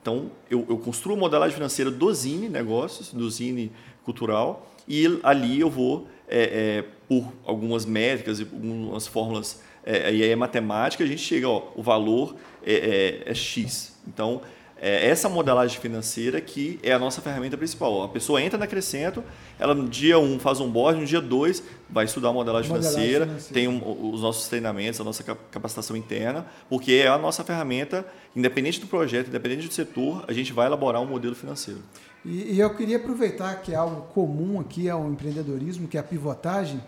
Então, 0.01 0.32
eu, 0.49 0.65
eu 0.67 0.77
construo 0.77 1.15
a 1.15 1.19
modelagem 1.19 1.54
financeira 1.54 1.91
do 1.91 2.12
Zine 2.13 2.49
Negócios, 2.49 3.13
do 3.13 3.30
Zine 3.30 3.71
Cultural, 4.04 4.67
e 4.88 5.19
ali 5.21 5.60
eu 5.60 5.69
vou, 5.69 6.08
é, 6.27 6.80
é, 6.80 6.86
por 7.08 7.32
algumas 7.45 7.86
métricas 7.86 8.39
e 8.39 8.43
algumas 8.43 9.06
fórmulas, 9.06 9.62
é, 9.86 10.13
e 10.13 10.24
aí 10.24 10.30
é 10.30 10.36
matemática, 10.36 11.04
a 11.04 11.08
gente 11.08 11.22
chega, 11.22 11.48
ó, 11.48 11.70
o 11.76 11.82
valor 11.82 12.36
é, 12.63 13.22
é, 13.26 13.32
é 13.32 13.34
X. 13.34 13.96
Então, 14.08 14.41
é 14.84 15.08
essa 15.08 15.30
modelagem 15.30 15.80
financeira 15.80 16.41
que 16.41 16.80
é 16.82 16.91
a 16.91 16.98
nossa 16.98 17.22
ferramenta 17.22 17.56
principal. 17.56 18.02
A 18.02 18.10
pessoa 18.10 18.41
entra 18.41 18.58
na 18.58 18.65
Crescento, 18.65 19.24
ela 19.60 19.76
no 19.76 19.88
dia 19.88 20.17
1 20.17 20.24
um 20.24 20.39
faz 20.39 20.60
um 20.60 20.67
board, 20.67 21.00
no 21.00 21.06
dia 21.06 21.22
2 21.22 21.63
vai 21.88 22.06
estudar 22.06 22.30
a 22.30 22.34
modelagem, 22.34 22.72
modelagem 22.72 23.00
financeira, 23.00 23.26
financeira, 23.28 23.54
tem 23.54 23.67
um, 23.67 24.12
os 24.12 24.22
nossos 24.22 24.48
treinamentos, 24.48 25.00
a 25.00 25.04
nossa 25.04 25.24
capacitação 25.24 25.96
interna, 25.96 26.48
porque 26.67 26.94
é 26.94 27.08
a 27.08 27.17
nossa 27.17 27.44
ferramenta, 27.44 28.04
independente 28.36 28.80
do 28.82 28.88
projeto, 28.88 29.28
independente 29.28 29.67
do 29.67 29.74
setor, 29.74 30.26
a 30.28 30.34
gente 30.34 30.52
vai 30.52 30.65
elaborar 30.65 31.00
um 31.00 31.06
modelo 31.06 31.36
financeiro. 31.36 31.80
E, 32.26 32.56
e 32.56 32.60
eu 32.60 32.74
queria 32.76 32.98
aproveitar 32.98 33.62
que 33.62 33.74
é 33.74 33.76
algo 33.76 34.08
comum 34.13 34.60
aqui 34.60 34.89
ao 34.89 35.08
empreendedorismo, 35.08 35.88
que 35.88 35.96
é 35.96 36.00
a 36.00 36.04
pivotagem, 36.04 36.82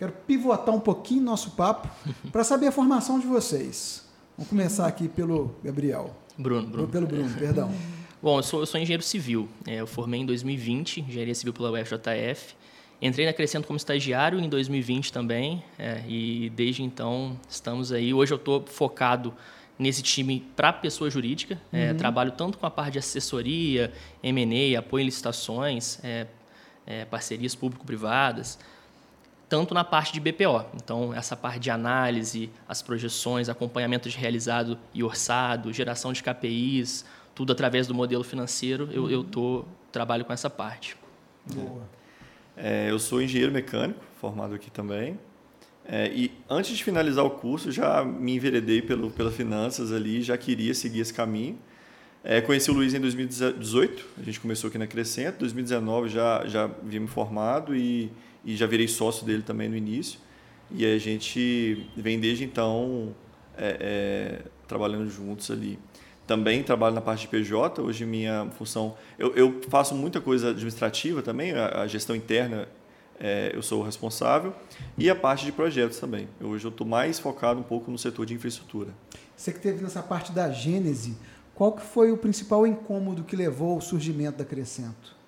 quero 0.00 0.12
pivotar 0.26 0.74
um 0.74 0.80
pouquinho 0.80 1.22
nosso 1.22 1.50
papo 1.50 1.86
para 2.32 2.42
saber 2.42 2.68
a 2.68 2.72
formação 2.72 3.20
de 3.20 3.26
vocês. 3.26 4.08
Vamos 4.34 4.48
começar 4.48 4.86
aqui 4.86 5.06
pelo 5.06 5.54
Gabriel. 5.62 6.16
Bruno, 6.38 6.66
Bruno. 6.66 6.88
Pelo 6.88 7.06
Bruno, 7.06 7.28
perdão. 7.38 7.70
Bom, 8.22 8.38
eu 8.38 8.42
sou, 8.42 8.60
eu 8.60 8.66
sou 8.66 8.80
engenheiro 8.80 9.02
civil. 9.02 9.46
É, 9.66 9.74
eu 9.74 9.86
formei 9.86 10.20
em 10.20 10.24
2020, 10.24 11.02
engenharia 11.02 11.34
civil 11.34 11.52
pela 11.52 11.70
UFJF. 11.70 12.56
Entrei 13.02 13.26
na 13.26 13.34
Crescendo 13.34 13.66
como 13.66 13.76
estagiário 13.76 14.40
em 14.40 14.48
2020 14.48 15.12
também, 15.12 15.62
é, 15.78 16.02
e 16.08 16.50
desde 16.56 16.82
então 16.82 17.38
estamos 17.46 17.92
aí. 17.92 18.14
Hoje 18.14 18.32
eu 18.32 18.36
estou 18.36 18.64
focado 18.66 19.34
nesse 19.78 20.02
time 20.02 20.46
para 20.56 20.72
pessoa 20.72 21.10
jurídica. 21.10 21.60
É, 21.70 21.90
uhum. 21.90 21.98
trabalho 21.98 22.32
tanto 22.32 22.56
com 22.56 22.64
a 22.64 22.70
parte 22.70 22.94
de 22.94 23.00
assessoria, 23.00 23.92
M&A, 24.22 24.78
apoio 24.78 25.02
em 25.02 25.04
licitações, 25.04 26.02
é, 26.02 26.26
é, 26.86 27.04
parcerias 27.04 27.54
público-privadas, 27.54 28.58
tanto 29.50 29.74
na 29.74 29.82
parte 29.82 30.12
de 30.12 30.20
BPO. 30.20 30.64
Então, 30.76 31.12
essa 31.12 31.36
parte 31.36 31.58
de 31.58 31.70
análise, 31.70 32.48
as 32.68 32.80
projeções, 32.80 33.48
acompanhamento 33.48 34.08
de 34.08 34.16
realizado 34.16 34.78
e 34.94 35.02
orçado, 35.02 35.72
geração 35.72 36.12
de 36.12 36.22
KPIs, 36.22 37.04
tudo 37.34 37.52
através 37.52 37.88
do 37.88 37.92
modelo 37.92 38.22
financeiro, 38.22 38.88
eu, 38.92 39.10
eu 39.10 39.24
tô, 39.24 39.64
trabalho 39.90 40.24
com 40.24 40.32
essa 40.32 40.48
parte. 40.48 40.96
Boa. 41.52 41.82
É, 42.56 42.90
eu 42.90 42.98
sou 43.00 43.20
engenheiro 43.20 43.52
mecânico, 43.52 44.00
formado 44.20 44.54
aqui 44.54 44.70
também. 44.70 45.18
É, 45.84 46.08
e 46.14 46.30
antes 46.48 46.76
de 46.76 46.84
finalizar 46.84 47.24
o 47.24 47.30
curso, 47.30 47.72
já 47.72 48.04
me 48.04 48.36
enveredei 48.36 48.80
pelo, 48.80 49.10
pela 49.10 49.32
finanças 49.32 49.90
ali, 49.90 50.22
já 50.22 50.38
queria 50.38 50.74
seguir 50.74 51.00
esse 51.00 51.12
caminho. 51.12 51.58
É, 52.22 52.40
conheci 52.40 52.70
o 52.70 52.74
Luiz 52.74 52.94
em 52.94 53.00
2018, 53.00 54.06
a 54.20 54.22
gente 54.22 54.38
começou 54.38 54.68
aqui 54.68 54.78
na 54.78 54.86
Crescento, 54.86 55.38
2019 55.38 56.08
já, 56.08 56.46
já 56.46 56.64
havia 56.64 57.00
me 57.00 57.08
formado 57.08 57.74
e 57.74 58.12
e 58.44 58.56
já 58.56 58.66
virei 58.66 58.88
sócio 58.88 59.24
dele 59.24 59.42
também 59.42 59.68
no 59.68 59.76
início. 59.76 60.18
E 60.70 60.86
a 60.86 60.98
gente 60.98 61.86
vem 61.96 62.20
desde 62.20 62.44
então 62.44 63.14
é, 63.56 63.76
é, 63.80 64.42
trabalhando 64.68 65.10
juntos 65.10 65.50
ali. 65.50 65.78
também 66.26 66.62
trabalho 66.62 66.94
na 66.94 67.00
parte 67.00 67.22
de 67.22 67.28
PJ. 67.28 67.82
Hoje 67.82 68.04
minha 68.04 68.48
função, 68.52 68.96
eu, 69.18 69.34
eu 69.34 69.60
faço 69.68 69.94
muita 69.94 70.20
coisa 70.20 70.50
administrativa 70.50 71.22
também, 71.22 71.52
a, 71.52 71.82
a 71.82 71.86
gestão 71.86 72.14
interna 72.14 72.68
é, 73.20 73.52
eu 73.54 73.62
sou 73.62 73.82
o 73.82 73.84
responsável 73.84 74.54
e 74.96 75.10
a 75.10 75.14
parte 75.14 75.44
de 75.44 75.52
projetos 75.52 75.98
também. 75.98 76.26
Hoje 76.40 76.64
eu 76.64 76.70
estou 76.70 76.86
mais 76.86 77.18
focado 77.18 77.60
um 77.60 77.62
pouco 77.62 77.90
no 77.90 77.98
setor 77.98 78.24
de 78.24 78.32
infraestrutura. 78.32 78.94
Você 79.36 79.52
que 79.52 79.60
teve 79.60 79.82
nessa 79.82 80.02
parte 80.02 80.32
da 80.32 80.50
gênese, 80.50 81.16
qual 81.54 81.72
que 81.72 81.82
foi 81.82 82.10
o 82.10 82.16
principal 82.16 82.66
incômodo 82.66 83.22
que 83.22 83.36
levou 83.36 83.72
ao 83.72 83.80
surgimento 83.80 84.38
da 84.38 84.44
Crescento? 84.44 85.19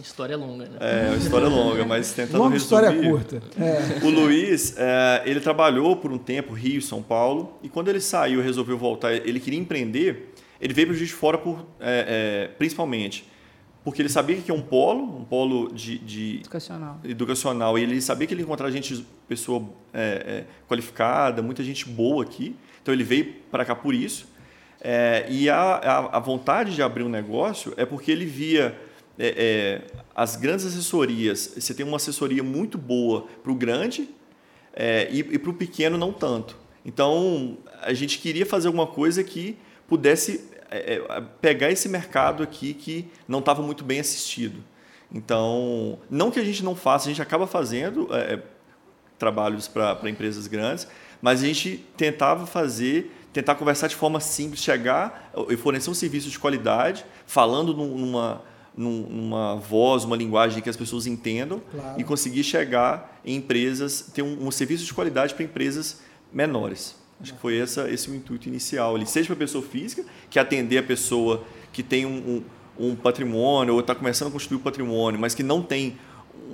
História 0.00 0.36
longa, 0.36 0.64
né? 0.64 0.78
É, 0.80 1.08
uma 1.08 1.16
história 1.16 1.48
longa, 1.48 1.84
mas 1.84 2.12
tentando 2.12 2.38
Longa 2.38 2.54
resumir. 2.54 2.62
história 2.62 3.10
curta. 3.10 3.42
É. 3.58 4.04
O 4.04 4.08
Luiz, 4.10 4.74
é, 4.78 5.22
ele 5.26 5.40
trabalhou 5.40 5.96
por 5.96 6.10
um 6.10 6.18
tempo 6.18 6.54
Rio 6.54 6.80
São 6.80 7.02
Paulo, 7.02 7.58
e 7.62 7.68
quando 7.68 7.88
ele 7.88 8.00
saiu 8.00 8.40
e 8.40 8.42
resolveu 8.42 8.78
voltar, 8.78 9.12
ele 9.12 9.38
queria 9.38 9.58
empreender, 9.58 10.32
ele 10.60 10.72
veio 10.72 10.88
para 10.88 10.94
o 10.94 10.96
Juiz 10.96 11.10
de 11.10 11.14
Fora 11.14 11.36
por, 11.36 11.66
é, 11.80 12.46
é, 12.48 12.56
principalmente 12.56 13.30
porque 13.84 14.00
ele 14.00 14.08
sabia 14.08 14.36
que 14.36 14.50
é 14.50 14.54
um 14.54 14.62
polo, 14.62 15.02
um 15.02 15.24
polo 15.24 15.72
de, 15.72 15.98
de 15.98 16.36
Educacional. 16.40 17.00
educacional, 17.04 17.78
e 17.78 17.82
ele 17.82 18.00
sabia 18.00 18.26
que 18.26 18.34
ele 18.34 18.42
ia 18.42 18.44
encontrar 18.44 18.70
gente, 18.70 19.04
pessoa 19.28 19.68
é, 19.92 20.00
é, 20.00 20.44
qualificada, 20.68 21.42
muita 21.42 21.64
gente 21.64 21.88
boa 21.88 22.22
aqui, 22.22 22.56
então 22.80 22.94
ele 22.94 23.02
veio 23.02 23.34
para 23.50 23.64
cá 23.64 23.74
por 23.74 23.92
isso. 23.92 24.28
É, 24.80 25.26
e 25.28 25.48
a, 25.48 25.56
a, 25.56 26.16
a, 26.16 26.20
vontade 26.20 26.74
de 26.74 26.82
abrir 26.82 27.04
um 27.04 27.08
negócio 27.08 27.72
é 27.76 27.84
porque 27.86 28.10
ele 28.10 28.24
via 28.24 28.76
é, 29.24 29.34
é, 29.36 30.02
as 30.16 30.34
grandes 30.34 30.66
assessorias. 30.66 31.52
Você 31.56 31.72
tem 31.72 31.86
uma 31.86 31.96
assessoria 31.96 32.42
muito 32.42 32.76
boa 32.76 33.28
para 33.40 33.52
o 33.52 33.54
grande 33.54 34.10
é, 34.72 35.08
e, 35.12 35.20
e 35.20 35.38
para 35.38 35.50
o 35.50 35.54
pequeno 35.54 35.96
não 35.96 36.12
tanto. 36.12 36.56
Então 36.84 37.56
a 37.80 37.92
gente 37.92 38.18
queria 38.18 38.44
fazer 38.44 38.66
alguma 38.66 38.86
coisa 38.88 39.22
que 39.22 39.56
pudesse 39.86 40.50
pegar 41.40 41.70
esse 41.70 41.86
mercado 41.86 42.42
aqui 42.42 42.72
que 42.72 43.06
não 43.28 43.38
estava 43.38 43.62
muito 43.62 43.84
bem 43.84 44.00
assistido. 44.00 44.64
Então, 45.14 45.98
não 46.08 46.30
que 46.30 46.40
a 46.40 46.44
gente 46.44 46.64
não 46.64 46.74
faça, 46.74 47.06
a 47.06 47.12
gente 47.12 47.20
acaba 47.20 47.46
fazendo 47.46 48.08
trabalhos 49.18 49.68
para 49.68 50.08
empresas 50.08 50.46
grandes, 50.46 50.88
mas 51.20 51.42
a 51.42 51.46
gente 51.46 51.84
tentava 51.94 52.46
fazer 52.46 53.12
tentar 53.32 53.54
conversar 53.54 53.86
de 53.88 53.96
forma 53.96 54.18
simples, 54.18 54.62
chegar 54.62 55.30
e 55.48 55.56
fornecer 55.56 55.90
um 55.90 55.94
serviço 55.94 56.30
de 56.30 56.38
qualidade, 56.38 57.04
falando 57.26 57.74
numa, 57.74 58.42
numa 58.76 59.56
voz, 59.56 60.04
uma 60.04 60.16
linguagem 60.16 60.62
que 60.62 60.70
as 60.70 60.76
pessoas 60.76 61.06
entendam 61.06 61.60
claro. 61.70 62.00
e 62.00 62.04
conseguir 62.04 62.42
chegar 62.42 63.20
em 63.24 63.36
empresas, 63.36 64.10
ter 64.14 64.22
um, 64.22 64.46
um 64.46 64.50
serviço 64.50 64.84
de 64.84 64.94
qualidade 64.94 65.34
para 65.34 65.44
empresas 65.44 66.00
menores. 66.32 66.96
Acho 67.20 67.34
que 67.34 67.38
foi 67.38 67.58
essa, 67.58 67.88
esse 67.90 68.10
o 68.10 68.14
intuito 68.14 68.48
inicial. 68.48 68.96
Ele 68.96 69.06
seja 69.06 69.26
para 69.26 69.34
a 69.34 69.38
pessoa 69.38 69.62
física, 69.62 70.04
que 70.28 70.38
atender 70.38 70.78
a 70.78 70.82
pessoa 70.82 71.44
que 71.72 71.82
tem 71.82 72.04
um, 72.04 72.42
um, 72.78 72.88
um 72.88 72.96
patrimônio 72.96 73.74
ou 73.74 73.80
está 73.80 73.94
começando 73.94 74.28
a 74.28 74.30
construir 74.30 74.58
um 74.58 74.62
patrimônio, 74.62 75.20
mas 75.20 75.34
que 75.34 75.42
não 75.42 75.62
tem 75.62 75.96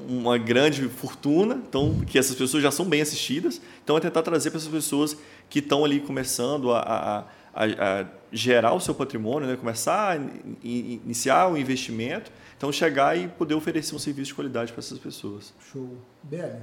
uma 0.08 0.36
grande 0.36 0.88
fortuna, 0.88 1.60
então 1.68 2.00
que 2.06 2.18
essas 2.18 2.34
pessoas 2.34 2.62
já 2.62 2.70
são 2.70 2.86
bem 2.86 3.00
assistidas. 3.00 3.60
Então 3.82 3.96
é 3.96 4.00
tentar 4.00 4.22
trazer 4.22 4.50
para 4.50 4.58
essas 4.58 4.70
pessoas 4.70 5.16
que 5.48 5.60
estão 5.60 5.84
ali 5.84 6.00
começando 6.00 6.72
a, 6.72 6.80
a, 6.80 7.18
a, 7.54 7.64
a 8.00 8.06
gerar 8.32 8.74
o 8.74 8.80
seu 8.80 8.94
patrimônio, 8.94 9.48
né? 9.48 9.56
começar 9.56 10.12
a 10.12 10.16
iniciar 10.62 11.46
o 11.46 11.52
um 11.52 11.56
investimento, 11.56 12.30
então 12.56 12.70
chegar 12.70 13.16
e 13.16 13.28
poder 13.28 13.54
oferecer 13.54 13.94
um 13.94 13.98
serviço 13.98 14.28
de 14.28 14.34
qualidade 14.34 14.72
para 14.72 14.80
essas 14.80 14.98
pessoas. 14.98 15.54
Show. 15.72 15.96
Bebe. 16.22 16.62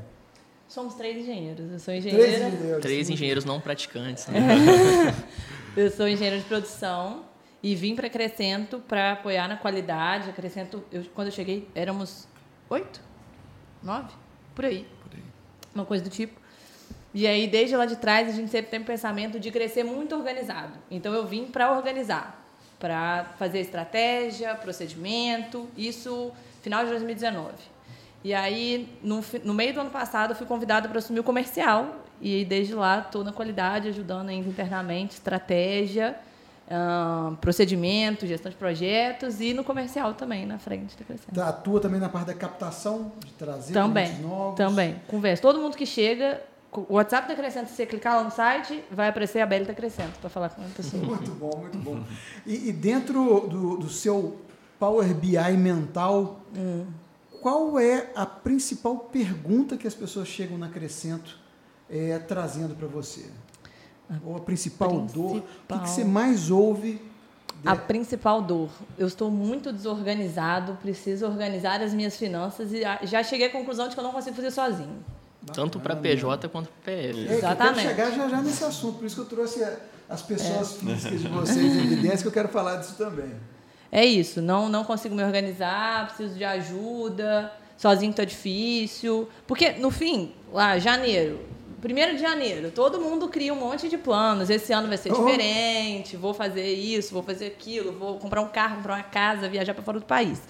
Somos 0.68 0.96
três 0.96 1.18
engenheiros. 1.18 1.72
Eu 1.72 1.80
sou 1.80 1.94
engenheira. 1.94 2.24
Três 2.24 2.44
engenheiros, 2.44 2.82
três 2.82 3.10
engenheiros 3.10 3.46
não 3.46 3.62
praticantes. 3.62 4.28
Né? 4.28 4.40
eu 5.78 5.92
sou 5.92 6.08
engenheiro 6.08 6.40
de 6.40 6.46
produção 6.46 7.26
e 7.62 7.76
vim 7.76 7.96
para 7.96 8.10
Crescento 8.10 8.80
para 8.80 9.14
apoiar 9.14 9.48
na 9.48 9.58
qualidade. 9.58 10.32
Crescento, 10.34 10.84
eu, 10.92 11.04
quando 11.14 11.28
eu 11.28 11.34
cheguei, 11.34 11.68
éramos 11.76 12.28
oito? 12.70 13.02
Nove? 13.82 14.12
Por 14.54 14.66
aí. 14.66 14.88
Por 15.04 15.16
aí. 15.16 15.24
Uma 15.74 15.86
coisa 15.86 16.04
do 16.04 16.10
tipo. 16.10 16.40
E 17.16 17.26
aí, 17.26 17.48
desde 17.48 17.78
lá 17.78 17.86
de 17.86 17.96
trás, 17.96 18.28
a 18.28 18.32
gente 18.34 18.52
sempre 18.52 18.70
tem 18.70 18.82
o 18.82 18.84
pensamento 18.84 19.40
de 19.40 19.50
crescer 19.50 19.86
muito 19.86 20.14
organizado. 20.14 20.74
Então, 20.92 21.14
eu 21.14 21.26
vim 21.26 21.46
para 21.46 21.72
organizar, 21.72 22.46
para 22.78 23.28
fazer 23.40 23.62
estratégia, 23.62 24.54
procedimento, 24.56 25.66
isso 25.78 26.34
final 26.62 26.84
de 26.84 26.90
2019. 26.90 27.54
E 28.22 28.34
aí, 28.34 28.90
no, 29.02 29.24
no 29.46 29.54
meio 29.54 29.74
do 29.74 29.80
ano 29.80 29.92
passado, 29.92 30.32
eu 30.32 30.36
fui 30.36 30.46
convidada 30.46 30.90
para 30.90 31.00
assumir 31.00 31.22
o 31.22 31.24
comercial. 31.24 32.04
E 32.20 32.44
desde 32.44 32.74
lá, 32.74 33.00
estou 33.00 33.24
na 33.24 33.32
qualidade, 33.32 33.88
ajudando 33.88 34.28
ainda 34.28 34.50
internamente, 34.50 35.14
estratégia, 35.14 36.18
uh, 36.68 37.36
procedimento, 37.38 38.28
gestão 38.28 38.50
de 38.50 38.58
projetos 38.58 39.40
e 39.40 39.54
no 39.54 39.64
comercial 39.64 40.14
também, 40.14 40.46
na 40.46 40.58
frente 40.58 40.96
Crescente. 40.98 41.34
Tá, 41.34 41.48
atua 41.48 41.80
também 41.80 42.00
na 42.00 42.10
parte 42.10 42.28
da 42.28 42.34
captação, 42.34 43.14
de 43.24 43.32
trazer 43.34 43.74
também, 43.74 44.20
novos? 44.20 44.58
Também, 44.58 44.96
conversa. 45.08 45.42
Todo 45.42 45.60
mundo 45.60 45.78
que 45.78 45.86
chega, 45.86 46.42
o 46.82 46.96
WhatsApp 46.96 47.28
da 47.28 47.36
Crescente, 47.36 47.70
se 47.70 47.76
você 47.76 47.86
clicar 47.86 48.16
lá 48.16 48.24
no 48.24 48.32
site, 48.32 48.84
vai 48.92 49.10
aparecer 49.10 49.40
a 49.40 49.46
Bela 49.46 49.66
da 49.66 49.74
Crescente 49.74 50.18
para 50.20 50.30
falar 50.30 50.50
com 50.50 50.62
a 50.62 50.66
pessoa. 50.76 51.02
Muito 51.06 51.32
bom, 51.32 51.58
muito 51.58 51.78
bom. 51.78 52.04
E, 52.46 52.70
e 52.70 52.74
dentro 52.74 53.48
do, 53.48 53.78
do, 53.78 53.90
seu 53.90 54.40
Power 54.80 55.14
BI 55.14 55.38
mental, 55.58 56.42
hum. 56.56 56.86
qual 57.42 57.80
é 57.80 58.12
a 58.16 58.26
principal 58.26 58.98
pergunta 58.98 59.78
que 59.78 59.88
as 59.88 59.94
pessoas 59.94 60.28
chegam 60.28 60.58
na 60.58 60.70
Crescento 60.70 61.38
é, 61.90 62.20
trazendo 62.20 62.76
para 62.76 62.88
você? 62.88 63.26
Ou 64.24 64.36
a 64.36 64.40
principal, 64.40 64.90
principal. 64.90 65.24
dor? 65.24 65.38
O 65.38 65.42
que, 65.68 65.80
que 65.80 65.90
você 65.90 66.04
mais 66.04 66.52
ouve? 66.52 67.02
De... 67.62 67.70
A 67.70 67.76
principal 67.76 68.42
dor. 68.42 68.70
Eu 68.98 69.08
estou 69.08 69.32
muito 69.32 69.72
desorganizado, 69.74 70.78
preciso 70.82 71.26
organizar 71.26 71.82
as 71.82 71.94
minhas 71.94 72.16
finanças 72.16 72.72
e 72.72 72.84
já 73.04 73.24
cheguei 73.24 73.48
à 73.48 73.52
conclusão 73.52 73.88
de 73.88 73.96
que 73.96 74.00
eu 74.00 74.04
não 74.04 74.12
consigo 74.12 74.36
fazer 74.36 74.52
sozinho. 74.52 75.04
Tanto 75.54 75.80
para 75.80 75.96
PJ 75.96 76.50
quanto 76.50 76.70
para 76.70 76.94
PF. 76.94 77.28
É, 77.28 77.34
Exatamente. 77.38 77.88
Eu 77.88 77.96
quero 77.96 78.12
chegar 78.12 78.30
já, 78.30 78.30
já 78.30 78.42
nesse 78.42 78.64
assunto, 78.64 78.98
por 78.98 79.06
isso 79.06 79.16
que 79.16 79.22
eu 79.22 79.26
trouxe 79.26 79.66
as 80.10 80.22
pessoas 80.22 80.76
é. 80.76 80.80
físicas 80.80 81.22
de 81.22 81.28
vocês 81.30 81.58
em 81.76 81.84
evidência, 81.84 82.20
que 82.20 82.28
eu 82.28 82.32
quero 82.32 82.50
falar 82.50 82.78
disso 82.78 82.96
também. 82.98 83.32
É 83.92 84.04
isso, 84.04 84.42
não, 84.42 84.68
não 84.68 84.84
consigo 84.84 85.16
me 85.16 85.24
organizar, 85.24 86.08
preciso 86.08 86.36
de 86.36 86.44
ajuda, 86.44 87.52
sozinho 87.78 88.12
está 88.12 88.26
difícil. 88.26 89.30
Porque, 89.48 89.72
no 89.72 89.92
fim, 89.92 90.34
lá, 90.52 90.78
janeiro, 90.80 91.40
primeiro 91.82 92.16
de 92.16 92.22
janeiro, 92.22 92.72
todo 92.72 93.00
mundo 93.00 93.28
cria 93.30 93.54
um 93.54 93.60
monte 93.60 93.88
de 93.88 93.98
planos. 93.98 94.50
Esse 94.50 94.74
ano 94.74 94.88
vai 94.88 94.98
ser 94.98 95.14
oh. 95.14 95.24
diferente, 95.24 96.18
vou 96.18 96.34
fazer 96.34 96.74
isso, 96.74 97.14
vou 97.14 97.24
fazer 97.24 97.48
aquilo, 97.48 97.92
vou 97.94 98.18
comprar 98.18 98.42
um 98.42 98.50
carro, 98.50 98.78
comprar 98.78 98.96
uma 98.96 99.04
casa, 99.04 99.48
viajar 99.48 99.74
para 99.74 99.84
fora 99.84 100.00
do 100.00 100.06
país. 100.06 100.42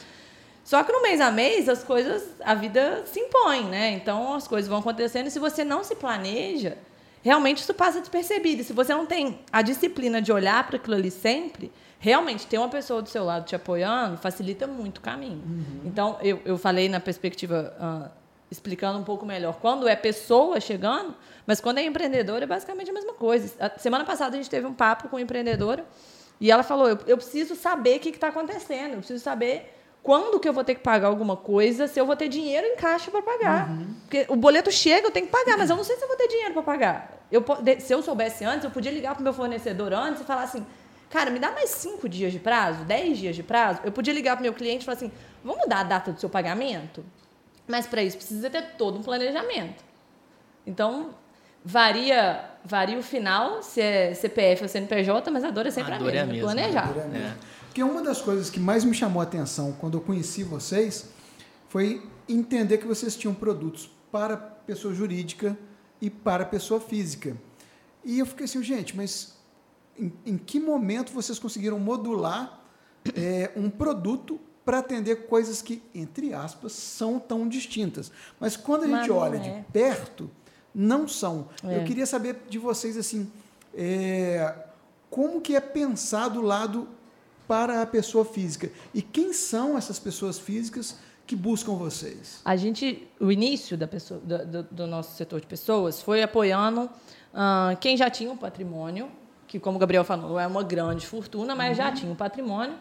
Só 0.66 0.84
que 0.84 0.92
no 0.92 1.04
mês 1.04 1.22
a 1.22 1.30
mês 1.30 1.70
as 1.70 1.84
coisas, 1.84 2.28
a 2.44 2.56
vida 2.56 3.04
se 3.06 3.20
impõe, 3.20 3.66
né? 3.66 3.92
Então 3.92 4.34
as 4.34 4.48
coisas 4.48 4.68
vão 4.68 4.80
acontecendo 4.80 5.28
e 5.28 5.32
se 5.32 5.38
você 5.38 5.64
não 5.64 5.84
se 5.84 5.94
planeja, 5.94 6.76
realmente 7.22 7.60
isso 7.60 7.74
passa 7.76 8.00
despercebido. 8.00 8.64
E 8.64 8.66
se 8.66 8.74
você 8.74 8.92
não 8.92 9.06
tem 9.06 9.40
a 9.52 9.62
disciplina 9.62 10.20
de 10.20 10.34
olhar 10.34 10.66
para 10.66 10.78
aquilo 10.78 10.96
ali 10.96 11.12
sempre, 11.12 11.72
realmente 12.00 12.48
ter 12.48 12.58
uma 12.58 12.68
pessoa 12.68 13.00
do 13.00 13.08
seu 13.08 13.24
lado 13.24 13.46
te 13.46 13.56
apoiando 13.56 14.18
facilita 14.18 14.66
muito 14.66 14.98
o 14.98 15.02
caminho. 15.02 15.44
Uhum. 15.46 15.82
Então 15.86 16.18
eu, 16.24 16.42
eu 16.44 16.58
falei 16.58 16.90
na 16.90 17.00
perspectiva 17.00 17.72
uh, 17.80 18.10
explicando 18.50 18.98
um 18.98 19.04
pouco 19.04 19.24
melhor 19.24 19.60
quando 19.62 19.88
é 19.88 19.96
pessoa 19.96 20.60
chegando, 20.60 21.14
mas 21.46 21.62
quando 21.62 21.78
é 21.78 21.84
empreendedora 21.84 22.46
é 22.46 22.48
basicamente 22.48 22.90
a 22.90 22.94
mesma 22.94 23.14
coisa. 23.14 23.54
A 23.60 23.78
semana 23.78 24.04
passada 24.04 24.36
a 24.36 24.38
gente 24.38 24.50
teve 24.50 24.66
um 24.66 24.74
papo 24.74 25.10
com 25.10 25.16
uma 25.16 25.22
empreendedora 25.22 25.86
e 26.42 26.50
ela 26.50 26.64
falou: 26.64 26.90
eu, 26.90 26.98
eu 27.06 27.18
preciso 27.18 27.56
saber 27.56 27.98
o 27.98 28.00
que 28.00 28.10
está 28.10 28.30
acontecendo, 28.30 28.94
eu 28.94 28.98
preciso 28.98 29.24
saber 29.24 29.74
quando 30.06 30.40
que 30.40 30.48
eu 30.48 30.54
vou 30.54 30.64
ter 30.64 30.76
que 30.76 30.82
pagar 30.82 31.08
alguma 31.08 31.36
coisa, 31.36 31.88
se 31.88 32.00
eu 32.00 32.06
vou 32.06 32.16
ter 32.16 32.28
dinheiro 32.28 32.68
em 32.68 32.76
caixa 32.76 33.10
para 33.10 33.24
pagar. 33.24 33.72
Uhum. 33.72 33.88
Porque 34.02 34.24
o 34.30 34.36
boleto 34.36 34.72
chega, 34.72 35.08
eu 35.08 35.12
tenho 35.12 35.26
que 35.26 35.32
pagar, 35.32 35.58
mas 35.58 35.68
eu 35.68 35.76
não 35.76 35.84
sei 35.84 35.96
se 35.96 36.04
eu 36.04 36.08
vou 36.08 36.16
ter 36.16 36.28
dinheiro 36.28 36.54
para 36.54 36.62
pagar. 36.62 37.18
Eu, 37.32 37.44
se 37.80 37.92
eu 37.92 38.04
soubesse 38.04 38.46
antes, 38.46 38.66
eu 38.66 38.70
podia 38.70 38.92
ligar 38.92 39.16
para 39.16 39.22
o 39.22 39.24
meu 39.24 39.34
fornecedor 39.34 39.92
antes 39.94 40.22
e 40.22 40.24
falar 40.24 40.44
assim, 40.44 40.64
cara, 41.10 41.32
me 41.32 41.40
dá 41.40 41.52
mais 41.52 41.72
cinco 41.72 42.08
dias 42.08 42.32
de 42.32 42.38
prazo, 42.38 42.84
dez 42.84 43.18
dias 43.18 43.36
de 43.36 43.42
prazo. 43.42 43.80
Eu 43.84 43.92
podia 43.92 44.14
ligar 44.14 44.36
para 44.36 44.42
o 44.42 44.44
meu 44.44 44.54
cliente 44.54 44.84
e 44.84 44.86
falar 44.86 44.98
assim, 44.98 45.12
vamos 45.44 45.62
mudar 45.62 45.80
a 45.80 45.84
data 45.84 46.12
do 46.12 46.20
seu 46.20 46.30
pagamento? 46.30 47.04
Mas 47.68 47.88
para 47.88 48.04
isso 48.04 48.16
precisa 48.16 48.48
ter 48.48 48.62
todo 48.78 49.00
um 49.00 49.02
planejamento. 49.02 49.84
Então, 50.68 51.16
varia 51.64 52.52
varia 52.64 52.98
o 52.98 53.04
final, 53.04 53.62
se 53.62 53.80
é 53.80 54.14
CPF 54.14 54.64
ou 54.64 54.68
CNPJ, 54.68 55.32
mas 55.32 55.44
a 55.44 55.52
dor 55.52 55.68
é 55.68 55.72
sempre 55.72 55.94
a, 55.94 55.96
a, 55.98 56.00
mesma, 56.00 56.18
é 56.18 56.22
a 56.22 56.26
mesma, 56.26 56.44
planejar. 56.44 56.94
É. 57.14 57.34
Porque 57.76 57.84
uma 57.84 58.02
das 58.02 58.22
coisas 58.22 58.50
que 58.50 58.58
mais 58.58 58.86
me 58.86 58.94
chamou 58.94 59.20
a 59.20 59.24
atenção 59.24 59.74
quando 59.74 59.98
eu 59.98 60.02
conheci 60.02 60.44
vocês 60.44 61.10
foi 61.68 62.02
entender 62.26 62.78
que 62.78 62.88
vocês 62.88 63.18
tinham 63.18 63.34
produtos 63.34 63.90
para 64.10 64.38
pessoa 64.38 64.94
jurídica 64.94 65.60
e 66.00 66.10
para 66.10 66.46
pessoa 66.46 66.80
física. 66.80 67.36
E 68.02 68.18
eu 68.18 68.26
fiquei 68.26 68.46
assim, 68.46 68.64
gente, 68.64 68.96
mas 68.96 69.36
em, 70.00 70.10
em 70.26 70.38
que 70.38 70.58
momento 70.58 71.12
vocês 71.12 71.38
conseguiram 71.38 71.78
modular 71.78 72.62
é, 73.14 73.52
um 73.58 73.70
produto 73.70 74.40
para 74.64 74.80
atender 74.80 75.28
coisas 75.28 75.62
que, 75.62 75.84
entre 75.94 76.34
aspas, 76.34 76.72
são 76.72 77.20
tão 77.20 77.46
distintas? 77.46 78.10
Mas 78.40 78.56
quando 78.56 78.86
a 78.86 78.88
gente 78.88 79.12
olha 79.12 79.36
é. 79.36 79.40
de 79.40 79.66
perto, 79.74 80.32
não 80.74 81.10
são. 81.10 81.50
É. 81.62 81.80
Eu 81.80 81.84
queria 81.84 82.06
saber 82.06 82.38
de 82.48 82.58
vocês 82.58 82.96
assim. 82.96 83.30
É, 83.74 84.64
como 85.10 85.42
que 85.42 85.58
é 85.58 85.60
pensado 85.60 86.40
o 86.40 86.42
lado 86.42 86.95
para 87.48 87.82
a 87.82 87.86
pessoa 87.86 88.26
física 88.26 88.72
e 88.94 89.02
quem 89.02 89.34
são 89.34 89.78
essas 89.78 90.00
pessoas 90.00 90.40
físicas 90.40 90.98
que 91.26 91.36
buscam 91.36 91.74
vocês? 91.74 92.42
A 92.46 92.56
gente, 92.56 93.08
o 93.20 93.32
início 93.32 93.78
da 93.78 93.88
pessoa, 93.88 94.20
do, 94.20 94.64
do, 94.64 94.88
nosso 94.88 95.16
setor 95.16 95.42
de 95.42 95.48
pessoas 95.48 96.02
foi 96.02 96.22
apoiando 96.22 96.82
uh, 96.84 97.76
quem 97.80 97.98
já 97.98 98.10
tinha 98.10 98.32
um 98.32 98.38
patrimônio, 98.38 99.10
que 99.48 99.60
como 99.60 99.78
o 99.78 99.80
Gabriel 99.80 100.04
falou, 100.04 100.30
não 100.30 100.40
é 100.40 100.46
uma 100.46 100.64
grande 100.64 101.06
fortuna, 101.06 101.56
mas 101.56 101.70
uhum. 101.70 101.76
já 101.76 101.92
tinha 101.92 102.12
um 102.12 102.16
patrimônio, 102.16 102.76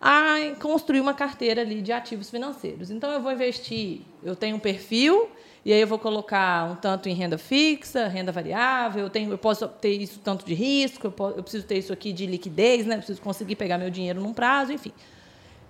a 0.00 0.36
construir 0.60 1.00
uma 1.00 1.12
carteira 1.12 1.60
ali 1.60 1.82
de 1.82 1.92
ativos 1.92 2.30
financeiros. 2.30 2.90
Então 2.90 3.10
eu 3.10 3.20
vou 3.20 3.32
investir, 3.32 4.00
eu 4.22 4.34
tenho 4.34 4.56
um 4.56 4.60
perfil 4.60 5.28
e 5.64 5.72
aí 5.72 5.80
eu 5.80 5.86
vou 5.86 5.98
colocar 5.98 6.70
um 6.70 6.76
tanto 6.76 7.08
em 7.08 7.14
renda 7.14 7.36
fixa, 7.36 8.06
renda 8.06 8.32
variável, 8.32 9.04
eu, 9.04 9.10
tenho, 9.10 9.30
eu 9.30 9.38
posso 9.38 9.68
ter 9.68 9.90
isso 9.90 10.20
tanto 10.20 10.44
de 10.44 10.54
risco, 10.54 11.06
eu, 11.06 11.12
posso, 11.12 11.36
eu 11.36 11.42
preciso 11.42 11.66
ter 11.66 11.78
isso 11.78 11.92
aqui 11.92 12.12
de 12.12 12.26
liquidez, 12.26 12.86
né? 12.86 12.94
Eu 12.94 12.98
preciso 12.98 13.20
conseguir 13.20 13.56
pegar 13.56 13.76
meu 13.76 13.90
dinheiro 13.90 14.20
num 14.20 14.32
prazo, 14.32 14.72
enfim. 14.72 14.92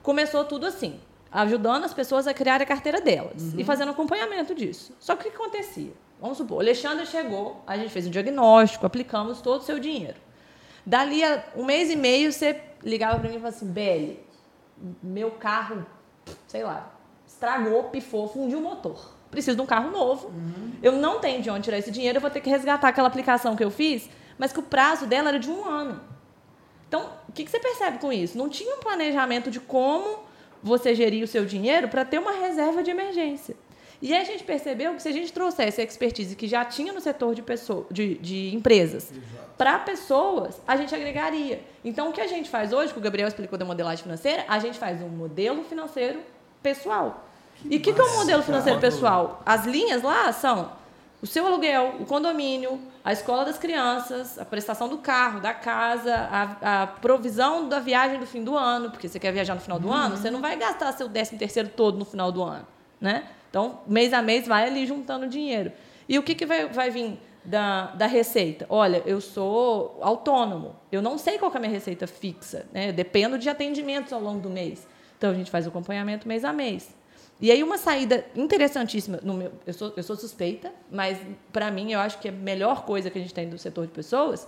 Começou 0.02 0.44
tudo 0.44 0.66
assim 0.66 0.98
ajudando 1.32 1.84
as 1.84 1.94
pessoas 1.94 2.26
a 2.26 2.34
criar 2.34 2.60
a 2.60 2.66
carteira 2.66 3.00
delas 3.00 3.52
uhum. 3.52 3.60
e 3.60 3.64
fazendo 3.64 3.90
acompanhamento 3.90 4.54
disso. 4.54 4.92
Só 4.98 5.14
que 5.14 5.28
o 5.28 5.30
que 5.30 5.36
acontecia? 5.36 5.92
Vamos 6.20 6.36
supor, 6.36 6.58
o 6.58 6.60
Alexandre 6.60 7.06
chegou, 7.06 7.62
a 7.66 7.76
gente 7.76 7.90
fez 7.90 8.06
um 8.06 8.10
diagnóstico, 8.10 8.84
aplicamos 8.84 9.40
todo 9.40 9.60
o 9.60 9.64
seu 9.64 9.78
dinheiro. 9.78 10.16
Dali 10.84 11.24
a 11.24 11.44
um 11.56 11.64
mês 11.64 11.90
e 11.90 11.96
meio, 11.96 12.32
você 12.32 12.60
ligava 12.82 13.18
para 13.18 13.28
mim 13.28 13.36
e 13.36 13.38
falava 13.38 13.56
assim, 13.56 13.66
Belle, 13.66 14.20
meu 15.02 15.30
carro, 15.30 15.86
sei 16.46 16.62
lá, 16.62 16.92
estragou, 17.26 17.84
pifou, 17.84 18.28
fundiu 18.28 18.58
o 18.58 18.62
motor. 18.62 19.19
Preciso 19.30 19.56
de 19.56 19.62
um 19.62 19.66
carro 19.66 19.90
novo. 19.90 20.28
Uhum. 20.28 20.72
Eu 20.82 20.92
não 20.92 21.20
tenho 21.20 21.42
de 21.42 21.50
onde 21.50 21.62
tirar 21.62 21.78
esse 21.78 21.90
dinheiro, 21.90 22.18
eu 22.18 22.20
vou 22.20 22.30
ter 22.30 22.40
que 22.40 22.50
resgatar 22.50 22.88
aquela 22.88 23.08
aplicação 23.08 23.54
que 23.54 23.62
eu 23.62 23.70
fiz, 23.70 24.08
mas 24.38 24.52
que 24.52 24.58
o 24.58 24.62
prazo 24.62 25.06
dela 25.06 25.28
era 25.28 25.38
de 25.38 25.50
um 25.50 25.64
ano. 25.64 26.00
Então, 26.88 27.08
o 27.28 27.32
que, 27.32 27.44
que 27.44 27.50
você 27.50 27.60
percebe 27.60 27.98
com 27.98 28.12
isso? 28.12 28.36
Não 28.36 28.48
tinha 28.48 28.74
um 28.74 28.80
planejamento 28.80 29.50
de 29.50 29.60
como 29.60 30.24
você 30.62 30.94
gerir 30.94 31.22
o 31.22 31.26
seu 31.26 31.44
dinheiro 31.44 31.88
para 31.88 32.04
ter 32.04 32.18
uma 32.18 32.32
reserva 32.32 32.82
de 32.82 32.90
emergência. 32.90 33.54
E 34.02 34.14
aí 34.14 34.22
a 34.22 34.24
gente 34.24 34.42
percebeu 34.42 34.94
que 34.94 35.02
se 35.02 35.08
a 35.08 35.12
gente 35.12 35.32
trouxesse 35.32 35.80
a 35.80 35.84
expertise 35.84 36.34
que 36.34 36.48
já 36.48 36.64
tinha 36.64 36.92
no 36.92 37.00
setor 37.00 37.34
de, 37.34 37.42
pessoa, 37.42 37.86
de, 37.90 38.14
de 38.14 38.54
empresas 38.54 39.12
para 39.58 39.78
pessoas, 39.78 40.58
a 40.66 40.74
gente 40.74 40.94
agregaria. 40.94 41.60
Então, 41.84 42.08
o 42.08 42.12
que 42.12 42.20
a 42.20 42.26
gente 42.26 42.48
faz 42.48 42.72
hoje, 42.72 42.94
que 42.94 42.98
o 42.98 43.02
Gabriel 43.02 43.28
explicou 43.28 43.58
da 43.58 43.64
modelagem 43.64 44.02
financeira, 44.02 44.44
a 44.48 44.58
gente 44.58 44.78
faz 44.78 45.02
um 45.02 45.08
modelo 45.08 45.62
financeiro 45.64 46.20
pessoal. 46.62 47.29
E 47.64 47.76
o 47.76 47.80
que, 47.80 47.92
que 47.92 48.00
é 48.00 48.04
um 48.04 48.16
modelo 48.16 48.42
financeiro 48.42 48.80
pessoal? 48.80 49.42
As 49.44 49.66
linhas 49.66 50.02
lá 50.02 50.32
são 50.32 50.72
o 51.22 51.26
seu 51.26 51.46
aluguel, 51.46 51.96
o 52.00 52.06
condomínio, 52.06 52.80
a 53.04 53.12
escola 53.12 53.44
das 53.44 53.58
crianças, 53.58 54.38
a 54.38 54.44
prestação 54.44 54.88
do 54.88 54.98
carro, 54.98 55.40
da 55.40 55.52
casa, 55.52 56.14
a, 56.14 56.82
a 56.82 56.86
provisão 56.86 57.68
da 57.68 57.78
viagem 57.78 58.18
do 58.18 58.26
fim 58.26 58.42
do 58.42 58.56
ano, 58.56 58.90
porque 58.90 59.08
você 59.08 59.18
quer 59.18 59.32
viajar 59.32 59.54
no 59.54 59.60
final 59.60 59.78
do 59.78 59.88
uhum. 59.88 59.94
ano, 59.94 60.16
você 60.16 60.30
não 60.30 60.40
vai 60.40 60.56
gastar 60.56 60.92
seu 60.92 61.08
décimo 61.08 61.38
terceiro 61.38 61.68
todo 61.68 61.98
no 61.98 62.04
final 62.04 62.32
do 62.32 62.42
ano, 62.42 62.66
né? 63.00 63.24
Então, 63.50 63.80
mês 63.86 64.12
a 64.12 64.22
mês, 64.22 64.46
vai 64.46 64.66
ali 64.66 64.86
juntando 64.86 65.26
dinheiro. 65.26 65.72
E 66.08 66.18
o 66.18 66.22
que, 66.22 66.34
que 66.34 66.46
vai, 66.46 66.66
vai 66.68 66.90
vir 66.90 67.20
da, 67.44 67.86
da 67.88 68.06
receita? 68.06 68.64
Olha, 68.68 69.02
eu 69.04 69.20
sou 69.20 69.98
autônomo, 70.00 70.76
eu 70.90 71.02
não 71.02 71.18
sei 71.18 71.36
qual 71.36 71.52
é 71.52 71.56
a 71.56 71.60
minha 71.60 71.72
receita 71.72 72.06
fixa, 72.06 72.64
né? 72.72 72.92
dependo 72.92 73.36
de 73.38 73.48
atendimentos 73.48 74.12
ao 74.12 74.20
longo 74.20 74.40
do 74.40 74.48
mês. 74.48 74.86
Então, 75.18 75.30
a 75.30 75.34
gente 75.34 75.50
faz 75.50 75.66
o 75.66 75.68
acompanhamento 75.68 76.26
mês 76.26 76.44
a 76.44 76.52
mês. 76.52 76.94
E 77.40 77.50
aí 77.50 77.62
uma 77.62 77.78
saída 77.78 78.24
interessantíssima, 78.36 79.18
no 79.22 79.34
meu, 79.34 79.52
eu, 79.66 79.72
sou, 79.72 79.92
eu 79.96 80.02
sou 80.02 80.14
suspeita, 80.14 80.72
mas 80.90 81.18
para 81.52 81.70
mim 81.70 81.92
eu 81.92 82.00
acho 82.00 82.18
que 82.18 82.28
a 82.28 82.32
melhor 82.32 82.84
coisa 82.84 83.08
que 83.08 83.18
a 83.18 83.22
gente 83.22 83.32
tem 83.32 83.48
do 83.48 83.56
setor 83.56 83.86
de 83.86 83.92
pessoas 83.92 84.46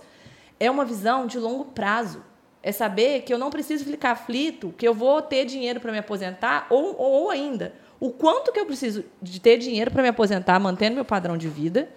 é 0.59 0.69
uma 0.69 0.85
visão 0.85 1.25
de 1.25 1.39
longo 1.39 1.65
prazo. 1.65 2.23
É 2.61 2.71
saber 2.71 3.23
que 3.23 3.33
eu 3.33 3.37
não 3.37 3.49
preciso 3.49 3.83
ficar 3.83 4.11
aflito, 4.11 4.73
que 4.77 4.87
eu 4.87 4.93
vou 4.93 5.21
ter 5.21 5.43
dinheiro 5.43 5.79
para 5.79 5.91
me 5.91 5.97
aposentar, 5.97 6.67
ou, 6.69 6.95
ou 6.97 7.29
ainda, 7.29 7.73
o 7.99 8.09
quanto 8.11 8.53
que 8.53 8.59
eu 8.59 8.65
preciso 8.65 9.03
de 9.21 9.41
ter 9.41 9.57
dinheiro 9.57 9.89
para 9.89 10.01
me 10.01 10.09
aposentar, 10.09 10.59
mantendo 10.59 10.95
meu 10.95 11.03
padrão 11.03 11.35
de 11.35 11.49
vida, 11.49 11.89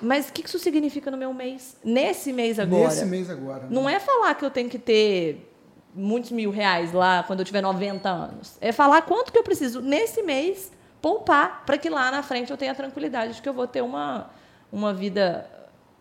mas 0.00 0.28
o 0.28 0.32
que 0.32 0.44
isso 0.44 0.58
significa 0.58 1.10
no 1.10 1.16
meu 1.16 1.32
mês? 1.32 1.76
Nesse 1.84 2.32
mês 2.32 2.58
agora. 2.58 2.88
Nesse 2.88 3.04
mês 3.04 3.30
agora. 3.30 3.64
Né? 3.64 3.68
Não 3.70 3.88
é 3.88 4.00
falar 4.00 4.34
que 4.34 4.44
eu 4.44 4.50
tenho 4.50 4.68
que 4.68 4.78
ter 4.78 5.51
muitos 5.94 6.30
mil 6.30 6.50
reais 6.50 6.92
lá 6.92 7.22
quando 7.22 7.40
eu 7.40 7.44
tiver 7.44 7.60
90 7.60 8.08
anos. 8.08 8.56
É 8.60 8.72
falar 8.72 9.02
quanto 9.02 9.32
que 9.32 9.38
eu 9.38 9.42
preciso 9.42 9.80
nesse 9.80 10.22
mês 10.22 10.72
poupar 11.00 11.64
para 11.66 11.76
que 11.76 11.90
lá 11.90 12.10
na 12.10 12.22
frente 12.22 12.50
eu 12.50 12.56
tenha 12.56 12.72
a 12.72 12.74
tranquilidade 12.74 13.34
de 13.34 13.42
que 13.42 13.48
eu 13.48 13.54
vou 13.54 13.66
ter 13.66 13.82
uma, 13.82 14.30
uma 14.70 14.94
vida 14.94 15.46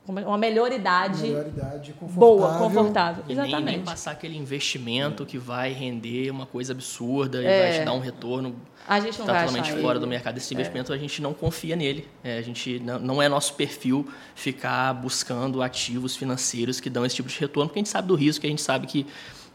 uma 0.06 0.38
melhoridade, 0.38 1.22
melhoridade 1.22 1.94
confortável. 1.94 2.38
boa, 2.38 2.58
confortável. 2.58 3.24
E 3.28 3.34
Exatamente. 3.34 3.64
Nem, 3.64 3.76
nem 3.78 3.86
passar 3.86 4.12
aquele 4.12 4.36
investimento 4.36 5.26
que 5.26 5.38
vai 5.38 5.72
render 5.72 6.32
uma 6.32 6.46
coisa 6.46 6.74
absurda 6.74 7.42
e 7.42 7.46
é. 7.46 7.62
vai 7.62 7.80
te 7.80 7.86
dar 7.86 7.94
um 7.94 8.00
retorno 8.00 8.56
a 8.88 9.00
gente 9.00 9.20
não 9.20 9.28
totalmente 9.28 9.72
fora 9.74 9.94
ele. 9.94 10.00
do 10.00 10.08
mercado. 10.08 10.38
Esse 10.38 10.54
é. 10.54 10.56
investimento 10.56 10.92
é. 10.92 10.96
a 10.96 11.00
gente 11.00 11.22
não 11.22 11.34
confia 11.34 11.76
nele. 11.76 12.08
É, 12.24 12.38
a 12.38 12.42
gente 12.42 12.80
não, 12.80 13.00
não 13.00 13.22
é 13.22 13.30
nosso 13.30 13.54
perfil 13.54 14.08
ficar 14.34 14.94
buscando 14.94 15.62
ativos 15.62 16.16
financeiros 16.16 16.80
que 16.80 16.90
dão 16.90 17.06
esse 17.06 17.16
tipo 17.16 17.30
de 17.30 17.40
retorno, 17.40 17.70
porque 17.70 17.80
a 17.80 17.84
gente 17.84 17.90
sabe 17.90 18.08
do 18.08 18.16
risco, 18.16 18.46
a 18.46 18.50
gente 18.50 18.62
sabe 18.62 18.88
que 18.88 19.06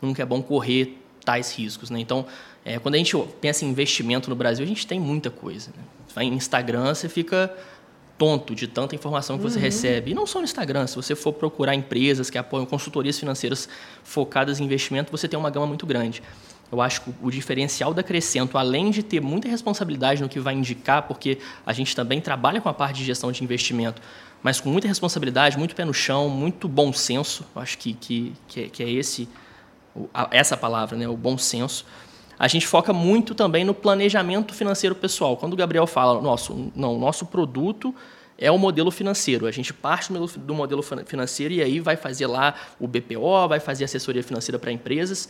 nunca 0.00 0.22
é 0.22 0.26
bom 0.26 0.42
correr 0.42 0.98
tais 1.24 1.52
riscos. 1.52 1.90
Né? 1.90 2.00
Então, 2.00 2.26
é, 2.64 2.78
quando 2.78 2.94
a 2.94 2.98
gente 2.98 3.16
pensa 3.40 3.64
em 3.64 3.68
investimento 3.68 4.30
no 4.30 4.36
Brasil, 4.36 4.64
a 4.64 4.68
gente 4.68 4.86
tem 4.86 4.98
muita 4.98 5.30
coisa. 5.30 5.70
Né? 5.76 5.82
Vai 6.14 6.24
em 6.24 6.34
Instagram, 6.34 6.94
você 6.94 7.08
fica 7.08 7.54
tonto 8.16 8.54
de 8.54 8.66
tanta 8.66 8.94
informação 8.94 9.36
que 9.36 9.42
você 9.42 9.56
uhum. 9.56 9.62
recebe. 9.62 10.10
E 10.12 10.14
não 10.14 10.26
só 10.26 10.38
no 10.38 10.44
Instagram, 10.44 10.86
se 10.86 10.96
você 10.96 11.14
for 11.14 11.32
procurar 11.32 11.74
empresas 11.74 12.30
que 12.30 12.38
apoiam 12.38 12.64
consultorias 12.64 13.18
financeiras 13.18 13.68
focadas 14.02 14.58
em 14.58 14.64
investimento, 14.64 15.10
você 15.10 15.28
tem 15.28 15.38
uma 15.38 15.50
gama 15.50 15.66
muito 15.66 15.86
grande. 15.86 16.22
Eu 16.72 16.80
acho 16.80 17.02
que 17.02 17.14
o 17.22 17.30
diferencial 17.30 17.94
da 17.94 18.02
Crescento, 18.02 18.58
além 18.58 18.90
de 18.90 19.02
ter 19.02 19.20
muita 19.20 19.48
responsabilidade 19.48 20.20
no 20.22 20.28
que 20.28 20.40
vai 20.40 20.54
indicar, 20.54 21.02
porque 21.02 21.38
a 21.64 21.72
gente 21.72 21.94
também 21.94 22.20
trabalha 22.20 22.60
com 22.60 22.68
a 22.68 22.74
parte 22.74 22.96
de 22.98 23.04
gestão 23.04 23.30
de 23.30 23.44
investimento, 23.44 24.02
mas 24.42 24.60
com 24.60 24.68
muita 24.68 24.88
responsabilidade, 24.88 25.56
muito 25.56 25.76
pé 25.76 25.84
no 25.84 25.94
chão, 25.94 26.28
muito 26.28 26.66
bom 26.66 26.92
senso, 26.92 27.44
eu 27.54 27.62
acho 27.62 27.78
que, 27.78 27.94
que, 27.94 28.32
que, 28.48 28.60
é, 28.62 28.68
que 28.68 28.82
é 28.82 28.90
esse 28.90 29.28
essa 30.30 30.56
palavra, 30.56 30.96
né, 30.96 31.08
o 31.08 31.16
bom 31.16 31.36
senso, 31.38 31.84
a 32.38 32.48
gente 32.48 32.66
foca 32.66 32.92
muito 32.92 33.34
também 33.34 33.64
no 33.64 33.72
planejamento 33.72 34.52
financeiro 34.54 34.94
pessoal. 34.94 35.36
Quando 35.36 35.54
o 35.54 35.56
Gabriel 35.56 35.86
fala, 35.86 36.20
nosso, 36.20 36.70
não, 36.74 36.98
nosso 36.98 37.26
produto 37.26 37.94
é 38.38 38.50
o 38.50 38.58
modelo 38.58 38.90
financeiro. 38.90 39.46
A 39.46 39.50
gente 39.50 39.72
parte 39.72 40.12
do 40.12 40.54
modelo 40.54 40.82
financeiro 40.82 41.54
e 41.54 41.62
aí 41.62 41.80
vai 41.80 41.96
fazer 41.96 42.26
lá 42.26 42.54
o 42.78 42.86
BPO, 42.86 43.48
vai 43.48 43.58
fazer 43.60 43.84
assessoria 43.84 44.22
financeira 44.22 44.58
para 44.58 44.70
empresas. 44.70 45.28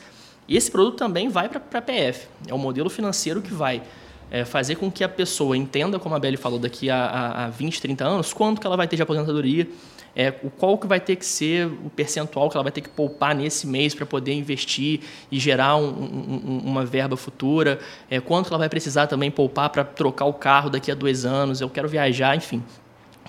E 0.49 0.57
esse 0.57 0.71
produto 0.71 0.97
também 0.97 1.29
vai 1.29 1.49
para 1.49 1.61
a 1.79 1.83
PF. 1.83 2.27
É 2.49 2.55
o 2.55 2.59
modelo 2.59 2.91
financeiro 2.91 3.41
que 3.41 3.53
vai 3.53 3.83
é, 4.31 4.45
fazer 4.45 4.77
com 4.77 4.91
que 4.91 5.05
a 5.05 5.09
pessoa 5.09 5.57
entenda, 5.57 5.99
como 5.99 6.15
a 6.15 6.19
Beli 6.19 6.37
falou, 6.37 6.59
daqui 6.59 6.91
a, 6.91 7.05
a, 7.05 7.45
a 7.47 7.51
20, 7.51 7.81
30 7.81 8.05
anos, 8.05 8.33
quanto 8.33 8.61
que 8.61 8.67
ela 8.67 8.77
vai 8.77 8.89
ter 8.89 8.97
de 8.97 9.03
aposentadoria, 9.03 9.69
é, 10.17 10.35
o 10.43 10.49
qual 10.49 10.79
que 10.79 10.87
vai 10.87 10.99
ter 10.99 11.15
que 11.17 11.27
ser 11.27 11.67
o 11.67 11.91
percentual 11.95 12.49
que 12.49 12.57
ela 12.57 12.63
vai 12.63 12.73
ter 12.73 12.81
que 12.81 12.89
poupar 12.89 13.35
nesse 13.35 13.67
mês 13.67 13.95
para 13.95 14.07
poder 14.07 14.33
investir 14.33 15.01
e 15.31 15.39
gerar 15.39 15.77
um, 15.77 15.89
um, 15.89 16.63
uma 16.65 16.87
verba 16.87 17.19
futura, 17.19 17.79
é, 18.11 18.19
quanto 18.19 18.49
ela 18.49 18.57
vai 18.57 18.69
precisar 18.71 19.09
também 19.09 19.31
poupar 19.31 19.69
para 19.69 19.85
trocar 19.85 20.25
o 20.25 20.33
carro 20.33 20.71
daqui 20.71 20.91
a 20.91 20.95
dois 20.95 21.27
anos, 21.27 21.61
eu 21.61 21.69
quero 21.69 21.87
viajar, 21.87 22.35
enfim. 22.35 22.63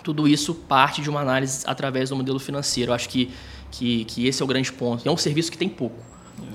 Tudo 0.01 0.29
isso 0.29 0.55
parte 0.55 1.01
de 1.01 1.09
uma 1.09 1.19
análise 1.19 1.65
através 1.67 2.09
do 2.09 2.15
modelo 2.15 2.39
financeiro. 2.39 2.91
Eu 2.91 2.95
acho 2.95 3.09
que, 3.09 3.29
que, 3.69 4.05
que 4.05 4.25
esse 4.25 4.41
é 4.41 4.45
o 4.45 4.47
grande 4.47 4.71
ponto. 4.71 5.05
E 5.05 5.09
é 5.09 5.11
um 5.11 5.17
serviço 5.17 5.51
que 5.51 5.57
tem 5.57 5.67
pouco. 5.67 5.97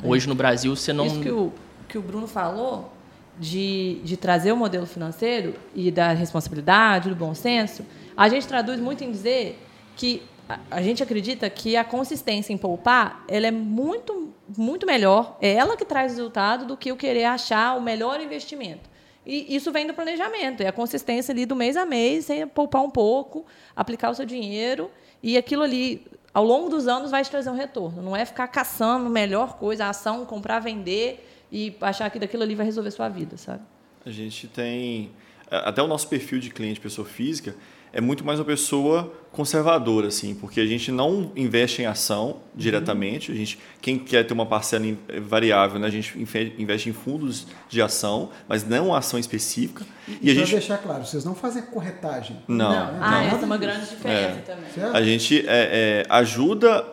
Hoje 0.03 0.27
no 0.27 0.35
Brasil 0.35 0.75
você 0.75 0.95
não. 0.95 1.07
Isso 1.07 1.21
que 1.21 1.31
o, 1.31 1.53
que 1.87 1.99
o 1.99 2.01
Bruno 2.01 2.27
falou 2.27 2.91
de, 3.39 4.01
de 4.03 4.17
trazer 4.17 4.53
o 4.53 4.57
modelo 4.57 4.87
financeiro 4.87 5.55
e 5.75 5.91
da 5.91 6.13
responsabilidade, 6.13 7.11
do 7.11 7.17
bom 7.17 7.35
senso, 7.35 7.85
a 8.17 8.31
gente 8.31 8.47
traduz 8.47 8.81
muito 8.81 9.05
em 9.05 9.11
dizer 9.11 9.59
que 9.97 10.23
a 10.71 10.83
gente 10.83 11.03
acredita 11.03 11.49
que 11.49 11.77
a 11.77 11.85
consistência 11.85 12.53
em 12.53 12.59
poupar 12.59 13.25
ela 13.29 13.47
é 13.47 13.51
muito, 13.51 14.33
muito 14.57 14.87
melhor, 14.87 15.39
é 15.41 15.55
ela 15.55 15.77
que 15.77 15.85
traz 15.85 16.13
resultado 16.13 16.67
do 16.67 16.77
que 16.77 16.93
o 16.93 16.97
querer 16.97 17.25
achar 17.25 17.77
o 17.77 17.81
melhor 17.81 18.21
investimento. 18.21 18.91
E 19.25 19.55
isso 19.55 19.71
vem 19.71 19.87
do 19.87 19.95
planejamento, 19.95 20.63
é 20.63 20.67
a 20.67 20.73
consistência 20.73 21.33
ali 21.33 21.47
do 21.47 21.55
mês 21.55 21.77
a 21.77 21.87
mês, 21.87 22.27
sem 22.27 22.47
poupar 22.47 22.83
um 22.83 22.91
pouco, 22.91 23.47
aplicar 23.75 24.11
o 24.11 24.15
seu 24.15 24.27
dinheiro, 24.27 24.91
e 25.23 25.37
aquilo 25.37 25.63
ali, 25.63 26.05
ao 26.35 26.45
longo 26.45 26.69
dos 26.69 26.89
anos, 26.89 27.13
vai 27.13 27.23
te 27.23 27.31
trazer 27.31 27.49
um 27.49 27.55
retorno. 27.55 28.03
Não 28.03 28.17
é 28.17 28.25
ficar 28.25 28.49
caçando 28.49 29.09
melhor 29.09 29.55
coisa, 29.59 29.87
a 29.87 29.91
ação, 29.91 30.27
comprar, 30.27 30.59
vender 30.59 31.25
e 31.53 31.77
achar 31.81 32.11
que 32.11 32.19
daquilo 32.19 32.43
ali 32.43 32.57
vai 32.57 32.67
resolver 32.67 32.91
sua 32.91 33.09
vida, 33.09 33.37
sabe? 33.37 33.63
A 34.05 34.11
gente 34.11 34.49
tem. 34.49 35.13
Até 35.49 35.83
o 35.83 35.87
nosso 35.87 36.09
perfil 36.09 36.41
de 36.41 36.51
cliente, 36.51 36.81
pessoa 36.81 37.07
física, 37.07 37.55
é 37.93 38.01
muito 38.01 38.25
mais 38.25 38.39
uma 38.39 38.45
pessoa 38.45 39.13
conservadora, 39.31 40.09
assim, 40.09 40.35
porque 40.35 40.61
a 40.61 40.67
gente 40.67 40.91
não 40.91 41.33
investe 41.35 41.83
em 41.83 41.87
ação 41.87 42.39
diretamente. 42.55 43.33
A 43.33 43.35
gente, 43.35 43.59
quem 43.81 43.99
quer 43.99 44.25
ter 44.25 44.33
uma 44.33 44.47
parcela 44.47 44.85
variável, 45.23 45.79
né, 45.79 45.87
a 45.87 45.91
gente 45.91 46.19
investe 46.19 46.89
em 46.89 46.93
fundos 46.93 47.47
de 47.69 47.81
ação, 47.81 48.31
mas 48.49 48.67
não 48.67 48.89
uma 48.89 48.99
ação 48.99 49.19
específica. 49.19 49.85
E, 50.07 50.29
e 50.29 50.31
a 50.31 50.35
gente 50.35 50.53
deixar 50.53 50.79
claro, 50.79 51.05
vocês 51.05 51.25
não 51.25 51.35
fazem 51.35 51.63
corretagem. 51.63 52.39
Não. 52.47 52.71
não, 52.71 52.99
Ah, 53.01 53.25
essa 53.25 53.43
é 53.43 53.45
uma 53.45 53.59
grande 53.59 53.89
diferença 53.89 54.39
é. 54.39 54.43
também. 54.47 54.71
Certo? 54.71 54.97
A 54.97 55.03
gente 55.03 55.41
é, 55.41 55.45
é, 55.49 56.07
ajuda 56.09 56.85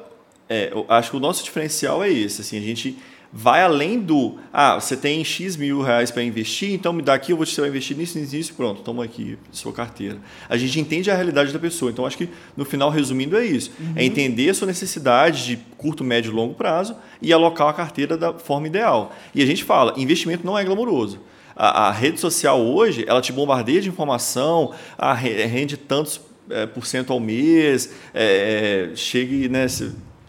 É, 0.48 0.72
eu 0.72 0.86
acho 0.90 1.12
que 1.12 1.18
o 1.18 1.20
nosso 1.20 1.44
diferencial 1.44 2.04
é 2.04 2.10
esse. 2.10 2.42
Assim, 2.42 2.58
a 2.58 2.62
gente 2.62 2.98
vai 3.32 3.62
além 3.62 4.00
do. 4.00 4.38
Ah, 4.52 4.80
você 4.80 4.98
tem 4.98 5.24
X 5.24 5.56
mil 5.56 5.82
reais 5.82 6.12
para 6.12 6.24
investir, 6.24 6.74
então 6.74 6.92
me 6.92 7.02
dá 7.02 7.14
aqui, 7.14 7.32
eu 7.32 7.38
vou 7.38 7.46
te 7.46 7.54
você 7.54 7.62
vai 7.62 7.70
investir 7.70 7.96
nisso, 7.96 8.18
nisso, 8.18 8.36
nisso, 8.36 8.54
pronto, 8.54 8.82
toma 8.82 9.04
aqui 9.04 9.38
sua 9.52 9.72
carteira. 9.72 10.18
A 10.48 10.58
gente 10.58 10.80
entende 10.80 11.10
a 11.12 11.16
realidade 11.16 11.54
da 11.54 11.60
pessoa. 11.60 11.92
Então, 11.92 12.06
acho 12.06 12.18
que 12.18 12.30
no 12.58 12.66
final, 12.66 12.90
resumindo, 12.90 13.38
é 13.38 13.46
isso: 13.46 13.72
uhum. 13.80 13.94
é 13.96 14.04
entender 14.04 14.50
a 14.50 14.54
sua 14.54 14.68
necessidade 14.68 15.46
de 15.46 15.58
curto, 15.78 16.04
médio 16.04 16.32
e 16.32 16.34
longo 16.34 16.56
prazo 16.56 16.96
e 17.22 17.32
alocar 17.32 17.68
a 17.68 17.74
carteira 17.74 18.18
da 18.18 18.34
forma 18.34 18.68
ideal. 18.68 19.16
E 19.34 19.42
a 19.42 19.46
gente 19.46 19.64
fala: 19.64 19.94
investimento 19.98 20.46
não 20.46 20.58
é 20.58 20.64
glamouroso. 20.64 21.20
A, 21.56 21.88
a 21.88 21.92
rede 21.92 22.20
social 22.20 22.62
hoje, 22.62 23.04
ela 23.08 23.22
te 23.22 23.34
bombardeia 23.34 23.82
de 23.82 23.90
informação, 23.90 24.74
a, 24.98 25.14
rende 25.14 25.76
tantos 25.76 26.22
é, 26.50 26.66
por 26.66 26.86
cento 26.86 27.14
ao 27.14 27.20
mês, 27.20 27.94
é, 28.14 28.92
chegue, 28.96 29.48
né? 29.50 29.68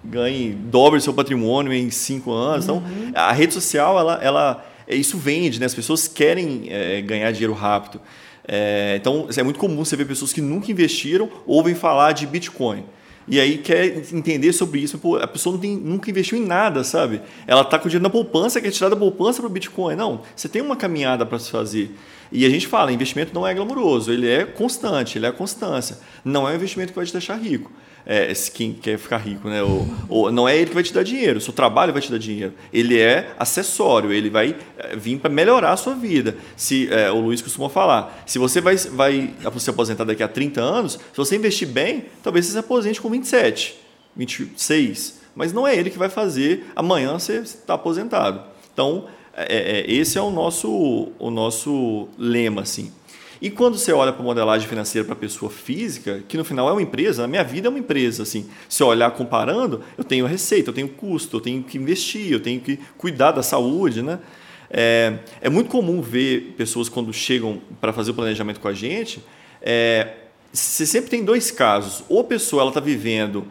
Ganhe, 0.05 0.53
dobre 0.53 1.01
seu 1.01 1.13
patrimônio 1.13 1.73
em 1.73 1.91
cinco 1.91 2.33
anos. 2.33 2.65
Então, 2.65 2.79
uhum. 2.79 3.09
Então, 3.09 3.23
a 3.23 3.33
rede 3.33 3.55
social, 3.55 3.99
ela, 3.99 4.15
ela, 4.23 4.67
isso 4.89 5.19
vende, 5.19 5.61
né? 5.61 5.67
As 5.67 5.75
pessoas 5.75 6.09
querem 6.09 6.67
é, 6.69 7.01
ganhar 7.03 7.31
dinheiro 7.33 7.53
rápido. 7.53 8.01
É, 8.47 8.97
então, 8.97 9.29
é 9.37 9.43
muito 9.43 9.59
comum 9.59 9.85
você 9.85 9.97
ver 9.97 10.07
pessoas 10.07 10.33
que 10.33 10.41
nunca 10.41 10.71
investiram 10.73 11.29
ouvem 11.47 11.75
falar 11.75 12.13
de 12.13 12.27
Bitcoin. 12.27 12.85
E 13.29 13.39
aí 13.39 13.59
quer 13.59 13.99
entender 14.13 14.53
sobre 14.53 14.81
isso. 14.81 14.99
Pô, 14.99 15.17
a 15.17 15.27
pessoa 15.27 15.53
não 15.53 15.61
tem, 15.61 15.77
nunca 15.77 16.11
investiu 16.11 16.37
em 16.37 16.45
nada, 16.45 16.83
sabe? 16.83 17.21
Ela 17.47 17.61
está 17.61 17.79
com 17.79 17.87
o 17.87 17.89
dinheiro 17.89 18.03
na 18.03 18.11
poupança, 18.11 18.61
quer 18.61 18.71
tirar 18.71 18.89
da 18.89 18.97
poupança 18.97 19.41
para 19.41 19.47
o 19.47 19.53
Bitcoin. 19.53 19.95
Não, 19.95 20.23
você 20.35 20.49
tem 20.49 20.61
uma 20.61 20.75
caminhada 20.75 21.25
para 21.25 21.39
se 21.39 21.51
fazer. 21.51 21.95
E 22.33 22.45
a 22.45 22.51
gente 22.51 22.67
fala, 22.67 22.93
investimento 22.93 23.33
não 23.33 23.47
é 23.47 23.55
glamouroso, 23.55 24.11
ele 24.11 24.29
é 24.29 24.45
constante, 24.45 25.19
ele 25.19 25.27
é 25.27 25.29
a 25.29 25.33
constância. 25.33 25.99
Não 26.25 26.49
é 26.49 26.53
um 26.53 26.55
investimento 26.57 26.93
que 26.93 26.97
vai 26.97 27.07
te 27.07 27.13
deixar 27.13 27.37
rico 27.37 27.71
é, 28.07 28.33
quem 28.53 28.73
quer 28.73 28.99
ficar 28.99 29.19
rico, 29.19 29.49
né? 29.49 29.63
Ou, 29.63 29.87
ou, 30.09 30.33
não 30.33 30.49
é 30.49 30.57
ele 30.57 30.67
que 30.67 30.75
vai 30.75 30.83
te 30.83 30.93
dar 30.93 31.03
dinheiro, 31.03 31.39
o 31.39 31.41
seu 31.41 31.53
trabalho 31.53 31.93
vai 31.93 32.03
te 32.03 32.11
dar 32.11 32.19
dinheiro. 32.19 32.53
Ele 32.73 32.99
é 32.99 33.33
acessório, 33.39 34.13
ele 34.13 34.31
vai 34.31 34.57
é, 34.79 34.97
vir 34.97 35.19
para 35.19 35.31
melhorar 35.31 35.73
a 35.73 35.77
sua 35.77 35.95
vida. 35.95 36.37
Se 36.57 36.93
é, 36.93 37.11
o 37.11 37.21
Luiz 37.21 37.41
costuma 37.43 37.69
falar, 37.69 38.23
se 38.27 38.39
você 38.39 38.61
vai, 38.61 38.77
vai 38.77 39.35
se 39.59 39.71
aposentar 39.71 40.05
daqui 40.05 40.23
a 40.23 40.29
30 40.29 40.61
anos, 40.61 40.93
se 40.93 41.17
você 41.17 41.37
investir 41.37 41.69
bem, 41.69 42.07
talvez 42.23 42.47
você 42.47 42.53
se 42.53 42.59
aposente 42.59 43.01
com 43.01 43.11
27, 43.11 43.79
26. 44.17 45.21
Mas 45.35 45.53
não 45.53 45.67
é 45.67 45.77
ele 45.77 45.91
que 45.91 45.99
vai 45.99 46.09
fazer 46.09 46.67
amanhã 46.75 47.13
você 47.13 47.39
está 47.39 47.75
aposentado. 47.75 48.43
Então, 48.73 49.07
é, 49.35 49.81
é, 49.81 49.91
esse 49.91 50.19
é 50.19 50.23
o 50.23 50.31
nosso, 50.31 51.09
o 51.19 51.31
nosso 51.31 52.09
lema, 52.19 52.63
assim. 52.63 52.93
E 53.41 53.49
quando 53.51 53.79
você 53.79 53.93
olha 53.93 54.13
para 54.13 54.21
a 54.21 54.25
modelagem 54.25 54.69
financeira 54.69 55.05
para 55.05 55.15
a 55.15 55.19
pessoa 55.19 55.51
física, 55.51 56.23
que 56.29 56.37
no 56.37 56.45
final 56.45 56.69
é 56.69 56.73
uma 56.73 56.83
empresa, 56.83 57.25
a 57.25 57.27
minha 57.27 57.43
vida 57.43 57.69
é 57.69 57.71
uma 57.71 57.79
empresa, 57.79 58.23
assim. 58.23 58.47
Se 58.69 58.83
eu 58.83 58.87
olhar 58.89 59.11
comparando, 59.13 59.81
eu 59.97 60.05
tenho 60.05 60.27
receita, 60.27 60.69
eu 60.69 60.75
tenho 60.75 60.89
custo, 60.89 61.39
eu 61.39 61.41
tenho 61.41 61.63
que 61.63 61.79
investir, 61.79 62.31
eu 62.31 62.41
tenho 62.41 62.61
que 62.61 62.79
cuidar 62.99 63.33
da 63.33 63.43
saúde, 63.43 64.03
né? 64.03 64.19
É, 64.71 65.19
é 65.41 65.49
muito 65.49 65.71
comum 65.71 66.03
ver 66.03 66.55
pessoas 66.57 66.89
quando 66.89 67.13
chegam 67.13 67.61
para 67.81 67.93
fazer 67.93 68.11
o 68.11 68.15
planejamento 68.15 68.61
com 68.61 68.69
a 68.69 68.75
gente, 68.75 69.25
é, 69.63 70.15
você 70.53 70.85
sempre 70.85 71.11
tem 71.11 71.25
dois 71.25 71.51
casos. 71.51 72.05
Ou 72.09 72.21
a 72.21 72.25
pessoa 72.25 72.69
está 72.69 72.79
vivendo 72.79 73.47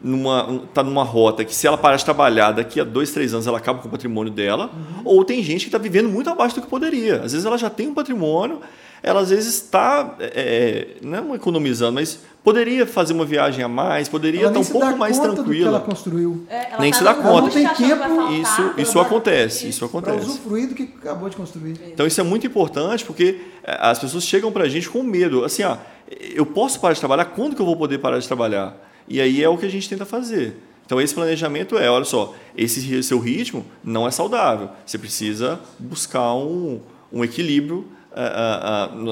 numa 0.00 0.62
tá 0.74 0.82
numa 0.82 1.02
rota 1.02 1.44
que 1.44 1.54
se 1.54 1.66
ela 1.66 1.78
parar 1.78 1.96
de 1.96 2.04
trabalhar 2.04 2.52
daqui 2.52 2.78
a 2.78 2.84
dois 2.84 3.12
três 3.12 3.32
anos 3.32 3.46
ela 3.46 3.56
acaba 3.56 3.78
com 3.78 3.88
o 3.88 3.90
patrimônio 3.90 4.30
dela 4.30 4.66
uhum. 4.66 5.02
ou 5.06 5.24
tem 5.24 5.42
gente 5.42 5.60
que 5.60 5.68
está 5.68 5.78
vivendo 5.78 6.06
muito 6.06 6.28
abaixo 6.28 6.54
do 6.54 6.60
que 6.60 6.68
poderia 6.68 7.22
às 7.22 7.32
vezes 7.32 7.46
ela 7.46 7.56
já 7.56 7.70
tem 7.70 7.88
um 7.88 7.94
patrimônio 7.94 8.60
ela 9.06 9.20
às 9.20 9.30
vezes 9.30 9.54
está, 9.54 10.16
é, 10.18 10.96
não 11.00 11.32
é 11.32 11.36
economizando, 11.36 11.92
mas 11.92 12.18
poderia 12.42 12.84
fazer 12.84 13.12
uma 13.12 13.24
viagem 13.24 13.62
a 13.64 13.68
mais, 13.68 14.08
poderia 14.08 14.48
estar 14.48 14.58
um 14.58 14.64
pouco 14.64 14.98
mais 14.98 15.16
tranquila. 15.16 15.68
ela 15.68 15.80
construiu. 15.80 16.44
É, 16.50 16.72
ela 16.72 16.80
nem 16.80 16.90
tá 16.90 16.98
se 16.98 17.04
dá 17.04 17.14
conta. 17.14 17.42
Não 17.42 17.48
tem 17.48 17.68
tempo. 17.68 18.32
Isso, 18.32 18.74
isso 18.76 18.98
acontece, 18.98 19.68
isso 19.68 19.84
acontece. 19.84 20.16
Para 20.18 20.26
usufruir 20.26 20.68
do 20.68 20.74
que 20.74 20.82
acabou 20.82 21.28
de 21.28 21.36
construir. 21.36 21.80
Então 21.86 22.04
isso 22.04 22.20
é 22.20 22.24
muito 22.24 22.48
importante 22.48 23.04
porque 23.04 23.42
é, 23.62 23.78
as 23.80 23.96
pessoas 23.96 24.24
chegam 24.24 24.50
para 24.50 24.64
a 24.64 24.68
gente 24.68 24.90
com 24.90 25.04
medo. 25.04 25.44
Assim, 25.44 25.62
ó, 25.62 25.76
eu 26.34 26.44
posso 26.44 26.80
parar 26.80 26.94
de 26.94 26.98
trabalhar? 26.98 27.26
Quando 27.26 27.54
que 27.54 27.62
eu 27.62 27.66
vou 27.66 27.76
poder 27.76 27.98
parar 27.98 28.18
de 28.18 28.26
trabalhar? 28.26 28.76
E 29.06 29.20
aí 29.20 29.40
é 29.40 29.48
o 29.48 29.56
que 29.56 29.66
a 29.66 29.70
gente 29.70 29.88
tenta 29.88 30.04
fazer. 30.04 30.56
Então 30.84 31.00
esse 31.00 31.14
planejamento 31.14 31.78
é, 31.78 31.88
olha 31.88 32.04
só, 32.04 32.34
esse 32.56 33.04
seu 33.04 33.20
ritmo 33.20 33.64
não 33.84 34.04
é 34.04 34.10
saudável. 34.10 34.70
Você 34.84 34.98
precisa 34.98 35.60
buscar 35.78 36.34
um, 36.34 36.80
um 37.12 37.22
equilíbrio 37.22 37.86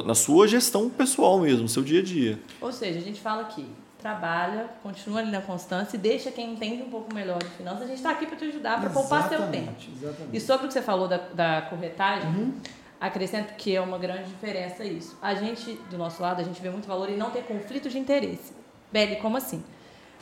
na 0.05 0.15
sua 0.15 0.49
gestão 0.49 0.89
pessoal 0.89 1.39
mesmo, 1.39 1.63
no 1.63 1.69
seu 1.69 1.83
dia 1.83 2.01
a 2.01 2.03
dia. 2.03 2.39
Ou 2.61 2.73
seja, 2.73 2.99
a 2.99 3.03
gente 3.03 3.21
fala 3.21 3.43
aqui, 3.43 3.67
trabalha, 3.99 4.71
continua 4.83 5.21
ali 5.21 5.31
na 5.31 5.43
constância 5.43 5.97
e 5.97 5.99
deixa 5.99 6.31
quem 6.31 6.53
entende 6.53 6.83
um 6.83 6.91
pouco 6.91 7.13
melhor 7.15 7.39
de 7.39 7.51
finanças. 7.51 7.83
A 7.83 7.87
gente 7.87 7.97
está 7.97 8.11
aqui 8.11 8.27
para 8.27 8.37
te 8.37 8.45
ajudar, 8.45 8.81
para 8.81 8.91
poupar 8.91 9.29
seu 9.29 9.47
tempo. 9.49 9.75
Exatamente. 9.79 10.29
E 10.33 10.41
sobre 10.41 10.65
o 10.65 10.69
que 10.69 10.75
você 10.75 10.83
falou 10.83 11.07
da, 11.07 11.19
da 11.19 11.63
corretagem, 11.63 12.31
uhum. 12.31 12.55
acrescento 12.99 13.55
que 13.57 13.77
é 13.77 13.81
uma 13.81 13.99
grande 13.99 14.25
diferença 14.25 14.85
isso. 14.85 15.19
A 15.21 15.35
gente, 15.35 15.79
do 15.91 15.99
nosso 15.99 16.23
lado, 16.23 16.41
a 16.41 16.45
gente 16.45 16.61
vê 16.63 16.71
muito 16.71 16.89
valor 16.89 17.11
em 17.11 17.17
não 17.17 17.31
ter 17.31 17.43
conflito 17.43 17.91
de 17.91 17.99
interesse. 17.99 18.55
Beli, 18.91 19.17
como 19.17 19.37
assim? 19.37 19.63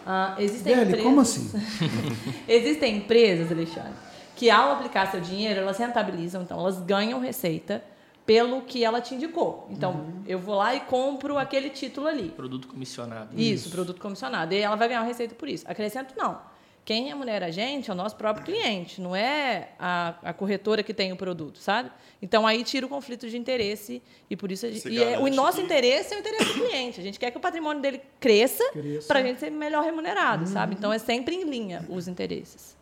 Uh, 0.04 0.40
existem 0.40 0.74
Beli, 0.74 0.86
empresas... 0.88 1.04
como 1.04 1.20
assim? 1.20 1.50
existem 2.48 2.96
empresas, 2.96 3.52
Alexandre, 3.52 3.92
que 4.34 4.50
ao 4.50 4.72
aplicar 4.72 5.08
seu 5.08 5.20
dinheiro, 5.20 5.60
elas 5.60 5.78
rentabilizam, 5.78 6.42
então 6.42 6.58
elas 6.58 6.80
ganham 6.80 7.20
receita 7.20 7.82
pelo 8.24 8.62
que 8.62 8.84
ela 8.84 9.00
te 9.00 9.14
indicou. 9.14 9.66
Então, 9.70 9.92
uhum. 9.92 10.22
eu 10.26 10.38
vou 10.38 10.54
lá 10.54 10.74
e 10.74 10.80
compro 10.80 11.38
aquele 11.38 11.70
título 11.70 12.06
ali. 12.06 12.28
Produto 12.30 12.68
comissionado. 12.68 13.30
Isso, 13.34 13.66
isso, 13.66 13.70
produto 13.70 14.00
comissionado. 14.00 14.54
E 14.54 14.58
ela 14.58 14.76
vai 14.76 14.88
ganhar 14.88 15.00
uma 15.00 15.06
receita 15.06 15.34
por 15.34 15.48
isso. 15.48 15.64
Acrescento, 15.68 16.14
não. 16.16 16.40
Quem 16.84 17.04
remunera 17.04 17.46
a 17.46 17.50
gente 17.50 17.90
é 17.90 17.92
o 17.92 17.96
nosso 17.96 18.16
próprio 18.16 18.44
cliente, 18.44 19.00
não 19.00 19.14
é 19.14 19.68
a, 19.78 20.16
a 20.20 20.32
corretora 20.32 20.82
que 20.82 20.92
tem 20.92 21.12
o 21.12 21.16
produto, 21.16 21.60
sabe? 21.60 21.92
Então, 22.20 22.44
aí 22.44 22.64
tira 22.64 22.84
o 22.84 22.88
conflito 22.88 23.28
de 23.28 23.38
interesse 23.38 24.02
e 24.28 24.36
por 24.36 24.50
isso... 24.50 24.68
Gente, 24.68 24.88
e 24.88 25.00
é, 25.00 25.16
o 25.16 25.28
nosso 25.28 25.58
que... 25.58 25.64
interesse 25.64 26.12
é 26.12 26.16
o 26.16 26.20
interesse 26.20 26.44
do 26.44 26.54
cliente. 26.54 27.00
A 27.00 27.02
gente 27.04 27.20
quer 27.20 27.30
que 27.30 27.38
o 27.38 27.40
patrimônio 27.40 27.80
dele 27.80 28.00
cresça, 28.18 28.68
cresça. 28.72 29.06
para 29.06 29.20
a 29.20 29.22
gente 29.22 29.38
ser 29.38 29.50
melhor 29.50 29.84
remunerado, 29.84 30.44
uhum. 30.44 30.52
sabe? 30.52 30.74
Então, 30.74 30.92
é 30.92 30.98
sempre 30.98 31.36
em 31.36 31.44
linha 31.44 31.86
os 31.88 32.08
interesses. 32.08 32.76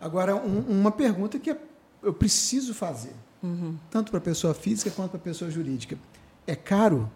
Agora, 0.00 0.36
um, 0.36 0.60
uma 0.60 0.92
pergunta 0.92 1.36
que 1.36 1.56
eu 2.00 2.12
preciso 2.12 2.72
fazer 2.72 3.14
uhum. 3.42 3.76
tanto 3.90 4.10
para 4.10 4.20
pessoa 4.20 4.54
física 4.54 4.90
quanto 4.90 5.10
para 5.10 5.20
pessoa 5.20 5.50
jurídica. 5.50 5.98
É 6.46 6.54
caro? 6.54 7.10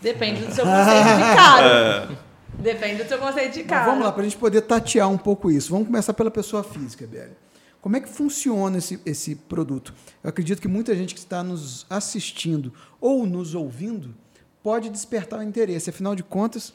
Depende 0.00 0.44
do 0.44 0.54
seu 0.54 0.64
conceito 0.66 1.04
de 1.04 1.36
caro. 1.36 1.66
É. 1.66 2.18
Depende 2.58 3.02
do 3.02 3.08
seu 3.08 3.18
conceito 3.18 3.54
de 3.54 3.64
caro. 3.64 3.80
Mas 3.80 3.90
vamos 3.90 4.04
lá, 4.04 4.12
para 4.12 4.22
a 4.22 4.24
gente 4.24 4.36
poder 4.36 4.62
tatear 4.62 5.08
um 5.08 5.18
pouco 5.18 5.50
isso. 5.50 5.70
Vamos 5.70 5.86
começar 5.86 6.12
pela 6.14 6.30
pessoa 6.30 6.62
física, 6.62 7.06
Beli. 7.06 7.32
Como 7.80 7.96
é 7.96 8.00
que 8.00 8.08
funciona 8.08 8.76
esse, 8.76 9.00
esse 9.06 9.34
produto? 9.34 9.94
Eu 10.22 10.28
acredito 10.28 10.60
que 10.60 10.68
muita 10.68 10.94
gente 10.94 11.14
que 11.14 11.20
está 11.20 11.42
nos 11.42 11.86
assistindo 11.88 12.72
ou 13.00 13.24
nos 13.24 13.54
ouvindo 13.54 14.14
pode 14.62 14.90
despertar 14.90 15.40
o 15.40 15.42
interesse. 15.42 15.88
Afinal 15.88 16.14
de 16.14 16.22
contas, 16.22 16.74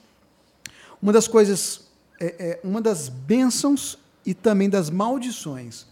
uma 1.00 1.14
das 1.14 1.28
coisas, 1.28 1.88
é, 2.20 2.26
é, 2.40 2.60
uma 2.64 2.82
das 2.82 3.08
bênçãos 3.08 4.00
e 4.26 4.34
também 4.34 4.68
das 4.68 4.90
maldições 4.90 5.86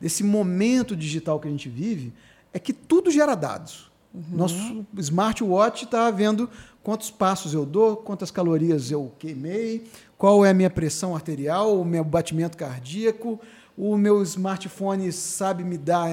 desse 0.00 0.22
momento 0.22 0.94
digital 0.96 1.40
que 1.40 1.48
a 1.48 1.50
gente 1.50 1.68
vive, 1.68 2.12
é 2.52 2.58
que 2.58 2.72
tudo 2.72 3.10
gera 3.10 3.34
dados. 3.34 3.90
Uhum. 4.14 4.22
Nosso 4.36 4.86
smartwatch 4.98 5.84
está 5.84 6.10
vendo 6.10 6.48
quantos 6.82 7.10
passos 7.10 7.52
eu 7.52 7.66
dou, 7.66 7.96
quantas 7.96 8.30
calorias 8.30 8.90
eu 8.90 9.12
queimei, 9.18 9.84
qual 10.16 10.44
é 10.44 10.50
a 10.50 10.54
minha 10.54 10.70
pressão 10.70 11.14
arterial, 11.14 11.80
o 11.80 11.84
meu 11.84 12.04
batimento 12.04 12.56
cardíaco. 12.56 13.40
O 13.76 13.96
meu 13.96 14.22
smartphone 14.22 15.10
sabe 15.10 15.64
me 15.64 15.76
dar 15.76 16.08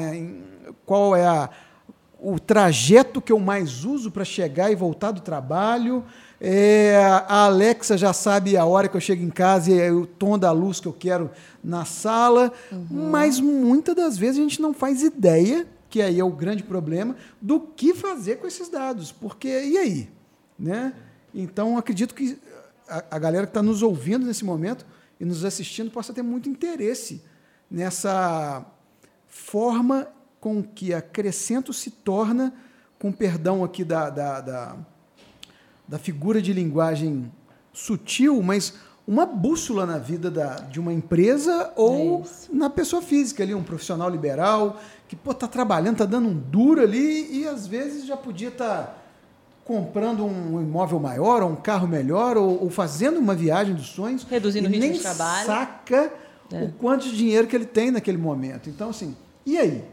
qual 0.84 1.16
é 1.16 1.28
a, 1.28 1.48
o 2.20 2.40
trajeto 2.40 3.22
que 3.22 3.32
eu 3.32 3.40
mais 3.40 3.86
uso 3.86 4.10
para 4.10 4.26
chegar 4.26 4.72
e 4.72 4.76
voltar 4.76 5.12
do 5.12 5.22
trabalho. 5.22 6.04
É, 6.44 6.98
a 7.28 7.46
Alexa 7.46 7.96
já 7.96 8.12
sabe 8.12 8.58
a 8.58 8.66
hora 8.66 8.88
que 8.88 8.98
eu 8.98 9.02
chego 9.02 9.24
em 9.24 9.30
casa 9.30 9.70
e 9.70 9.92
o 9.92 10.08
tom 10.08 10.40
da 10.40 10.52
luz 10.52 10.80
que 10.80 10.88
eu 10.88 10.94
quero 10.94 11.30
na 11.64 11.86
sala, 11.86 12.52
uhum. 12.72 12.88
mas 13.12 13.40
muitas 13.40 13.96
das 13.96 14.18
vezes 14.18 14.40
a 14.40 14.42
gente 14.42 14.60
não 14.60 14.74
faz 14.74 15.04
ideia, 15.04 15.68
que 15.88 16.02
aí 16.02 16.20
é 16.20 16.24
o 16.24 16.32
grande 16.32 16.64
problema, 16.64 17.16
do 17.40 17.60
que 17.60 17.94
fazer 17.94 18.38
com 18.38 18.48
esses 18.48 18.70
dados. 18.70 19.12
Porque, 19.12 19.50
e 19.50 19.78
aí? 19.78 20.10
Né? 20.58 20.96
Então, 21.32 21.78
acredito 21.78 22.16
que 22.16 22.40
a, 22.90 23.04
a 23.12 23.20
galera 23.20 23.46
que 23.46 23.52
está 23.52 23.62
nos 23.62 23.84
ouvindo 23.84 24.26
nesse 24.26 24.44
momento 24.44 24.84
e 25.20 25.26
nos 25.26 25.46
assistindo 25.46 25.92
possa 25.92 26.12
ter 26.12 26.24
muito 26.24 26.50
interesse 26.50 27.22
nessa 27.70 28.66
forma 29.28 30.08
com 30.40 30.64
que 30.64 30.92
a 30.92 31.04
Crescento 31.04 31.72
se 31.72 31.92
torna, 31.92 32.52
com 32.98 33.12
perdão 33.12 33.64
aqui 33.64 33.84
da, 33.84 34.10
da, 34.10 34.42
da 34.42 34.78
da 35.88 36.00
figura 36.00 36.42
de 36.42 36.54
linguagem 36.54 37.32
sutil, 37.74 38.42
mas 38.42 38.74
uma 39.08 39.26
bússola 39.26 39.86
na 39.86 39.98
vida 39.98 40.30
da, 40.30 40.56
de 40.56 40.80
uma 40.80 40.94
empresa 40.94 41.72
ou 41.76 42.24
é 42.24 42.56
na 42.56 42.70
pessoa 42.70 43.02
física 43.02 43.44
ali, 43.44 43.54
um 43.54 43.64
profissional 43.64 44.10
liberal 44.10 44.80
que 45.08 45.16
está 45.30 45.48
trabalhando, 45.48 45.94
está 45.94 46.06
dando 46.06 46.30
um 46.30 46.34
duro 46.34 46.82
ali 46.82 47.42
e 47.42 47.48
às 47.48 47.68
vezes 47.68 48.06
já 48.06 48.16
podia 48.16 48.48
estar 48.48 48.78
tá 48.78 48.96
comprando 49.66 50.26
um 50.26 50.62
imóvel 50.62 51.00
maior, 51.00 51.44
ou 51.44 51.50
um 51.50 51.56
carro 51.56 51.88
melhor, 51.88 52.38
ou, 52.38 52.64
ou 52.64 52.70
fazendo 52.70 53.20
uma 53.20 53.36
viagem 53.36 53.76
dos 53.76 53.88
sonhos. 53.88 54.24
Reduzindo 54.24 54.68
o 54.68 54.70
ritmo 54.70 54.86
nem 54.86 54.94
de 54.94 55.00
trabalho. 55.00 55.46
saca 55.46 56.14
É. 56.52 56.64
o 56.64 56.72
quanto 56.74 57.06
de 57.06 57.16
dinheiro 57.16 57.48
que 57.48 57.56
ele 57.56 57.66
tem 57.66 57.92
naquele 57.92 58.18
momento. 58.18 58.70
Então, 58.70 58.90
assim, 58.90 59.16
e 59.46 59.58
aí? 59.58 59.84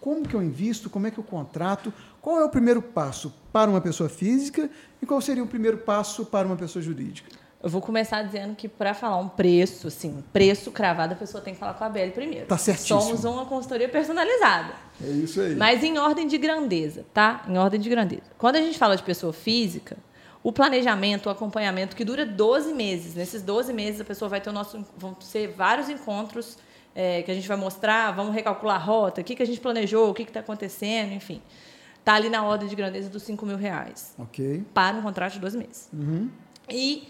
Como 0.00 0.26
que 0.26 0.34
eu 0.34 0.42
invisto? 0.42 0.88
Como 0.88 1.06
é 1.06 1.10
que 1.10 1.18
eu 1.18 1.24
contrato? 1.24 1.92
Qual 2.28 2.38
é 2.38 2.44
o 2.44 2.50
primeiro 2.50 2.82
passo 2.82 3.32
para 3.50 3.70
uma 3.70 3.80
pessoa 3.80 4.06
física 4.06 4.68
e 5.00 5.06
qual 5.06 5.18
seria 5.18 5.42
o 5.42 5.46
primeiro 5.46 5.78
passo 5.78 6.26
para 6.26 6.46
uma 6.46 6.56
pessoa 6.56 6.82
jurídica? 6.82 7.30
Eu 7.62 7.70
vou 7.70 7.80
começar 7.80 8.22
dizendo 8.22 8.54
que 8.54 8.68
para 8.68 8.92
falar 8.92 9.16
um 9.16 9.30
preço, 9.30 9.88
assim, 9.88 10.22
preço 10.30 10.70
cravado, 10.70 11.14
a 11.14 11.16
pessoa 11.16 11.42
tem 11.42 11.54
que 11.54 11.58
falar 11.58 11.72
com 11.72 11.84
a 11.84 11.88
Beli 11.88 12.10
primeiro. 12.10 12.44
Tá 12.44 12.58
certíssimo. 12.58 13.00
Somos 13.00 13.24
uma 13.24 13.46
consultoria 13.46 13.88
personalizada. 13.88 14.74
É 15.02 15.08
isso 15.08 15.40
aí. 15.40 15.56
Mas 15.56 15.82
em 15.82 15.96
ordem 15.96 16.26
de 16.26 16.36
grandeza, 16.36 17.06
tá? 17.14 17.46
Em 17.48 17.56
ordem 17.56 17.80
de 17.80 17.88
grandeza. 17.88 18.24
Quando 18.36 18.56
a 18.56 18.60
gente 18.60 18.76
fala 18.76 18.94
de 18.94 19.02
pessoa 19.02 19.32
física, 19.32 19.96
o 20.42 20.52
planejamento, 20.52 21.28
o 21.28 21.30
acompanhamento, 21.30 21.96
que 21.96 22.04
dura 22.04 22.26
12 22.26 22.74
meses. 22.74 23.14
Nesses 23.14 23.40
12 23.40 23.72
meses, 23.72 24.02
a 24.02 24.04
pessoa 24.04 24.28
vai 24.28 24.42
ter 24.42 24.50
o 24.50 24.52
nosso. 24.52 24.84
Vão 24.98 25.16
ser 25.18 25.54
vários 25.56 25.88
encontros 25.88 26.58
é, 26.94 27.22
que 27.22 27.30
a 27.30 27.34
gente 27.34 27.48
vai 27.48 27.56
mostrar, 27.56 28.10
vamos 28.10 28.34
recalcular 28.34 28.76
a 28.76 28.84
rota, 28.84 29.22
o 29.22 29.24
que, 29.24 29.34
que 29.34 29.42
a 29.42 29.46
gente 29.46 29.60
planejou, 29.60 30.10
o 30.10 30.14
que 30.14 30.24
está 30.24 30.40
acontecendo, 30.40 31.14
enfim. 31.14 31.40
Está 32.08 32.16
ali 32.16 32.30
na 32.30 32.42
ordem 32.42 32.66
de 32.66 32.74
grandeza 32.74 33.10
dos 33.10 33.22
5 33.22 33.44
mil 33.44 33.58
reais 33.58 34.14
Ok. 34.18 34.64
para 34.72 34.96
um 34.96 35.02
contrato 35.02 35.34
de 35.34 35.40
12 35.40 35.58
meses. 35.58 35.90
E 36.66 37.06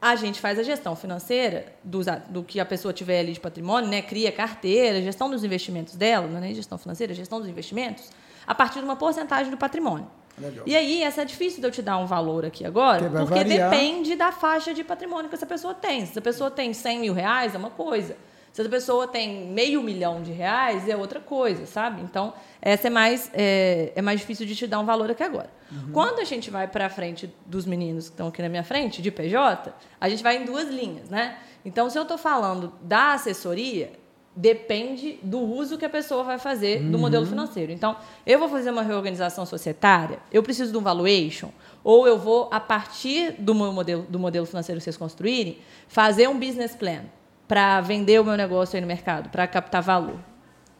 a 0.00 0.14
gente 0.14 0.38
faz 0.40 0.56
a 0.56 0.62
gestão 0.62 0.94
financeira 0.94 1.74
dos 1.82 2.06
a- 2.06 2.14
do 2.14 2.44
que 2.44 2.60
a 2.60 2.64
pessoa 2.64 2.94
tiver 2.94 3.18
ali 3.18 3.32
de 3.32 3.40
patrimônio, 3.40 3.90
né? 3.90 4.00
cria 4.00 4.30
carteira, 4.30 5.02
gestão 5.02 5.28
dos 5.28 5.42
investimentos 5.42 5.96
dela, 5.96 6.28
não 6.28 6.38
é 6.38 6.42
nem 6.42 6.54
gestão 6.54 6.78
financeira, 6.78 7.12
gestão 7.12 7.40
dos 7.40 7.48
investimentos, 7.48 8.08
a 8.46 8.54
partir 8.54 8.78
de 8.78 8.84
uma 8.84 8.94
porcentagem 8.94 9.50
do 9.50 9.56
patrimônio. 9.56 10.06
Legal. 10.38 10.64
E 10.64 10.76
aí, 10.76 11.02
essa 11.02 11.22
é 11.22 11.24
difícil 11.24 11.60
de 11.60 11.66
eu 11.66 11.72
te 11.72 11.82
dar 11.82 11.98
um 11.98 12.06
valor 12.06 12.44
aqui 12.46 12.64
agora, 12.64 13.10
Porque 13.10 13.34
variar. 13.34 13.68
depende 13.68 14.14
da 14.14 14.30
faixa 14.30 14.72
de 14.72 14.84
patrimônio 14.84 15.28
que 15.28 15.34
essa 15.34 15.44
pessoa 15.44 15.74
tem. 15.74 16.06
Se 16.06 16.12
essa 16.12 16.20
pessoa 16.20 16.52
tem 16.52 16.72
100 16.72 17.00
mil 17.00 17.12
reais, 17.12 17.52
é 17.52 17.58
uma 17.58 17.68
coisa. 17.70 18.16
Se 18.52 18.60
essa 18.60 18.70
pessoa 18.70 19.06
tem 19.06 19.46
meio 19.46 19.82
milhão 19.82 20.22
de 20.22 20.32
reais, 20.32 20.88
é 20.88 20.96
outra 20.96 21.20
coisa, 21.20 21.66
sabe? 21.66 22.02
Então, 22.02 22.32
essa 22.60 22.88
é 22.88 22.90
mais, 22.90 23.30
é, 23.32 23.92
é 23.94 24.02
mais 24.02 24.20
difícil 24.20 24.44
de 24.44 24.56
te 24.56 24.66
dar 24.66 24.80
um 24.80 24.84
valor 24.84 25.10
aqui 25.10 25.22
agora. 25.22 25.50
Quando 25.92 26.18
a 26.18 26.24
gente 26.24 26.50
vai 26.50 26.66
para 26.66 26.88
frente 26.90 27.32
dos 27.46 27.64
meninos 27.64 28.08
que 28.08 28.14
estão 28.14 28.26
aqui 28.26 28.42
na 28.42 28.48
minha 28.48 28.64
frente, 28.64 29.00
de 29.00 29.10
PJ, 29.10 29.72
a 30.00 30.08
gente 30.08 30.20
vai 30.20 30.36
em 30.36 30.44
duas 30.44 30.68
linhas, 30.68 31.08
né? 31.08 31.38
Então, 31.64 31.88
se 31.88 31.96
eu 31.96 32.02
estou 32.02 32.18
falando 32.18 32.72
da 32.82 33.12
assessoria, 33.12 33.92
depende 34.34 35.20
do 35.22 35.38
uso 35.38 35.78
que 35.78 35.84
a 35.84 35.88
pessoa 35.88 36.24
vai 36.24 36.38
fazer 36.38 36.82
do 36.82 36.98
modelo 36.98 37.24
financeiro. 37.24 37.70
Então, 37.70 37.96
eu 38.26 38.38
vou 38.38 38.48
fazer 38.48 38.70
uma 38.70 38.82
reorganização 38.82 39.46
societária, 39.46 40.18
eu 40.32 40.42
preciso 40.42 40.72
de 40.72 40.78
um 40.78 40.82
valuation, 40.82 41.50
ou 41.84 42.08
eu 42.08 42.18
vou, 42.18 42.48
a 42.50 42.58
partir 42.58 43.32
do 43.38 43.54
meu 43.54 43.72
modelo, 43.72 44.02
do 44.08 44.18
modelo 44.18 44.46
financeiro 44.46 44.80
que 44.80 44.84
vocês 44.84 44.96
construírem, 44.96 45.58
fazer 45.86 46.28
um 46.28 46.38
business 46.38 46.74
plan 46.74 47.02
para 47.50 47.80
vender 47.80 48.20
o 48.20 48.24
meu 48.24 48.36
negócio 48.36 48.76
aí 48.76 48.80
no 48.80 48.86
mercado, 48.86 49.28
para 49.28 49.44
captar 49.44 49.82
valor. 49.82 50.20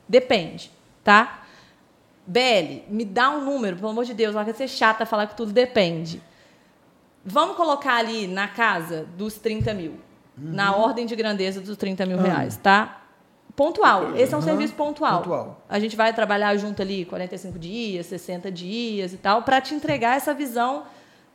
Depende, 0.09 0.71
tá? 1.03 1.43
BL, 2.25 2.85
me 2.89 3.05
dá 3.05 3.29
um 3.31 3.45
número, 3.45 3.75
pelo 3.75 3.89
amor 3.89 4.05
de 4.05 4.15
Deus, 4.15 4.37
não 4.37 4.45
vai 4.45 4.55
ser 4.55 4.69
chata 4.69 5.05
falar 5.05 5.27
que 5.27 5.37
tudo 5.37 5.51
depende. 5.51 6.23
Vamos 7.25 7.57
colocar 7.57 7.97
ali 7.97 8.29
na 8.29 8.47
casa 8.47 9.05
dos 9.19 9.35
30 9.35 9.75
mil. 9.75 9.99
Na 10.37 10.77
ordem 10.77 11.07
de 11.07 11.17
grandeza 11.17 11.61
dos 11.61 11.77
30 11.77 12.07
mil 12.07 12.19
reais, 12.19 12.57
tá? 12.57 13.03
Pontual. 13.57 14.17
Esse 14.17 14.33
é 14.33 14.37
um 14.37 14.41
serviço 14.41 14.75
pontual. 14.75 15.23
Pontual. 15.23 15.65
A 15.69 15.81
gente 15.81 15.97
vai 15.97 16.15
trabalhar 16.15 16.57
junto 16.57 16.81
ali 16.81 17.05
45 17.05 17.59
dias, 17.59 18.07
60 18.07 18.49
dias 18.49 19.13
e 19.13 19.17
tal, 19.17 19.43
para 19.43 19.61
te 19.61 19.75
entregar 19.75 20.17
essa 20.17 20.33
visão 20.33 20.85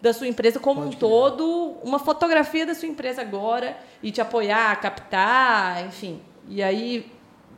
da 0.01 0.13
sua 0.13 0.27
empresa 0.27 0.59
como 0.59 0.81
um 0.81 0.91
todo, 0.91 1.77
uma 1.83 1.99
fotografia 1.99 2.65
da 2.65 2.75
sua 2.75 2.87
empresa 2.87 3.21
agora 3.21 3.77
e 4.03 4.11
te 4.11 4.21
apoiar, 4.21 4.79
captar, 4.79 5.85
enfim. 5.85 6.21
E 6.47 6.61
aí 6.61 7.11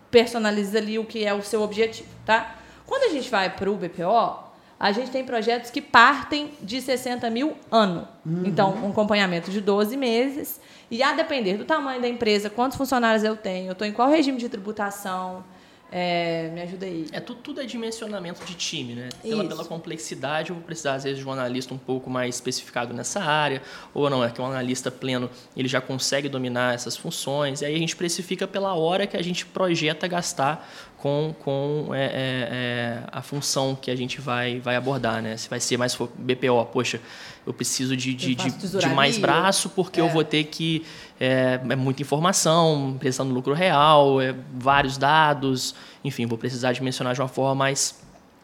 personaliza 0.09 0.77
ali 0.77 0.97
o 0.97 1.05
que 1.05 1.25
é 1.25 1.33
o 1.33 1.41
seu 1.41 1.61
objetivo, 1.61 2.09
tá? 2.25 2.55
Quando 2.85 3.03
a 3.03 3.09
gente 3.09 3.29
vai 3.29 3.49
para 3.49 3.69
o 3.69 3.75
BPO, 3.75 4.47
a 4.79 4.91
gente 4.91 5.09
tem 5.11 5.23
projetos 5.23 5.71
que 5.71 5.81
partem 5.81 6.51
de 6.61 6.79
60 6.81 7.29
mil 7.29 7.55
ano. 7.71 8.07
Então, 8.45 8.73
um 8.75 8.91
acompanhamento 8.91 9.49
de 9.49 9.59
12 9.59 9.97
meses. 9.97 10.61
E 10.89 11.01
a 11.01 11.13
depender 11.13 11.57
do 11.57 11.65
tamanho 11.65 11.99
da 11.99 12.07
empresa, 12.07 12.49
quantos 12.49 12.77
funcionários 12.77 13.23
eu 13.23 13.35
tenho, 13.35 13.67
eu 13.67 13.71
estou 13.73 13.85
em 13.85 13.91
qual 13.91 14.07
regime 14.07 14.37
de 14.37 14.47
tributação, 14.47 15.43
é, 15.91 16.49
me 16.53 16.61
ajuda 16.61 16.85
aí. 16.85 17.07
É 17.11 17.19
tudo, 17.19 17.39
tudo 17.41 17.61
é 17.61 17.65
dimensionamento 17.65 18.43
de 18.43 18.53
time, 18.55 18.93
né? 18.93 19.09
Pela, 19.21 19.45
pela 19.45 19.65
complexidade, 19.65 20.49
eu 20.49 20.55
vou 20.55 20.63
precisar, 20.63 20.95
às 20.95 21.03
vezes, 21.03 21.19
de 21.19 21.27
um 21.27 21.31
analista 21.31 21.73
um 21.73 21.77
pouco 21.77 22.09
mais 22.09 22.35
especificado 22.35 22.93
nessa 22.93 23.21
área, 23.21 23.61
ou 23.93 24.09
não, 24.09 24.23
é 24.23 24.29
que 24.29 24.41
um 24.41 24.45
analista 24.45 24.91
pleno 24.91 25.29
ele 25.55 25.67
já 25.67 25.79
consegue 25.79 26.27
dominar 26.27 26.73
essas 26.73 26.97
funções, 26.97 27.61
e 27.61 27.65
aí 27.65 27.75
a 27.75 27.79
gente 27.79 27.95
precifica 27.95 28.47
pela 28.47 28.73
hora 28.75 29.07
que 29.07 29.15
a 29.15 29.21
gente 29.21 29.45
projeta 29.45 30.07
gastar 30.07 30.67
com, 30.97 31.33
com 31.43 31.89
é, 31.93 32.05
é, 32.05 32.09
é, 32.11 33.03
a 33.11 33.21
função 33.21 33.77
que 33.79 33.91
a 33.91 33.95
gente 33.95 34.19
vai, 34.19 34.59
vai 34.59 34.75
abordar, 34.75 35.21
né? 35.21 35.37
Se 35.37 35.47
vai 35.47 35.59
ser 35.59 35.77
mais 35.77 35.95
BPO, 35.95 36.65
poxa, 36.73 36.99
eu 37.45 37.53
preciso 37.53 37.95
de, 37.95 38.13
de, 38.13 38.31
Eu 38.31 38.35
de, 38.35 38.79
de 38.79 38.87
mais 38.89 39.17
braço 39.17 39.69
porque 39.69 40.01
eu 40.01 40.07
É. 40.07 40.09
vou 40.09 40.23
ter 40.23 40.45
que 40.45 40.83
é, 41.19 41.59
é 41.69 41.75
muita 41.75 42.01
informação, 42.01 42.97
pensando 42.99 43.29
no 43.29 43.35
lucro 43.35 43.53
real, 43.53 44.19
é, 44.19 44.33
vários 44.53 44.97
dados, 44.97 45.75
enfim, 46.03 46.25
vou 46.25 46.37
precisar 46.37 46.73
de 46.73 46.81
mencionar 46.81 47.13
de 47.13 47.21
uma 47.21 47.27
forma 47.27 47.53
mais 47.55 47.95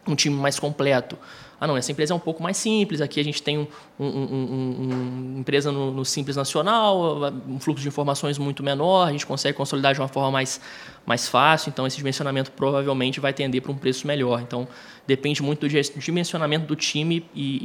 um 0.06 0.14
time 0.14 0.36
mais 0.36 0.58
completo. 0.58 1.18
Ah, 1.60 1.66
não, 1.66 1.76
essa 1.76 1.90
empresa 1.92 2.12
é 2.12 2.16
um 2.16 2.20
pouco 2.20 2.42
mais 2.42 2.56
simples. 2.56 3.00
Aqui 3.00 3.20
a 3.20 3.24
gente 3.24 3.42
tem 3.42 3.58
um, 3.58 3.66
um- 3.98 4.04
um- 4.06 4.08
um- 4.08 5.34
um 5.36 5.38
empresa 5.40 5.70
no, 5.72 5.90
no 5.90 6.04
Simples 6.04 6.36
Nacional, 6.36 7.20
um 7.48 7.58
fluxo 7.60 7.82
de 7.82 7.88
informações 7.88 8.38
muito 8.38 8.62
menor, 8.62 9.08
a 9.08 9.12
gente 9.12 9.24
consegue 9.26 9.56
consolidar 9.56 9.94
de 9.94 10.00
uma 10.00 10.08
forma 10.08 10.30
mais, 10.30 10.60
mais 11.06 11.28
fácil. 11.28 11.70
Então, 11.70 11.86
esse 11.86 11.96
dimensionamento 11.96 12.50
provavelmente 12.52 13.20
vai 13.20 13.32
tender 13.32 13.62
para 13.62 13.72
um 13.72 13.76
preço 13.76 14.06
melhor. 14.06 14.40
Então, 14.42 14.66
depende 15.06 15.42
muito 15.42 15.66
do 15.68 16.00
dimensionamento 16.00 16.66
do 16.66 16.74
time 16.76 17.24
e, 17.34 17.56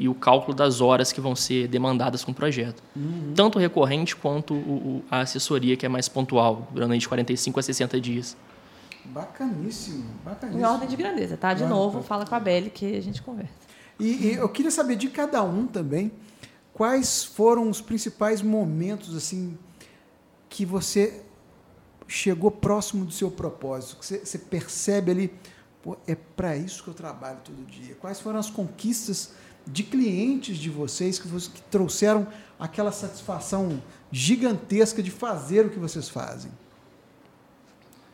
e- 0.00 0.02
e- 0.04 0.08
o 0.08 0.14
cálculo 0.14 0.54
das 0.56 0.80
horas 0.80 1.12
que 1.12 1.20
vão 1.20 1.34
ser 1.36 1.68
demandadas 1.68 2.24
com 2.24 2.30
o 2.32 2.34
projeto. 2.34 2.82
Tanto 3.34 3.56
o 3.56 3.60
recorrente 3.60 4.16
quanto 4.16 4.54
o- 4.54 4.56
o- 4.56 5.04
a 5.10 5.20
assessoria, 5.20 5.76
que 5.76 5.84
é 5.84 5.88
mais 5.88 6.08
pontual, 6.08 6.68
durante 6.72 7.08
45 7.08 7.58
a 7.60 7.62
60 7.62 8.00
dias. 8.00 8.36
Bacaníssimo, 9.12 10.04
bacaníssimo. 10.24 10.62
Em 10.62 10.64
ordem 10.64 10.88
de 10.88 10.96
grandeza, 10.96 11.36
tá? 11.36 11.54
De 11.54 11.60
Vai, 11.60 11.68
novo, 11.70 11.98
vai. 11.98 12.02
fala 12.02 12.26
com 12.26 12.34
a 12.34 12.40
Beli 12.40 12.70
que 12.70 12.96
a 12.96 13.00
gente 13.00 13.22
conversa. 13.22 13.52
E, 13.98 14.26
e 14.28 14.34
eu 14.34 14.48
queria 14.48 14.70
saber 14.70 14.96
de 14.96 15.08
cada 15.08 15.42
um 15.42 15.66
também 15.66 16.12
quais 16.72 17.24
foram 17.24 17.68
os 17.68 17.80
principais 17.80 18.40
momentos 18.40 19.16
assim 19.16 19.58
que 20.48 20.64
você 20.64 21.22
chegou 22.06 22.50
próximo 22.50 23.04
do 23.04 23.12
seu 23.12 23.30
propósito, 23.30 23.96
que 23.96 24.06
você, 24.06 24.18
você 24.24 24.38
percebe 24.38 25.10
ali, 25.10 25.34
pô, 25.82 25.96
é 26.06 26.14
para 26.14 26.56
isso 26.56 26.82
que 26.82 26.88
eu 26.88 26.94
trabalho 26.94 27.38
todo 27.44 27.66
dia. 27.66 27.94
Quais 27.96 28.20
foram 28.20 28.38
as 28.38 28.48
conquistas 28.48 29.32
de 29.66 29.82
clientes 29.82 30.56
de 30.56 30.70
vocês 30.70 31.18
que, 31.18 31.28
vocês, 31.28 31.52
que 31.52 31.60
trouxeram 31.62 32.26
aquela 32.58 32.92
satisfação 32.92 33.82
gigantesca 34.10 35.02
de 35.02 35.10
fazer 35.10 35.66
o 35.66 35.70
que 35.70 35.78
vocês 35.78 36.08
fazem? 36.08 36.50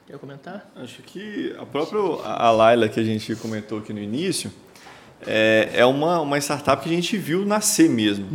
Quer 0.07 0.18
comentar? 0.18 0.70
Acho 0.76 1.00
que 1.00 1.57
a 1.59 1.64
própria 1.64 1.98
a 2.24 2.50
Laila 2.50 2.90
que 2.90 3.00
a 3.00 3.02
gente 3.02 3.34
comentou 3.36 3.78
aqui 3.78 3.90
no 3.90 3.98
início 3.98 4.52
é, 5.26 5.70
é 5.72 5.86
uma, 5.86 6.20
uma 6.20 6.36
startup 6.36 6.82
que 6.82 6.90
a 6.90 6.92
gente 6.92 7.16
viu 7.16 7.46
nascer 7.46 7.88
mesmo. 7.88 8.26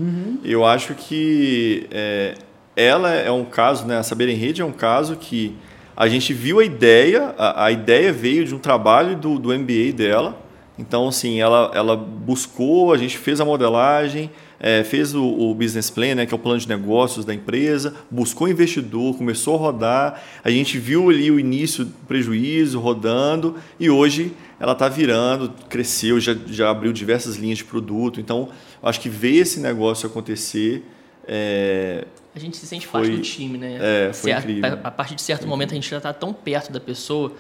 Eu 0.44 0.66
acho 0.66 0.96
que 0.96 1.88
é, 1.92 2.34
ela 2.76 3.14
é 3.14 3.30
um 3.30 3.46
caso, 3.46 3.86
né, 3.86 4.00
a 4.00 4.04
Saber 4.04 4.30
em 4.30 4.36
Rede 4.36 4.64
é 4.64 4.66
um 4.66 4.72
caso 4.72 5.16
que 5.16 5.56
a 5.96 6.08
gente 6.08 6.34
viu 6.34 6.60
a 6.60 6.66
ideia, 6.66 7.36
a, 7.38 7.66
a 7.66 7.72
ideia 7.72 8.12
veio 8.12 8.46
de 8.46 8.56
um 8.56 8.60
trabalho 8.60 9.16
do, 9.16 9.38
do 9.38 9.50
MBA 9.50 9.94
dela. 9.94 10.42
Então, 10.76 11.08
assim, 11.08 11.40
ela, 11.40 11.70
ela 11.76 11.96
buscou, 11.96 12.92
a 12.92 12.98
gente 12.98 13.16
fez 13.16 13.40
a 13.40 13.46
modelagem, 13.46 14.32
é, 14.60 14.84
fez 14.84 15.16
o, 15.16 15.24
o 15.24 15.54
business 15.56 15.90
plan, 15.90 16.16
né, 16.16 16.26
que 16.26 16.34
é 16.34 16.36
o 16.36 16.40
plano 16.40 16.60
de 16.60 16.68
negócios 16.68 17.24
da 17.26 17.34
empresa, 17.34 17.96
buscou 18.12 18.48
investidor, 18.48 19.16
começou 19.18 19.56
a 19.56 19.58
rodar, 19.58 20.22
a 20.44 20.50
gente 20.52 20.78
viu 20.78 21.10
ali 21.10 21.32
o 21.32 21.40
início 21.40 21.86
do 21.86 21.92
prejuízo 22.08 22.80
rodando 22.80 23.56
e 23.80 23.90
hoje 23.90 24.34
ela 24.60 24.74
está 24.74 24.90
virando, 24.90 25.54
cresceu, 25.70 26.20
já, 26.20 26.36
já 26.48 26.70
abriu 26.70 26.92
diversas 26.92 27.38
linhas 27.38 27.60
de 27.60 27.64
produto. 27.64 28.20
Então, 28.20 28.50
eu 28.84 28.90
acho 28.90 29.00
que 29.00 29.08
ver 29.08 29.36
esse 29.36 29.60
negócio 29.62 30.08
acontecer 30.08 30.84
é, 31.28 32.06
A 32.36 32.40
gente 32.40 32.58
se 32.58 32.66
sente 32.66 32.88
Foi- 32.88 33.02
parte 33.02 33.16
do 33.16 33.22
time, 33.22 33.58
né? 33.58 33.78
é, 34.10 34.14
foi 34.14 34.32
a- 34.32 34.40
incrível. 34.40 34.80
A, 34.84 34.92
partir 34.92 35.16
de 35.16 35.22
certo 35.22 35.48
momento 35.48 35.72
a 35.72 35.76
gente 35.76 35.90
já 35.90 35.98
está 35.98 36.12
tão 36.14 36.34
perto 36.34 36.72
da 36.72 36.80
pessoa, 36.80 37.32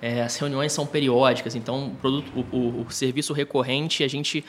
é, 0.00 0.22
as 0.22 0.36
reuniões 0.36 0.72
são 0.72 0.86
periódicas, 0.86 1.54
então 1.54 1.88
o, 1.88 1.90
produto, 1.94 2.32
o, 2.34 2.56
o- 2.56 2.86
o 2.86 2.90
serviço 2.90 3.32
recorrente 3.32 4.02
a 4.02 4.08
gente 4.08 4.44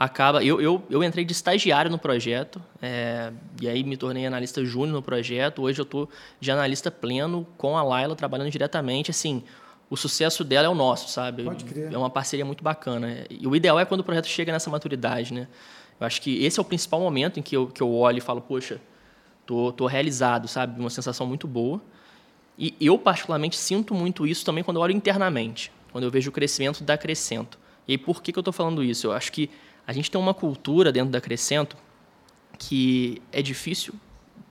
acaba. 0.00 0.42
Eu, 0.42 0.62
eu, 0.62 0.82
eu 0.88 1.04
entrei 1.04 1.26
de 1.26 1.32
estagiário 1.32 1.90
no 1.90 1.98
projeto, 1.98 2.58
é, 2.80 3.30
e 3.60 3.68
aí 3.68 3.84
me 3.84 3.98
tornei 3.98 4.24
analista 4.24 4.64
júnior 4.64 4.94
no 4.94 5.02
projeto. 5.02 5.60
Hoje 5.60 5.78
eu 5.78 5.82
estou 5.82 6.08
de 6.40 6.50
analista 6.50 6.90
pleno 6.90 7.46
com 7.58 7.76
a 7.76 7.82
Laila 7.82 8.16
trabalhando 8.16 8.50
diretamente. 8.50 9.10
Assim, 9.10 9.44
o 9.90 9.98
sucesso 9.98 10.42
dela 10.42 10.66
é 10.66 10.70
o 10.70 10.74
nosso, 10.74 11.10
sabe? 11.10 11.42
Pode 11.42 11.66
crer. 11.66 11.92
É 11.92 11.98
uma 11.98 12.08
parceria 12.08 12.46
muito 12.46 12.64
bacana. 12.64 13.26
E 13.28 13.46
o 13.46 13.54
ideal 13.54 13.78
é 13.78 13.84
quando 13.84 14.00
o 14.00 14.04
projeto 14.04 14.26
chega 14.26 14.50
nessa 14.50 14.70
maturidade, 14.70 15.34
né? 15.34 15.46
Eu 16.00 16.06
acho 16.06 16.22
que 16.22 16.42
esse 16.46 16.58
é 16.58 16.62
o 16.62 16.64
principal 16.64 16.98
momento 16.98 17.38
em 17.38 17.42
que 17.42 17.54
eu, 17.54 17.66
que 17.66 17.82
eu 17.82 17.92
olho 17.92 18.16
e 18.16 18.20
falo, 18.22 18.40
poxa, 18.40 18.80
tô, 19.44 19.70
tô 19.70 19.86
realizado, 19.86 20.48
sabe? 20.48 20.80
Uma 20.80 20.88
sensação 20.88 21.26
muito 21.26 21.46
boa. 21.46 21.78
E 22.58 22.74
eu, 22.80 22.96
particularmente, 22.96 23.58
sinto 23.58 23.94
muito 23.94 24.26
isso 24.26 24.46
também 24.46 24.64
quando 24.64 24.78
eu 24.78 24.82
olho 24.82 24.96
internamente, 24.96 25.70
quando 25.92 26.04
eu 26.04 26.10
vejo 26.10 26.30
o 26.30 26.32
crescimento 26.32 26.82
da 26.82 26.96
Crescento. 26.96 27.58
E 27.86 27.92
aí, 27.92 27.98
por 27.98 28.22
que, 28.22 28.32
que 28.32 28.38
eu 28.38 28.42
estou 28.42 28.52
falando 28.52 28.82
isso? 28.82 29.08
Eu 29.08 29.12
acho 29.12 29.30
que 29.30 29.50
a 29.90 29.92
gente 29.92 30.08
tem 30.08 30.20
uma 30.20 30.32
cultura 30.32 30.92
dentro 30.92 31.10
da 31.10 31.20
Crescento 31.20 31.76
que 32.56 33.20
é 33.32 33.42
difícil, 33.42 33.92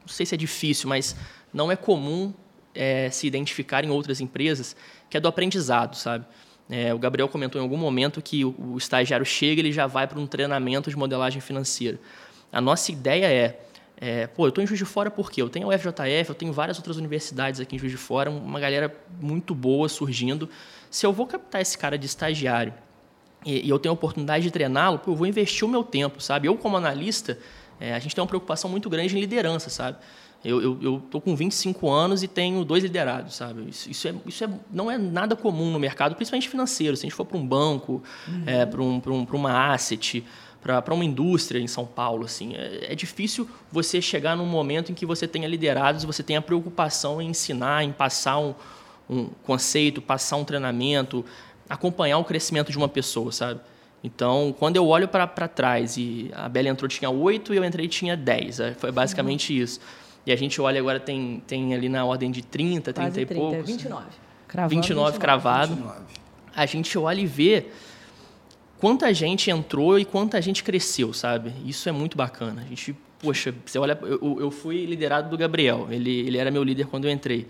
não 0.02 0.10
sei 0.10 0.26
se 0.26 0.36
é 0.36 0.38
difícil, 0.38 0.90
mas 0.90 1.16
não 1.54 1.72
é 1.72 1.78
comum 1.78 2.34
é, 2.76 3.10
se 3.10 3.26
identificar 3.26 3.86
em 3.86 3.90
outras 3.90 4.20
empresas, 4.20 4.76
que 5.10 5.16
é 5.16 5.20
do 5.20 5.30
aprendizado, 5.30 5.96
sabe? 5.96 6.26
É, 6.70 6.94
o 6.94 7.00
Gabriel 7.00 7.30
comentou 7.30 7.58
em 7.58 7.64
algum 7.64 7.78
momento 7.78 8.22
que 8.22 8.44
o, 8.44 8.54
o 8.60 8.78
estagiário 8.78 9.26
chega 9.26 9.62
ele 9.62 9.72
já 9.72 9.88
vai 9.88 10.06
para 10.08 10.20
um 10.20 10.28
treinamento 10.28 10.90
de 10.90 10.98
modelagem 10.98 11.40
financeira. 11.40 11.98
A 12.52 12.60
nossa 12.60 12.92
ideia 12.92 13.28
é, 13.28 13.62
é 13.96 14.28
pô, 14.28 14.44
eu 14.44 14.50
estou 14.50 14.62
em 14.62 14.68
Juiz 14.68 14.78
de 14.78 14.86
Fora 14.86 15.10
por 15.10 15.32
quê? 15.32 15.42
Eu 15.42 15.48
tenho 15.48 15.70
o 15.70 15.72
FJF, 15.72 16.28
eu 16.28 16.36
tenho 16.36 16.52
várias 16.52 16.78
outras 16.78 16.98
universidades 16.98 17.62
aqui 17.62 17.78
em 17.78 17.80
Juiz 17.80 17.94
de 17.94 17.98
Fora, 17.98 18.30
uma 18.30 18.60
galera 18.60 18.94
muito 19.22 19.56
boa 19.56 19.88
surgindo. 19.88 20.50
Se 20.92 21.06
eu 21.06 21.14
vou 21.14 21.26
captar 21.26 21.62
esse 21.62 21.78
cara 21.78 21.98
de 21.98 22.08
estagiário 22.08 22.74
e, 23.46 23.66
e 23.66 23.70
eu 23.70 23.80
tenho 23.80 23.92
a 23.92 23.94
oportunidade 23.94 24.44
de 24.44 24.52
treiná-lo, 24.52 25.00
eu 25.06 25.16
vou 25.16 25.28
investir 25.28 25.66
o 25.66 25.70
meu 25.70 25.84
tempo, 25.84 26.22
sabe? 26.22 26.48
Eu, 26.48 26.56
como 26.58 26.78
analista, 26.78 27.38
é, 27.80 27.94
a 27.94 28.00
gente 28.00 28.14
tem 28.14 28.22
uma 28.22 28.28
preocupação 28.28 28.70
muito 28.70 28.90
grande 28.90 29.16
em 29.16 29.20
liderança, 29.20 29.70
sabe? 29.70 29.98
Eu, 30.44 30.62
eu, 30.62 30.78
eu 30.82 31.04
tô 31.12 31.20
com 31.20 31.36
25 31.36 31.90
anos 31.90 32.24
e 32.24 32.28
tenho 32.28 32.64
dois 32.64 32.82
liderados, 32.82 33.36
sabe? 33.36 33.70
Isso, 33.70 33.90
isso, 33.90 34.08
é, 34.08 34.16
isso 34.26 34.44
é, 34.44 34.50
não 34.72 34.90
é 34.90 34.98
nada 34.98 35.36
comum 35.36 35.70
no 35.70 35.80
mercado, 35.80 36.16
principalmente 36.16 36.48
financeiro. 36.48 36.96
Se 36.96 37.06
a 37.06 37.10
gente 37.10 37.16
for 37.16 37.26
para 37.26 37.38
um 37.38 37.46
banco, 37.46 38.02
uhum. 38.28 38.44
é, 38.46 38.66
para 38.66 38.82
um, 38.82 39.02
um, 39.06 39.28
uma 39.34 39.74
asset, 39.74 40.24
para 40.62 40.94
uma 40.94 41.04
indústria 41.04 41.60
em 41.60 41.68
São 41.68 41.86
Paulo, 41.86 42.26
assim, 42.26 42.56
é, 42.56 42.92
é, 42.92 42.96
difícil 42.96 43.50
você 43.72 44.02
chegar 44.02 44.38
num 44.38 44.46
momento 44.46 44.92
em 44.92 44.96
que 44.96 45.06
você 45.06 45.28
tenha 45.28 45.48
liderados, 45.48 46.06
você 46.06 46.24
tenha 46.24 46.42
preocupação 46.42 47.22
em 47.22 47.30
ensinar, 47.30 47.84
em 47.84 47.92
passar 47.92 48.40
um, 48.40 48.56
um 49.10 49.26
conceito, 49.44 50.02
passar 50.02 50.38
um 50.38 50.46
treinamento, 50.46 51.26
acompanhar 51.70 52.18
o 52.18 52.24
crescimento 52.24 52.72
de 52.72 52.78
uma 52.78 52.90
pessoa, 52.90 53.32
sabe? 53.32 53.62
Então, 54.04 54.56
quando 54.58 54.78
eu 54.78 54.88
olho 54.88 55.08
para 55.08 55.28
trás 55.48 55.98
e 55.98 56.32
a 56.34 56.48
Bela 56.48 56.70
entrou 56.70 56.88
tinha 56.88 57.10
8 57.10 57.54
e 57.54 57.58
eu 57.58 57.64
entrei 57.64 57.88
tinha 57.88 58.16
10, 58.16 58.60
é, 58.60 58.74
foi 58.74 58.92
basicamente 58.92 59.54
uhum. 59.54 59.64
isso. 59.64 59.80
E 60.26 60.32
a 60.32 60.36
gente 60.36 60.60
olha 60.62 60.80
agora, 60.80 61.00
tem, 61.00 61.44
tem 61.46 61.74
ali 61.74 61.90
na 61.90 62.06
ordem 62.06 62.32
de 62.32 62.42
30, 62.42 62.94
30 62.94 63.02
Quase 63.02 63.22
e 63.22 63.26
30, 63.26 63.42
poucos. 63.42 63.66
29. 63.66 64.06
Cravando, 64.48 64.76
29, 64.76 65.12
29 65.12 65.20
cravado. 65.20 65.76
29. 65.76 66.00
A 66.56 66.66
gente 66.66 66.98
olha 66.98 67.22
e 67.22 67.26
vê 67.26 67.66
quanta 68.80 69.14
gente 69.14 69.52
entrou 69.52 70.00
e 70.00 70.06
quanta 70.06 70.42
gente 70.42 70.64
cresceu, 70.64 71.14
sabe? 71.14 71.54
Isso 71.66 71.88
é 71.88 71.92
muito 71.92 72.18
bacana. 72.18 72.62
A 72.62 72.66
gente, 72.66 72.96
poxa, 73.20 73.54
você 73.66 73.78
olha, 73.78 73.98
eu, 74.02 74.38
eu 74.40 74.52
fui 74.52 74.86
liderado 74.86 75.30
do 75.30 75.38
Gabriel, 75.38 75.88
ele, 75.92 76.20
ele 76.20 76.38
era 76.38 76.50
meu 76.50 76.64
líder 76.64 76.88
quando 76.88 77.06
eu 77.06 77.12
entrei. 77.12 77.48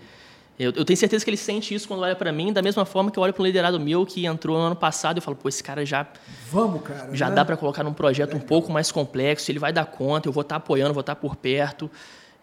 Eu, 0.60 0.74
eu 0.76 0.84
tenho 0.84 0.96
certeza 0.98 1.24
que 1.24 1.30
ele 1.30 1.38
sente 1.38 1.74
isso 1.74 1.88
quando 1.88 2.00
olha 2.00 2.14
para 2.14 2.30
mim, 2.30 2.52
da 2.52 2.60
mesma 2.60 2.84
forma 2.84 3.10
que 3.10 3.18
eu 3.18 3.22
olho 3.22 3.32
para 3.32 3.42
um 3.42 3.46
liderado 3.46 3.80
meu 3.80 4.04
que 4.04 4.26
entrou 4.26 4.58
no 4.58 4.64
ano 4.64 4.76
passado 4.76 5.16
e 5.16 5.20
falo, 5.22 5.34
pô, 5.34 5.48
esse 5.48 5.64
cara 5.64 5.86
já. 5.86 6.06
Vamos, 6.52 6.82
cara. 6.82 7.08
Já 7.16 7.30
né? 7.30 7.36
dá 7.36 7.46
para 7.46 7.56
colocar 7.56 7.82
num 7.82 7.94
projeto 7.94 8.36
um 8.36 8.40
pouco 8.40 8.70
mais 8.70 8.92
complexo, 8.92 9.50
ele 9.50 9.58
vai 9.58 9.72
dar 9.72 9.86
conta, 9.86 10.28
eu 10.28 10.32
vou 10.34 10.42
estar 10.42 10.56
tá 10.56 10.58
apoiando, 10.58 10.92
vou 10.92 11.00
estar 11.00 11.14
tá 11.14 11.20
por 11.20 11.34
perto. 11.34 11.90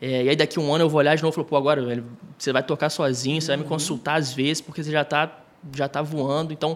É, 0.02 0.24
e 0.24 0.30
aí 0.30 0.36
daqui 0.36 0.60
um 0.60 0.74
ano 0.74 0.86
eu 0.86 0.90
vou 0.90 0.98
olhar 0.98 1.16
de 1.16 1.22
novo 1.22 1.32
e 1.32 1.36
falo, 1.36 1.46
pô, 1.46 1.58
agora 1.58 1.80
velho, 1.86 2.06
você 2.36 2.52
vai 2.52 2.64
tocar 2.64 2.90
sozinho, 2.90 3.40
você 3.40 3.50
vai 3.50 3.58
me 3.58 3.64
uhum. 3.64 3.70
consultar 3.70 4.16
às 4.16 4.34
vezes, 4.34 4.62
porque 4.62 4.84
você 4.84 4.90
já 4.90 5.04
está 5.04 5.38
já 5.76 5.88
tá 5.88 6.02
voando. 6.02 6.52
Então, 6.52 6.76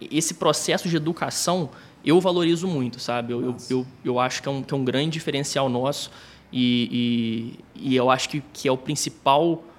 esse 0.00 0.32
processo 0.32 0.88
de 0.88 0.96
educação 0.96 1.68
eu 2.02 2.18
valorizo 2.22 2.66
muito, 2.66 2.98
sabe? 2.98 3.34
Eu, 3.34 3.42
eu, 3.42 3.56
eu, 3.68 3.86
eu, 4.02 4.18
acho 4.18 4.42
que 4.42 4.48
é, 4.48 4.50
um, 4.50 4.62
que 4.62 4.72
é 4.72 4.76
um 4.78 4.84
grande 4.84 5.10
diferencial 5.10 5.68
nosso 5.68 6.10
e, 6.50 7.52
e, 7.76 7.90
e 7.90 7.96
eu 7.96 8.10
acho 8.10 8.30
que, 8.30 8.42
que 8.54 8.66
é 8.66 8.72
o 8.72 8.78
principal 8.78 9.62
é 9.62 9.69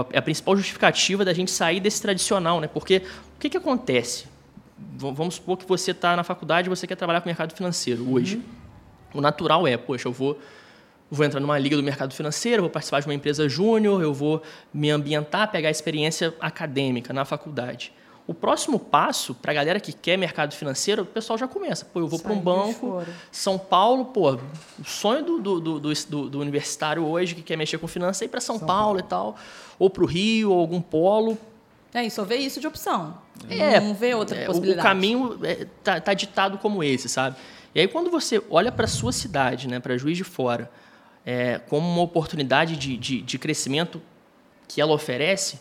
a 0.00 0.22
principal 0.22 0.56
justificativa 0.56 1.24
da 1.24 1.32
gente 1.32 1.50
sair 1.50 1.80
desse 1.80 2.02
tradicional, 2.02 2.60
né? 2.60 2.68
Porque 2.68 3.02
o 3.36 3.38
que, 3.38 3.48
que 3.48 3.56
acontece? 3.56 4.26
Vamos 4.98 5.36
supor 5.36 5.56
que 5.56 5.66
você 5.66 5.92
está 5.92 6.16
na 6.16 6.24
faculdade 6.24 6.68
e 6.68 6.70
você 6.70 6.86
quer 6.86 6.96
trabalhar 6.96 7.20
com 7.20 7.26
o 7.26 7.30
mercado 7.30 7.54
financeiro 7.54 8.10
hoje. 8.12 8.36
Uhum. 8.36 8.42
O 9.14 9.20
natural 9.20 9.66
é, 9.66 9.76
poxa, 9.76 10.08
eu 10.08 10.12
vou 10.12 10.38
vou 11.10 11.24
entrar 11.24 11.40
numa 11.40 11.58
liga 11.58 11.76
do 11.76 11.82
mercado 11.82 12.12
financeiro, 12.14 12.62
vou 12.62 12.70
participar 12.70 13.00
de 13.00 13.06
uma 13.06 13.14
empresa 13.14 13.48
júnior, 13.48 14.02
eu 14.02 14.12
vou 14.12 14.42
me 14.74 14.90
ambientar, 14.90 15.50
pegar 15.50 15.70
experiência 15.70 16.34
acadêmica 16.40 17.12
na 17.12 17.24
faculdade. 17.24 17.92
O 18.26 18.34
próximo 18.34 18.78
passo, 18.78 19.34
para 19.34 19.52
a 19.52 19.54
galera 19.54 19.78
que 19.78 19.92
quer 19.92 20.16
mercado 20.16 20.52
financeiro, 20.52 21.02
o 21.02 21.06
pessoal 21.06 21.38
já 21.38 21.46
começa. 21.46 21.84
Pô, 21.84 22.00
eu 22.00 22.08
vou 22.08 22.18
para 22.18 22.32
um 22.32 22.40
banco, 22.40 23.04
São 23.30 23.56
Paulo, 23.56 24.06
pô, 24.06 24.32
o 24.32 24.84
sonho 24.84 25.24
do, 25.24 25.60
do, 25.60 25.80
do, 25.80 26.28
do, 26.28 26.40
universitário 26.40 27.06
hoje 27.06 27.36
que 27.36 27.42
quer 27.42 27.56
mexer 27.56 27.78
com 27.78 27.86
finanças 27.86 28.22
é 28.22 28.24
ir 28.24 28.28
para 28.28 28.40
São, 28.40 28.58
São 28.58 28.66
Paulo, 28.66 28.82
Paulo, 28.84 28.98
e 28.98 29.02
tal. 29.04 29.36
Ou 29.78 29.88
para 29.88 30.02
o 30.02 30.06
Rio, 30.06 30.50
ou 30.50 30.58
algum 30.58 30.80
polo. 30.80 31.38
É, 31.94 32.04
e 32.04 32.10
só 32.10 32.24
vê 32.24 32.36
isso 32.36 32.60
de 32.60 32.66
opção. 32.66 33.16
É, 33.48 33.80
não 33.80 33.94
vê 33.94 34.12
outra 34.14 34.36
é, 34.36 34.46
possibilidade. 34.46 34.86
O 34.86 34.90
caminho 34.90 35.38
está 35.78 35.96
é, 35.96 36.00
tá, 36.00 36.12
ditado 36.12 36.58
como 36.58 36.82
esse, 36.82 37.08
sabe? 37.08 37.36
E 37.74 37.80
aí, 37.80 37.88
quando 37.88 38.10
você 38.10 38.42
olha 38.50 38.72
para 38.72 38.86
a 38.86 38.88
sua 38.88 39.12
cidade, 39.12 39.68
né, 39.68 39.78
para 39.78 39.96
Juiz 39.96 40.16
de 40.16 40.24
Fora, 40.24 40.70
é, 41.24 41.58
como 41.68 41.88
uma 41.88 42.02
oportunidade 42.02 42.76
de, 42.76 42.96
de, 42.96 43.22
de, 43.22 43.38
crescimento 43.38 44.00
que 44.68 44.80
ela 44.80 44.92
oferece, 44.92 45.58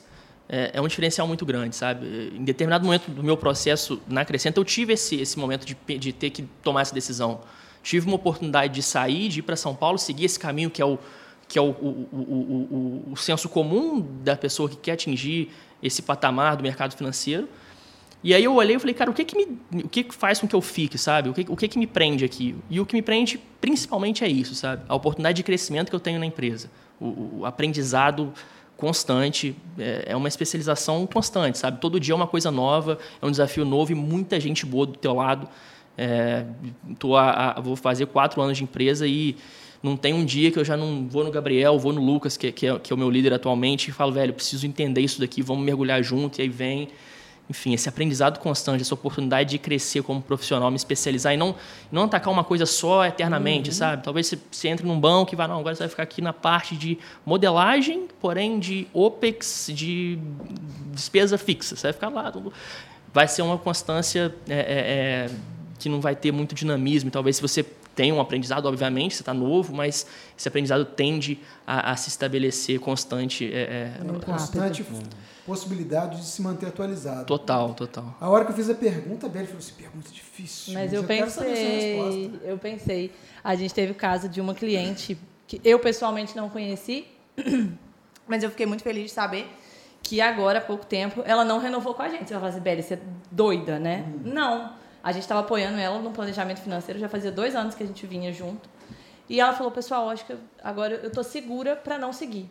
é, 0.48 0.72
é, 0.74 0.82
um 0.82 0.88
diferencial 0.88 1.28
muito 1.28 1.46
grande, 1.46 1.76
sabe? 1.76 2.32
Em 2.36 2.44
determinado 2.44 2.86
momento 2.86 3.10
do 3.10 3.24
meu 3.24 3.36
processo 3.36 4.02
na 4.08 4.24
Crescenta, 4.24 4.60
eu 4.60 4.66
tive 4.66 4.94
esse, 4.94 5.16
esse 5.16 5.40
momento 5.40 5.66
de, 5.66 5.76
de 5.98 6.14
ter 6.14 6.30
que 6.30 6.44
tomar 6.62 6.82
essa 6.82 6.94
decisão. 6.94 7.42
Tive 7.82 8.08
uma 8.08 8.16
oportunidade 8.16 8.74
de 8.74 8.84
sair, 8.84 9.30
de 9.30 9.40
ir 9.40 9.42
para 9.44 9.56
São 9.56 9.76
Paulo, 9.76 9.98
seguir 9.98 10.26
esse 10.26 10.40
caminho 10.40 10.70
que 10.70 10.82
é 10.82 10.86
o, 10.86 11.00
que 11.48 11.58
é 11.58 11.62
o, 11.62 11.70
o, 11.70 12.08
o, 12.12 13.12
o, 13.12 13.18
senso 13.18 13.50
comum 13.50 14.02
da 14.24 14.36
pessoa 14.36 14.70
que 14.70 14.76
quer 14.76 14.94
atingir 14.94 15.52
esse 15.82 16.02
patamar 16.02 16.56
do 16.56 16.64
mercado 16.64 16.96
financeiro. 16.96 17.48
E 18.24 18.34
aí 18.34 18.44
eu 18.44 18.56
olhei 18.56 18.76
e 18.76 18.80
falei, 18.80 18.96
cara, 18.96 19.12
o 19.12 19.14
que 19.14 19.24
que, 19.24 19.36
me, 19.36 19.84
o 19.84 19.90
que 19.90 20.08
faz 20.12 20.40
com 20.40 20.48
que 20.48 20.56
eu 20.56 20.62
fique, 20.62 20.98
sabe? 20.98 21.30
O 21.30 21.34
que, 21.34 21.46
o 21.48 21.56
que 21.56 21.68
que 21.68 21.78
me 21.78 21.86
prende 21.86 22.26
aqui? 22.26 22.56
E 22.70 22.80
o 22.80 22.86
que 22.86 22.96
me 22.96 23.02
prende 23.02 23.40
principalmente 23.62 24.24
é 24.24 24.28
isso, 24.28 24.56
sabe? 24.56 24.84
A 24.88 24.96
oportunidade 24.96 25.38
de 25.38 25.44
crescimento 25.44 25.90
que 25.90 25.96
eu 25.96 26.00
tenho 26.00 26.20
na 26.20 26.26
empresa. 26.26 26.70
O 27.00 27.46
aprendizado 27.46 28.34
constante, 28.78 29.56
é, 29.78 30.06
é 30.08 30.16
uma 30.16 30.28
especialização 30.28 31.06
constante, 31.08 31.58
sabe? 31.58 31.80
Todo 31.80 32.00
dia 32.00 32.14
é 32.14 32.16
uma 32.16 32.28
coisa 32.28 32.52
nova, 32.52 33.00
é 33.22 33.26
um 33.26 33.32
desafio 33.32 33.66
novo 33.66 33.92
e 33.92 33.96
muita 33.96 34.40
gente 34.40 34.66
boa 34.66 34.86
do 34.86 34.94
teu 34.94 35.14
lado. 35.14 35.48
É, 35.98 36.46
tô 37.00 37.16
a, 37.16 37.52
a, 37.52 37.62
vou 37.62 37.76
fazer 37.76 38.06
quatro 38.08 38.42
anos 38.42 38.58
de 38.58 38.64
empresa 38.64 39.08
e 39.08 39.38
não 39.82 39.96
tem 39.96 40.14
um 40.14 40.26
dia 40.26 40.52
que 40.52 40.60
eu 40.60 40.66
já 40.66 40.76
não 40.76 41.08
vou 41.08 41.24
no 41.24 41.32
Gabriel, 41.32 41.78
vou 41.78 41.94
no 41.94 42.04
Lucas, 42.04 42.36
que, 42.36 42.52
que, 42.52 42.68
é, 42.68 42.80
que 42.80 42.92
é 42.92 42.96
o 42.96 43.00
meu 43.00 43.10
líder 43.10 43.34
atualmente, 43.34 43.90
e 43.90 43.92
falo, 43.92 44.12
velho, 44.12 44.34
preciso 44.34 44.66
entender 44.66 45.02
isso 45.02 45.20
daqui, 45.20 45.42
vamos 45.42 45.64
mergulhar 45.64 46.04
junto, 46.04 46.40
e 46.40 46.42
aí 46.42 46.50
vem 46.50 46.90
enfim, 47.50 47.74
esse 47.74 47.88
aprendizado 47.88 48.40
constante, 48.40 48.82
essa 48.82 48.94
oportunidade 48.94 49.52
de 49.52 49.60
crescer 49.60 50.02
como 50.02 50.22
profissional, 50.22 50.72
me 50.72 50.78
especializar 50.78 51.34
e 51.34 51.38
não, 51.38 51.56
não 51.92 52.04
atacar 52.04 52.34
uma 52.34 52.44
coisa 52.44 52.66
só 52.66 53.06
eternamente, 53.06 53.70
uhum. 53.70 53.76
sabe? 53.76 54.04
Talvez 54.04 54.28
você, 54.28 54.40
você 54.52 54.68
entre 54.68 54.86
num 54.86 55.00
banco 55.00 55.34
e 55.34 55.36
vá, 55.36 55.48
não, 55.48 55.60
agora 55.60 55.76
você 55.76 55.84
vai 55.84 55.90
ficar 55.90 56.04
aqui 56.04 56.22
na 56.22 56.34
parte 56.34 56.76
de 56.76 56.98
modelagem, 57.26 58.08
porém 58.20 58.58
de 58.60 58.88
OPEX, 58.94 59.70
de 59.72 60.18
despesa 60.92 61.38
fixa. 61.38 61.76
Você 61.76 61.84
vai 61.84 61.94
ficar 61.94 62.10
lá. 62.10 62.34
Vai 63.14 63.28
ser 63.28 63.44
uma 63.44 63.58
constância 63.58 64.34
é, 64.50 64.54
é, 64.54 64.58
é, 64.58 65.30
que 65.78 65.88
não 65.88 66.02
vai 66.02 66.16
ter 66.16 66.32
muito 66.32 66.56
dinamismo. 66.56 67.12
Talvez 67.12 67.36
se 67.36 67.42
você 67.42 67.64
tem 67.96 68.12
um 68.12 68.20
aprendizado, 68.20 68.66
obviamente, 68.66 69.16
você 69.16 69.22
está 69.22 69.34
novo, 69.34 69.74
mas 69.74 70.06
esse 70.38 70.48
aprendizado 70.48 70.84
tende 70.84 71.40
a, 71.66 71.92
a 71.92 71.96
se 71.96 72.10
estabelecer 72.10 72.80
constante. 72.80 73.46
É, 73.52 73.58
é, 73.58 74.02
é 74.02 74.26
constante 74.26 74.84
possibilidade 75.46 76.18
de 76.18 76.26
se 76.26 76.42
manter 76.42 76.68
atualizado. 76.68 77.26
Total, 77.26 77.74
total. 77.74 78.16
A 78.20 78.30
hora 78.30 78.44
que 78.46 78.52
eu 78.52 78.56
fiz 78.56 78.70
a 78.70 78.74
pergunta, 78.74 79.28
a 79.28 79.30
Beli 79.30 79.46
falou 79.46 79.60
assim, 79.60 79.74
pergunta 79.78 80.10
difícil. 80.10 80.74
Mas 80.74 80.92
eu 80.92 81.04
pensei, 81.04 82.40
eu 82.44 82.58
pensei. 82.58 83.12
A 83.44 83.56
gente 83.56 83.74
teve 83.74 83.92
o 83.92 83.96
caso 83.96 84.28
de 84.28 84.42
uma 84.42 84.56
cliente 84.56 85.18
que 85.48 85.62
eu 85.64 85.80
pessoalmente 85.80 86.36
não 86.36 86.50
conheci, 86.50 87.06
mas 88.28 88.44
eu 88.44 88.50
fiquei 88.50 88.66
muito 88.66 88.84
feliz 88.84 89.06
de 89.06 89.12
saber 89.12 89.48
que 90.02 90.20
agora, 90.20 90.60
há 90.60 90.62
pouco 90.62 90.86
tempo, 90.86 91.22
ela 91.26 91.46
não 91.46 91.60
renovou 91.60 91.94
com 91.94 92.02
a 92.02 92.10
gente. 92.10 92.28
Você 92.28 92.34
vai 92.34 92.42
falar 92.42 92.50
assim, 92.50 92.60
Beli, 92.60 92.84
você 92.84 92.96
é 92.96 93.00
doida, 93.32 93.80
né? 93.80 94.06
Hum. 94.08 94.22
Não. 94.34 94.74
A 95.06 95.12
gente 95.12 95.22
estava 95.22 95.42
apoiando 95.42 95.78
ela 95.78 96.00
no 96.00 96.10
planejamento 96.10 96.62
financeiro, 96.62 97.00
já 97.00 97.08
fazia 97.08 97.32
dois 97.32 97.56
anos 97.56 97.76
que 97.76 97.84
a 97.84 97.86
gente 97.86 98.08
vinha 98.08 98.34
junto. 98.34 98.68
E 99.30 99.40
ela 99.40 99.54
falou, 99.54 99.72
pessoal, 99.72 100.10
acho 100.10 100.26
que 100.26 100.36
agora 100.64 100.96
eu 100.96 101.10
estou 101.10 101.24
segura 101.24 101.76
para 101.76 101.96
não 102.00 102.12
seguir. 102.12 102.50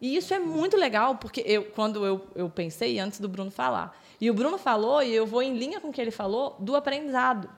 E 0.00 0.16
isso 0.16 0.34
é 0.34 0.38
muito 0.40 0.76
legal, 0.76 1.14
porque 1.14 1.44
eu, 1.46 1.66
quando 1.66 2.04
eu, 2.04 2.26
eu 2.34 2.50
pensei, 2.50 2.98
antes 2.98 3.20
do 3.20 3.28
Bruno 3.28 3.52
falar, 3.52 3.96
e 4.20 4.28
o 4.28 4.34
Bruno 4.34 4.58
falou, 4.58 5.00
e 5.00 5.14
eu 5.14 5.24
vou 5.24 5.40
em 5.40 5.56
linha 5.56 5.80
com 5.80 5.90
o 5.90 5.92
que 5.92 6.00
ele 6.00 6.10
falou, 6.10 6.56
do 6.58 6.74
aprendizado. 6.74 7.48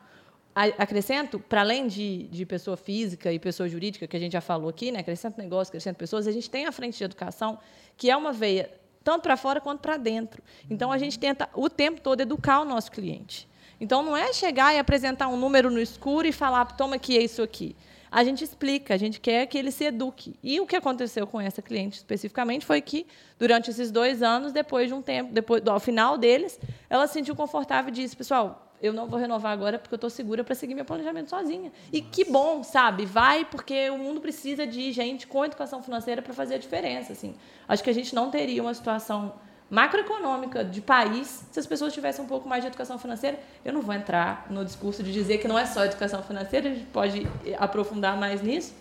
Acrescento, 0.54 1.38
para 1.38 1.62
além 1.62 1.86
de, 1.86 2.24
de 2.24 2.44
pessoa 2.44 2.76
física 2.76 3.32
e 3.32 3.38
pessoa 3.38 3.66
jurídica, 3.66 4.06
que 4.06 4.16
a 4.16 4.20
gente 4.20 4.32
já 4.32 4.42
falou 4.42 4.68
aqui, 4.68 4.92
né? 4.92 4.98
acrescento 4.98 5.38
negócio, 5.38 5.70
acrescento 5.70 5.96
pessoas, 5.96 6.26
a 6.26 6.32
gente 6.32 6.50
tem 6.50 6.66
a 6.66 6.72
frente 6.72 6.98
de 6.98 7.04
educação, 7.04 7.58
que 7.96 8.10
é 8.10 8.16
uma 8.16 8.32
veia 8.32 8.70
tanto 9.02 9.22
para 9.22 9.38
fora 9.38 9.58
quanto 9.58 9.80
para 9.80 9.96
dentro. 9.96 10.42
Então, 10.68 10.92
a 10.92 10.98
gente 10.98 11.18
tenta 11.18 11.48
o 11.54 11.70
tempo 11.70 12.02
todo 12.02 12.20
educar 12.20 12.60
o 12.60 12.66
nosso 12.66 12.92
cliente. 12.92 13.48
Então, 13.80 14.02
não 14.02 14.16
é 14.16 14.32
chegar 14.32 14.74
e 14.74 14.78
apresentar 14.78 15.28
um 15.28 15.36
número 15.36 15.70
no 15.70 15.80
escuro 15.80 16.26
e 16.26 16.32
falar, 16.32 16.64
toma 16.76 16.96
aqui, 16.96 17.16
é 17.16 17.22
isso 17.22 17.42
aqui. 17.42 17.76
A 18.10 18.24
gente 18.24 18.42
explica, 18.42 18.94
a 18.94 18.96
gente 18.96 19.20
quer 19.20 19.46
que 19.46 19.58
ele 19.58 19.70
se 19.70 19.84
eduque. 19.84 20.34
E 20.42 20.58
o 20.60 20.66
que 20.66 20.74
aconteceu 20.74 21.26
com 21.26 21.40
essa 21.40 21.60
cliente 21.60 21.98
especificamente 21.98 22.64
foi 22.64 22.80
que, 22.80 23.06
durante 23.38 23.70
esses 23.70 23.90
dois 23.90 24.22
anos, 24.22 24.52
depois 24.52 24.88
de 24.88 24.94
um 24.94 25.02
tempo, 25.02 25.32
depois, 25.32 25.66
ao 25.66 25.78
final 25.78 26.16
deles, 26.16 26.58
ela 26.88 27.06
se 27.06 27.12
sentiu 27.12 27.36
confortável 27.36 27.90
e 27.90 27.92
disse, 27.92 28.16
pessoal, 28.16 28.68
eu 28.80 28.92
não 28.92 29.06
vou 29.06 29.18
renovar 29.18 29.52
agora 29.52 29.78
porque 29.78 29.94
eu 29.94 29.96
estou 29.96 30.08
segura 30.08 30.44
para 30.44 30.54
seguir 30.54 30.74
meu 30.74 30.84
planejamento 30.84 31.28
sozinha. 31.28 31.72
E 31.92 32.00
que 32.00 32.24
bom, 32.24 32.62
sabe? 32.62 33.04
Vai 33.04 33.44
porque 33.44 33.90
o 33.90 33.98
mundo 33.98 34.20
precisa 34.20 34.66
de 34.66 34.92
gente 34.92 35.26
com 35.26 35.44
educação 35.44 35.82
financeira 35.82 36.22
para 36.22 36.32
fazer 36.32 36.54
a 36.54 36.58
diferença. 36.58 37.12
Assim. 37.12 37.34
Acho 37.66 37.82
que 37.82 37.90
a 37.90 37.94
gente 37.94 38.14
não 38.14 38.30
teria 38.30 38.62
uma 38.62 38.72
situação 38.72 39.34
macroeconômica 39.70 40.64
de 40.64 40.80
país 40.80 41.44
se 41.50 41.60
as 41.60 41.66
pessoas 41.66 41.92
tivessem 41.92 42.24
um 42.24 42.28
pouco 42.28 42.48
mais 42.48 42.62
de 42.62 42.68
educação 42.68 42.98
financeira. 42.98 43.38
Eu 43.64 43.72
não 43.72 43.82
vou 43.82 43.94
entrar 43.94 44.46
no 44.48 44.64
discurso 44.64 45.02
de 45.02 45.12
dizer 45.12 45.38
que 45.38 45.48
não 45.48 45.58
é 45.58 45.66
só 45.66 45.84
educação 45.84 46.22
financeira, 46.22 46.70
a 46.70 46.74
gente 46.74 46.86
pode 46.86 47.26
aprofundar 47.58 48.16
mais 48.16 48.42
nisso. 48.42 48.74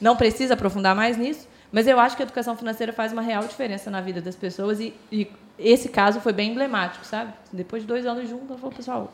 Não 0.00 0.16
precisa 0.16 0.54
aprofundar 0.54 0.94
mais 0.94 1.16
nisso, 1.16 1.48
mas 1.72 1.86
eu 1.88 1.98
acho 1.98 2.16
que 2.16 2.22
a 2.22 2.24
educação 2.24 2.56
financeira 2.56 2.92
faz 2.92 3.12
uma 3.12 3.22
real 3.22 3.44
diferença 3.44 3.90
na 3.90 4.00
vida 4.00 4.20
das 4.20 4.36
pessoas 4.36 4.78
e, 4.78 4.94
e 5.10 5.28
esse 5.58 5.88
caso 5.88 6.20
foi 6.20 6.32
bem 6.32 6.52
emblemático, 6.52 7.04
sabe? 7.04 7.32
Depois 7.52 7.82
de 7.82 7.88
dois 7.88 8.06
anos 8.06 8.28
juntos, 8.28 8.48
ela 8.50 8.58
falou, 8.58 8.74
pessoal, 8.74 9.12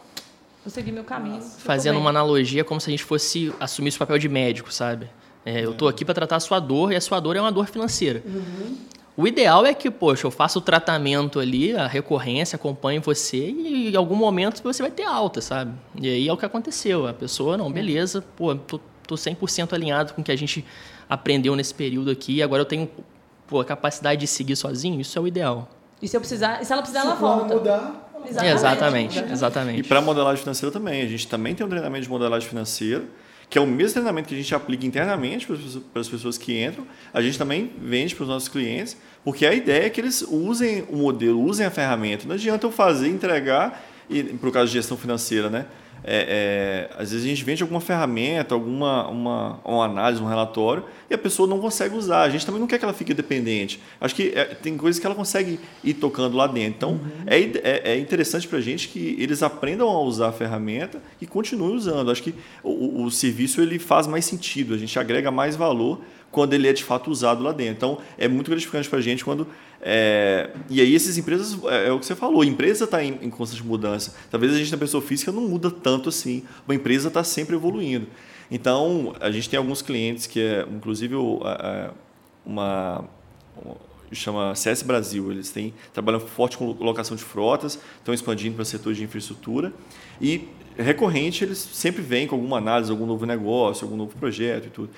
vou 0.63 0.71
seguir 0.71 0.93
meu 0.93 1.05
caminho. 1.05 1.41
Fazendo 1.41 1.99
uma 1.99 2.11
analogia 2.11 2.63
como 2.63 2.79
se 2.81 2.91
a 2.91 2.93
gente 2.93 3.05
fosse 3.05 3.53
assumir 3.59 3.89
esse 3.89 3.99
papel 3.99 4.19
de 4.19 4.29
médico, 4.29 4.71
sabe? 4.71 5.09
É, 5.45 5.65
eu 5.65 5.73
estou 5.73 5.89
aqui 5.89 6.05
para 6.05 6.15
tratar 6.15 6.37
a 6.37 6.41
sua 6.41 6.61
dor 6.61 6.93
e 6.93 6.97
a 6.97 7.01
sua 7.01 7.19
dor 7.19 7.37
é 7.37 7.41
uma 7.41 7.53
dor 7.53 7.67
financeira. 7.67 8.23
Uhum. 8.25 8.77
O 9.17 9.29
ideal 9.29 9.65
é 9.65 9.73
que, 9.73 9.91
poxa, 9.91 10.27
eu 10.27 10.31
faça 10.31 10.59
o 10.59 10.63
tratamento 10.63 11.39
ali, 11.39 11.75
a 11.77 11.87
recorrência, 11.87 12.57
acompanhe 12.57 12.99
você 12.99 13.49
e 13.51 13.93
em 13.93 13.97
algum 13.97 14.17
momento 14.17 14.61
você 14.63 14.83
vai 14.83 14.91
ter 14.91 15.05
alta, 15.05 15.41
sabe? 15.41 15.73
E 16.01 16.09
aí 16.09 16.29
é 16.29 16.33
o 16.33 16.37
que 16.37 16.45
aconteceu. 16.45 17.07
A 17.07 17.13
pessoa, 17.13 17.57
não, 17.57 17.71
beleza, 17.71 18.25
pô, 18.35 18.57
tô, 18.57 18.81
tô 19.07 19.15
100% 19.15 19.73
alinhado 19.73 20.15
com 20.15 20.21
o 20.21 20.25
que 20.25 20.33
a 20.33 20.37
gente 20.37 20.65
aprendeu 21.09 21.55
nesse 21.55 21.73
período 21.73 22.11
aqui, 22.11 22.43
agora 22.43 22.63
eu 22.63 22.67
tenho 22.67 22.91
pô, 23.47 23.61
a 23.61 23.65
capacidade 23.65 24.21
de 24.21 24.27
seguir 24.27 24.57
sozinho, 24.57 25.01
isso 25.01 25.17
é 25.17 25.23
o 25.23 25.29
ideal. 25.29 25.69
E 26.03 26.09
se 26.09 26.17
eu 26.17 26.21
precisar, 26.21 26.65
se 26.65 26.73
ela 26.73 26.83
precisar, 26.83 27.03
se 27.03 27.07
ela 27.07 27.15
volta. 27.15 27.55
mudar, 27.55 28.11
exatamente, 28.27 28.51
exatamente. 28.51 29.33
exatamente. 29.33 29.81
E 29.81 29.83
para 29.85 30.01
modelagem 30.01 30.43
financeira 30.43 30.73
também, 30.73 31.03
a 31.03 31.07
gente 31.07 31.29
também 31.29 31.55
tem 31.55 31.65
um 31.65 31.69
treinamento 31.69 32.03
de 32.03 32.11
modelagem 32.11 32.49
financeira 32.49 33.05
que 33.55 33.59
é 33.59 33.61
o 33.61 33.67
mesmo 33.69 33.93
treinamento 33.93 34.27
que 34.27 34.35
a 34.35 34.37
gente 34.37 34.53
aplica 34.53 34.85
internamente 34.85 35.47
para 35.93 36.01
as 36.01 36.09
pessoas 36.09 36.37
que 36.37 36.61
entram, 36.61 36.85
a 37.13 37.23
gente 37.23 37.39
também 37.39 37.71
vende 37.81 38.13
para 38.13 38.25
os 38.25 38.29
nossos 38.29 38.49
clientes, 38.49 38.97
porque 39.23 39.47
a 39.47 39.55
ideia 39.55 39.87
é 39.87 39.91
que 39.91 40.01
eles 40.01 40.23
usem 40.23 40.83
o 40.91 40.97
modelo, 40.97 41.41
usem 41.41 41.65
a 41.65 41.71
ferramenta. 41.71 42.27
Não 42.27 42.35
adianta 42.35 42.67
eu 42.67 42.73
fazer, 42.73 43.07
entregar, 43.07 43.81
e, 44.11 44.25
por 44.25 44.51
causa 44.51 44.67
de 44.67 44.73
gestão 44.73 44.97
financeira, 44.97 45.49
né? 45.49 45.67
É, 46.07 46.91
é, 46.91 47.03
às 47.03 47.11
vezes 47.11 47.25
a 47.25 47.29
gente 47.29 47.43
vende 47.43 47.63
alguma 47.63 47.81
ferramenta, 47.81 48.55
alguma 48.55 49.09
uma, 49.09 49.61
uma 49.65 49.85
análise, 49.87 50.23
um 50.23 50.27
relatório, 50.27 50.85
e 51.09 51.15
a 51.15 51.19
pessoa 51.19 51.49
não 51.49 51.59
consegue 51.59 51.97
usar. 51.97 52.23
A 52.23 52.29
gente 52.29 52.45
também 52.45 52.61
não 52.61 52.67
quer 52.67 52.79
que 52.79 52.85
ela 52.85 52.93
fique 52.93 53.15
dependente. 53.15 53.81
Acho 54.01 54.15
que 54.15 54.33
é, 54.35 54.45
tem 54.45 54.77
coisas 54.77 55.01
que 55.01 55.07
ela 55.07 55.15
consegue 55.15 55.59
ir 55.83 55.95
tocando 55.95 56.37
lá 56.37 56.47
dentro. 56.47 56.75
Então, 56.77 56.91
uhum. 56.91 57.11
é, 57.27 57.39
é, 57.39 57.93
é 57.93 57.99
interessante 57.99 58.47
para 58.47 58.59
a 58.59 58.63
gente 58.63 58.89
que 58.89 59.17
eles 59.19 59.43
aprendam 59.43 59.89
a 59.89 60.01
usar 60.03 60.29
a 60.29 60.33
ferramenta 60.33 61.03
e 61.21 61.27
continuem 61.27 61.75
usando. 61.75 62.11
Acho 62.11 62.23
que 62.23 62.35
o, 62.63 63.05
o 63.05 63.11
serviço 63.11 63.61
ele 63.61 63.79
faz 63.79 64.07
mais 64.07 64.25
sentido, 64.25 64.75
a 64.75 64.79
gente 64.79 64.99
agrega 64.99 65.31
mais 65.31 65.57
valor 65.57 66.01
quando 66.35 66.53
ele 66.53 66.67
é 66.67 66.73
de 66.73 66.83
fato 66.83 67.13
usado 67.13 67.45
lá 67.45 67.53
dentro. 67.53 67.75
Então, 67.77 67.99
é 68.19 68.27
muito 68.27 68.51
gratificante 68.51 68.89
para 68.89 68.99
a 68.99 69.03
gente 69.03 69.25
quando. 69.25 69.47
É... 69.81 70.51
E 70.69 70.81
aí, 70.81 70.95
essas 70.95 71.17
empresas, 71.17 71.57
é, 71.67 71.89
é 71.89 71.93
o 71.93 72.01
que 72.01 72.05
você 72.05 72.17
falou, 72.17 72.43
a 72.43 72.47
empresa 72.47 72.85
está 72.85 73.03
em, 73.05 73.21
em, 73.23 73.31
constante 73.31 73.63
mudança. 73.63 74.17
Talvez 74.33 74.53
a 74.53 74.59
gente, 74.59 74.73
na 74.73 74.77
pessoa 74.77 75.01
física, 75.01 75.31
não 75.31 75.43
muda 75.43 75.71
tanto 75.71 76.09
assim. 76.09 76.43
Uma 76.67 76.75
empresa 76.75 77.07
está 77.07 77.23
sempre 77.23 77.55
evoluindo. 77.55 78.09
Então, 78.51 79.15
a 79.21 79.31
gente 79.31 79.49
tem 79.49 79.57
alguns 79.57 79.81
clientes 79.81 80.27
que 80.27 80.41
é, 80.41 80.67
inclusive, 80.69 81.15
uma. 82.45 83.05
chama 84.11 84.57
CS 84.57 84.83
Brasil, 84.83 85.31
eles 85.31 85.51
têm, 85.51 85.73
trabalham 85.93 86.19
forte 86.19 86.59
com 86.59 86.73
locação 86.73 87.17
de 87.17 87.23
frotas, 87.23 87.79
estão 87.99 88.13
expandindo 88.13 88.57
para 88.57 88.65
setores 88.65 88.99
de 88.99 89.05
infraestrutura 89.05 89.73
e 90.21 90.49
recorrente 90.77 91.45
eles 91.45 91.59
sempre 91.59 92.03
vêm 92.03 92.27
com 92.27 92.35
alguma 92.35 92.59
análise, 92.59 92.91
algum 92.91 93.07
novo 93.07 93.25
negócio, 93.25 93.85
algum 93.85 93.97
novo 93.97 94.17
projeto 94.17 94.67
e 94.67 94.71
tudo. 94.71 94.91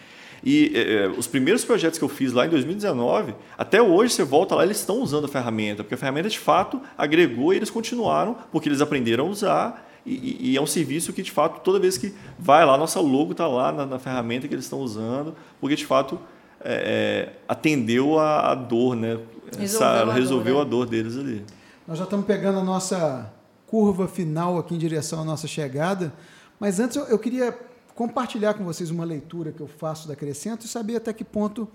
E 0.48 0.70
é, 0.76 1.08
os 1.08 1.26
primeiros 1.26 1.64
projetos 1.64 1.98
que 1.98 2.04
eu 2.04 2.08
fiz 2.08 2.32
lá 2.32 2.46
em 2.46 2.48
2019, 2.48 3.34
até 3.58 3.82
hoje 3.82 4.14
você 4.14 4.22
volta 4.22 4.54
lá, 4.54 4.62
eles 4.62 4.78
estão 4.78 5.02
usando 5.02 5.24
a 5.24 5.28
ferramenta, 5.28 5.82
porque 5.82 5.96
a 5.96 5.98
ferramenta 5.98 6.28
de 6.28 6.38
fato 6.38 6.80
agregou 6.96 7.52
e 7.52 7.56
eles 7.56 7.68
continuaram, 7.68 8.36
porque 8.52 8.68
eles 8.68 8.80
aprenderam 8.80 9.26
a 9.26 9.28
usar. 9.28 9.90
E, 10.06 10.52
e 10.52 10.56
é 10.56 10.62
um 10.62 10.66
serviço 10.66 11.12
que, 11.12 11.20
de 11.20 11.32
fato, 11.32 11.62
toda 11.64 11.80
vez 11.80 11.98
que 11.98 12.14
vai 12.38 12.64
lá, 12.64 12.78
nossa 12.78 13.00
logo 13.00 13.32
está 13.32 13.48
lá 13.48 13.72
na, 13.72 13.84
na, 13.84 13.98
ferramenta 13.98 14.46
que 14.46 14.54
eles 14.54 14.66
estão 14.66 14.78
usando, 14.78 15.34
porque, 15.60 15.74
de 15.74 15.84
fato, 15.84 16.16
é, 16.60 17.30
atendeu 17.48 18.16
a, 18.16 18.52
a, 18.52 18.54
dor, 18.54 18.94
né? 18.94 19.18
Resolveu, 19.58 19.64
Essa, 19.64 19.84
a, 19.84 20.12
resolveu 20.12 20.54
dor, 20.54 20.60
né? 20.60 20.66
a 20.66 20.70
dor 20.70 20.86
deles 20.86 21.16
ali. 21.18 21.44
Nós 21.88 21.98
já 21.98 22.04
estamos 22.04 22.24
pegando 22.24 22.60
a 22.60 22.64
nossa 22.64 23.32
curva 23.66 24.06
final 24.06 24.58
aqui 24.58 24.76
em 24.76 24.78
direção 24.78 25.22
à 25.22 25.24
nossa 25.24 25.48
chegada, 25.48 26.12
mas 26.60 26.78
antes 26.78 26.96
eu, 26.96 27.02
eu 27.06 27.18
queria 27.18 27.52
compartilhar 27.96 28.52
com 28.52 28.62
vocês 28.62 28.90
uma 28.90 29.04
leitura 29.04 29.50
que 29.50 29.60
eu 29.60 29.66
faço 29.66 30.06
da 30.06 30.14
Crescento 30.14 30.66
e 30.66 30.68
saber 30.68 30.96
até 30.96 31.14
que 31.14 31.24
ponto 31.24 31.66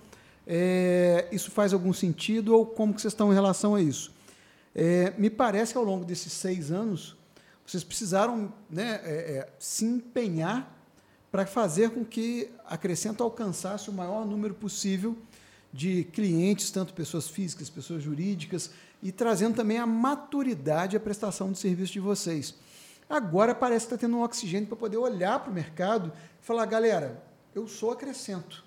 é, 0.45 1.27
isso 1.31 1.49
faz 1.49 1.73
algum 1.73 1.91
sentido 1.91 2.55
ou 2.55 2.63
como 2.63 2.93
que 2.93 3.01
vocês 3.01 3.11
estão 3.11 3.31
em 3.31 3.33
relação 3.33 3.73
a 3.73 3.81
isso. 3.81 4.13
É, 4.73 5.13
me 5.17 5.31
parece 5.31 5.73
que 5.73 5.77
ao 5.79 5.83
longo 5.83 6.05
desses 6.05 6.31
seis 6.31 6.71
anos 6.71 7.17
vocês 7.65 7.83
precisaram 7.83 8.53
né, 8.69 9.01
é, 9.03 9.11
é 9.13 9.49
se 9.59 9.83
empenhar 9.83 10.71
para 11.31 11.45
fazer 11.45 11.89
com 11.89 12.05
que 12.05 12.49
a 12.67 12.77
Crescento 12.77 13.23
alcançasse 13.23 13.89
o 13.89 13.93
maior 13.93 14.23
número 14.23 14.53
possível 14.53 15.17
de 15.73 16.03
clientes, 16.13 16.69
tanto 16.69 16.93
pessoas 16.93 17.29
físicas, 17.29 17.69
pessoas 17.69 18.03
jurídicas, 18.03 18.69
e 19.01 19.11
trazendo 19.11 19.55
também 19.55 19.79
a 19.79 19.87
maturidade 19.87 20.95
à 20.95 20.99
prestação 20.99 21.51
de 21.51 21.57
serviço 21.57 21.93
de 21.93 21.99
vocês. 21.99 22.53
Agora 23.11 23.53
parece 23.53 23.85
que 23.85 23.93
está 23.93 24.07
tendo 24.07 24.17
um 24.17 24.23
oxigênio 24.23 24.67
para 24.67 24.77
poder 24.77 24.97
olhar 24.97 25.39
para 25.39 25.51
o 25.51 25.53
mercado 25.53 26.11
e 26.41 26.45
falar, 26.45 26.65
galera, 26.65 27.21
eu 27.53 27.67
sou 27.67 27.91
acrescento. 27.91 28.63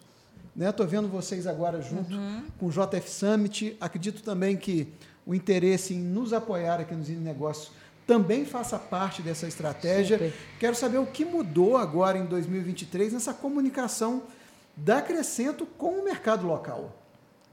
Estou 0.56 0.86
né? 0.86 0.92
vendo 0.92 1.08
vocês 1.08 1.46
agora 1.46 1.80
junto 1.80 2.14
uhum. 2.14 2.44
com 2.58 2.66
o 2.66 2.70
JF 2.70 3.10
Summit. 3.10 3.76
Acredito 3.80 4.22
também 4.22 4.56
que 4.56 4.92
o 5.26 5.34
interesse 5.34 5.94
em 5.94 5.98
nos 5.98 6.32
apoiar 6.32 6.78
aqui 6.78 6.94
nos 6.94 7.08
Negócios 7.08 7.72
também 8.06 8.44
faça 8.44 8.78
parte 8.78 9.22
dessa 9.22 9.48
estratégia. 9.48 10.18
Super. 10.18 10.34
Quero 10.60 10.76
saber 10.76 10.98
o 10.98 11.06
que 11.06 11.24
mudou 11.24 11.76
agora 11.76 12.18
em 12.18 12.26
2023 12.26 13.14
nessa 13.14 13.32
comunicação 13.32 14.24
da 14.76 15.00
Crescento 15.00 15.66
com 15.66 16.00
o 16.00 16.04
mercado 16.04 16.46
local. 16.46 16.92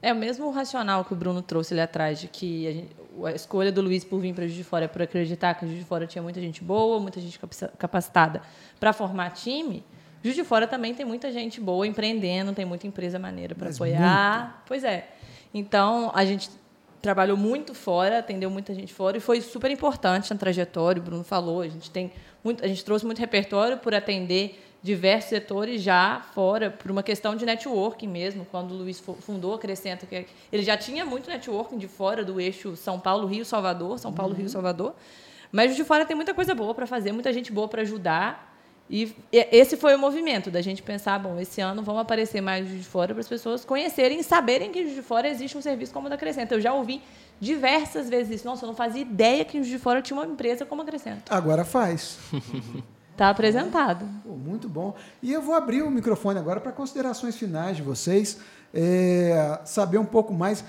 É 0.02 0.12
o 0.12 0.16
mesmo 0.16 0.50
racional 0.50 1.04
que 1.04 1.12
o 1.12 1.16
Bruno 1.16 1.40
trouxe 1.40 1.72
ali 1.72 1.80
atrás, 1.80 2.20
de 2.20 2.28
que 2.28 2.66
a, 2.66 2.72
gente, 2.72 2.96
a 3.24 3.32
escolha 3.32 3.70
do 3.70 3.80
Luiz 3.80 4.04
por 4.04 4.20
vir 4.20 4.34
para 4.34 4.44
Juiz 4.44 4.56
de 4.56 4.64
Fora 4.64 4.84
é 4.86 4.88
por 4.88 5.02
acreditar 5.02 5.54
que 5.54 5.66
Juiz 5.66 5.78
de 5.78 5.84
Fora 5.84 6.06
tinha 6.06 6.22
muita 6.22 6.40
gente 6.40 6.62
boa, 6.62 6.98
muita 6.98 7.20
gente 7.20 7.38
capacitada 7.78 8.42
para 8.80 8.92
formar 8.92 9.30
time. 9.30 9.84
Juiz 10.22 10.36
de 10.36 10.44
Fora 10.44 10.66
também 10.66 10.94
tem 10.94 11.04
muita 11.04 11.32
gente 11.32 11.60
boa 11.60 11.86
empreendendo, 11.86 12.52
tem 12.52 12.64
muita 12.64 12.86
empresa 12.86 13.18
maneira 13.18 13.54
para 13.54 13.70
apoiar. 13.70 14.40
Muito. 14.40 14.54
Pois 14.66 14.84
é. 14.84 15.08
Então, 15.52 16.10
a 16.14 16.24
gente 16.24 16.50
trabalhou 17.02 17.36
muito 17.36 17.74
fora, 17.74 18.20
atendeu 18.20 18.48
muita 18.48 18.72
gente 18.72 18.94
fora 18.94 19.16
e 19.16 19.20
foi 19.20 19.40
super 19.40 19.70
importante 19.70 20.32
na 20.32 20.38
trajetória, 20.38 21.02
o 21.02 21.04
Bruno 21.04 21.24
falou, 21.24 21.60
a 21.60 21.68
gente 21.68 21.90
tem 21.90 22.12
muito, 22.44 22.64
a 22.64 22.68
gente 22.68 22.84
trouxe 22.84 23.04
muito 23.04 23.18
repertório 23.18 23.76
por 23.78 23.92
atender 23.92 24.62
diversos 24.82 25.30
setores 25.30 25.80
já 25.80 26.20
fora, 26.34 26.70
por 26.70 26.90
uma 26.90 27.02
questão 27.02 27.36
de 27.36 27.46
networking 27.46 28.08
mesmo. 28.08 28.44
Quando 28.50 28.72
o 28.72 28.74
Luiz 28.74 29.02
fundou 29.20 29.54
a 29.54 29.58
Crescenta, 29.58 30.06
que 30.06 30.26
ele 30.52 30.62
já 30.62 30.76
tinha 30.76 31.04
muito 31.04 31.30
networking 31.30 31.78
de 31.78 31.86
fora 31.86 32.24
do 32.24 32.40
eixo 32.40 32.76
São 32.76 32.98
Paulo, 32.98 33.26
Rio, 33.26 33.44
Salvador, 33.44 33.98
São 33.98 34.12
Paulo, 34.12 34.32
uhum. 34.32 34.40
Rio, 34.40 34.48
Salvador. 34.48 34.94
Mas 35.52 35.76
de 35.76 35.84
fora 35.84 36.04
tem 36.04 36.16
muita 36.16 36.34
coisa 36.34 36.54
boa 36.54 36.74
para 36.74 36.86
fazer, 36.86 37.12
muita 37.12 37.32
gente 37.32 37.52
boa 37.52 37.68
para 37.68 37.82
ajudar. 37.82 38.50
E 38.90 39.14
esse 39.30 39.76
foi 39.76 39.94
o 39.94 39.98
movimento 39.98 40.50
da 40.50 40.60
gente 40.60 40.82
pensar, 40.82 41.18
bom, 41.18 41.38
esse 41.38 41.60
ano 41.60 41.82
vão 41.82 41.98
aparecer 41.98 42.40
mais 42.40 42.68
de 42.68 42.82
fora 42.82 43.14
para 43.14 43.20
as 43.20 43.28
pessoas 43.28 43.64
conhecerem 43.64 44.18
e 44.18 44.24
saberem 44.24 44.72
que 44.72 44.84
de 44.84 45.00
fora 45.00 45.28
existe 45.28 45.56
um 45.56 45.62
serviço 45.62 45.92
como 45.92 46.08
o 46.08 46.10
da 46.10 46.16
Crescenta. 46.16 46.56
Eu 46.56 46.60
já 46.60 46.74
ouvi 46.74 47.00
diversas 47.40 48.10
vezes 48.10 48.40
isso. 48.40 48.46
Nossa, 48.46 48.64
eu 48.64 48.66
não 48.66 48.74
fazia 48.74 49.00
ideia 49.00 49.44
que 49.44 49.60
de 49.60 49.78
fora 49.78 50.02
tinha 50.02 50.18
uma 50.18 50.26
empresa 50.26 50.66
como 50.66 50.82
a 50.82 50.84
Crescenta. 50.84 51.34
Agora 51.34 51.64
faz. 51.64 52.18
Está 53.12 53.28
apresentado. 53.28 54.06
Pô, 54.24 54.30
muito 54.30 54.68
bom. 54.68 54.96
E 55.22 55.32
eu 55.32 55.40
vou 55.40 55.54
abrir 55.54 55.82
o 55.82 55.90
microfone 55.90 56.38
agora 56.38 56.60
para 56.60 56.72
considerações 56.72 57.36
finais 57.36 57.76
de 57.76 57.82
vocês, 57.82 58.38
é, 58.74 59.60
saber 59.64 59.98
um 59.98 60.04
pouco 60.04 60.32
mais. 60.32 60.64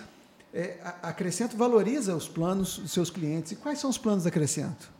É, 0.53 0.77
a 1.01 1.11
Crescento 1.11 1.57
valoriza 1.57 2.15
os 2.15 2.27
planos 2.27 2.77
dos 2.77 2.91
seus 2.91 3.09
clientes. 3.09 3.53
E 3.53 3.55
quais 3.55 3.79
são 3.79 3.89
os 3.89 3.97
planos 3.97 4.25
da 4.25 4.31
Crescento? 4.31 4.91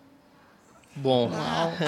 Bom, 0.96 1.30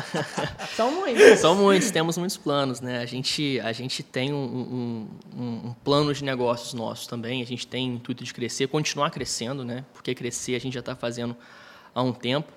São 0.76 0.92
muitos. 0.92 1.40
são 1.40 1.56
muitos, 1.56 1.92
temos 1.92 2.18
muitos 2.18 2.38
planos, 2.38 2.82
né? 2.82 3.00
A 3.00 3.06
gente, 3.06 3.60
a 3.60 3.72
gente 3.72 4.02
tem 4.02 4.34
um, 4.34 4.38
um, 4.44 5.08
um, 5.38 5.68
um 5.68 5.76
plano 5.84 6.12
de 6.12 6.24
negócios 6.24 6.74
nosso 6.74 7.08
também, 7.08 7.42
a 7.42 7.46
gente 7.46 7.68
tem 7.68 7.94
intuito 7.94 8.24
de 8.24 8.34
crescer, 8.34 8.68
continuar 8.68 9.12
crescendo, 9.12 9.64
né? 9.64 9.86
Porque 9.94 10.16
crescer 10.16 10.56
a 10.56 10.60
gente 10.60 10.74
já 10.74 10.80
está 10.80 10.96
fazendo 10.96 11.36
há 11.94 12.02
um 12.02 12.12
tempo. 12.12 12.52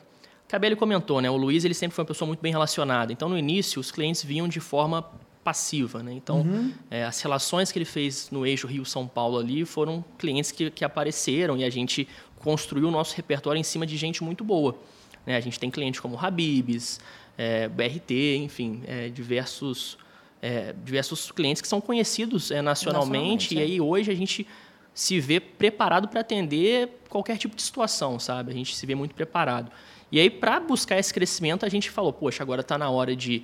Cabelli 0.49 0.74
comentou, 0.74 1.20
né? 1.20 1.30
O 1.30 1.36
Luiz 1.36 1.64
ele 1.64 1.74
sempre 1.74 1.94
foi 1.94 2.03
uma 2.03 2.09
pessoa 2.09 2.26
muito 2.26 2.40
bem 2.40 2.51
relacionada. 2.51 3.12
Então, 3.12 3.28
no 3.28 3.36
início, 3.36 3.78
os 3.78 3.90
clientes 3.90 4.24
vinham 4.24 4.49
de 4.49 4.61
forma 4.61 5.03
passiva, 5.44 6.03
né? 6.03 6.12
Então, 6.12 6.44
é, 6.90 7.05
as 7.05 7.20
relações 7.20 7.70
que 7.70 7.78
ele 7.78 7.84
fez 7.84 8.28
no 8.30 8.46
eixo 8.46 8.66
Rio-São 8.66 9.07
Paulo 9.07 9.38
ali 9.38 9.64
foram 9.64 10.05
clientes 10.18 10.51
que, 10.51 10.70
que 10.70 10.84
apareceram 10.84 11.57
e 11.57 11.64
a 11.64 11.70
gente 11.70 12.09
construiu 12.36 12.88
o 12.88 12.90
nosso 12.90 13.14
repertório 13.16 13.59
em 13.59 13.62
cima 13.62 13.86
de 13.86 13.96
gente 13.96 14.22
muito 14.22 14.42
boa. 14.42 14.76
Né? 15.24 15.36
A 15.36 15.40
gente 15.40 15.59
tem 15.59 15.70
clientes 15.70 16.01
como 16.01 16.18
Habibs, 16.18 17.01
é, 17.36 17.68
BRT, 17.68 18.36
enfim, 18.38 18.82
é, 18.86 19.09
diversos, 19.09 19.99
é, 20.42 20.74
diversos 20.84 21.30
clientes 21.30 21.62
que 21.62 21.68
são 21.68 21.80
conhecidos 21.80 22.51
é, 22.51 22.61
nacionalmente, 22.61 23.55
Nacionalmente, 23.55 23.55
e 23.55 23.59
é. 23.59 23.62
aí 23.62 23.80
hoje 23.80 24.11
a 24.11 24.14
gente 24.14 24.46
se 24.92 25.20
vê 25.20 25.38
preparado 25.38 26.09
para 26.09 26.20
atender 26.20 27.01
qualquer 27.09 27.38
tipo 27.38 27.55
de 27.55 27.62
situação, 27.62 28.18
sabe? 28.18 28.51
A 28.51 28.55
gente 28.55 28.74
se 28.74 28.84
vê 28.84 28.94
muito 28.94 29.14
preparado. 29.14 29.70
E 30.11 30.19
aí, 30.19 30.31
para 30.31 30.59
buscar 30.61 30.99
esse 30.99 31.13
crescimento, 31.13 31.67
a 31.67 31.69
gente 31.69 31.91
falou, 31.91 32.13
poxa, 32.13 32.43
agora 32.43 32.63
está 32.63 32.79
na 32.79 32.89
hora 32.89 33.15
de, 33.15 33.43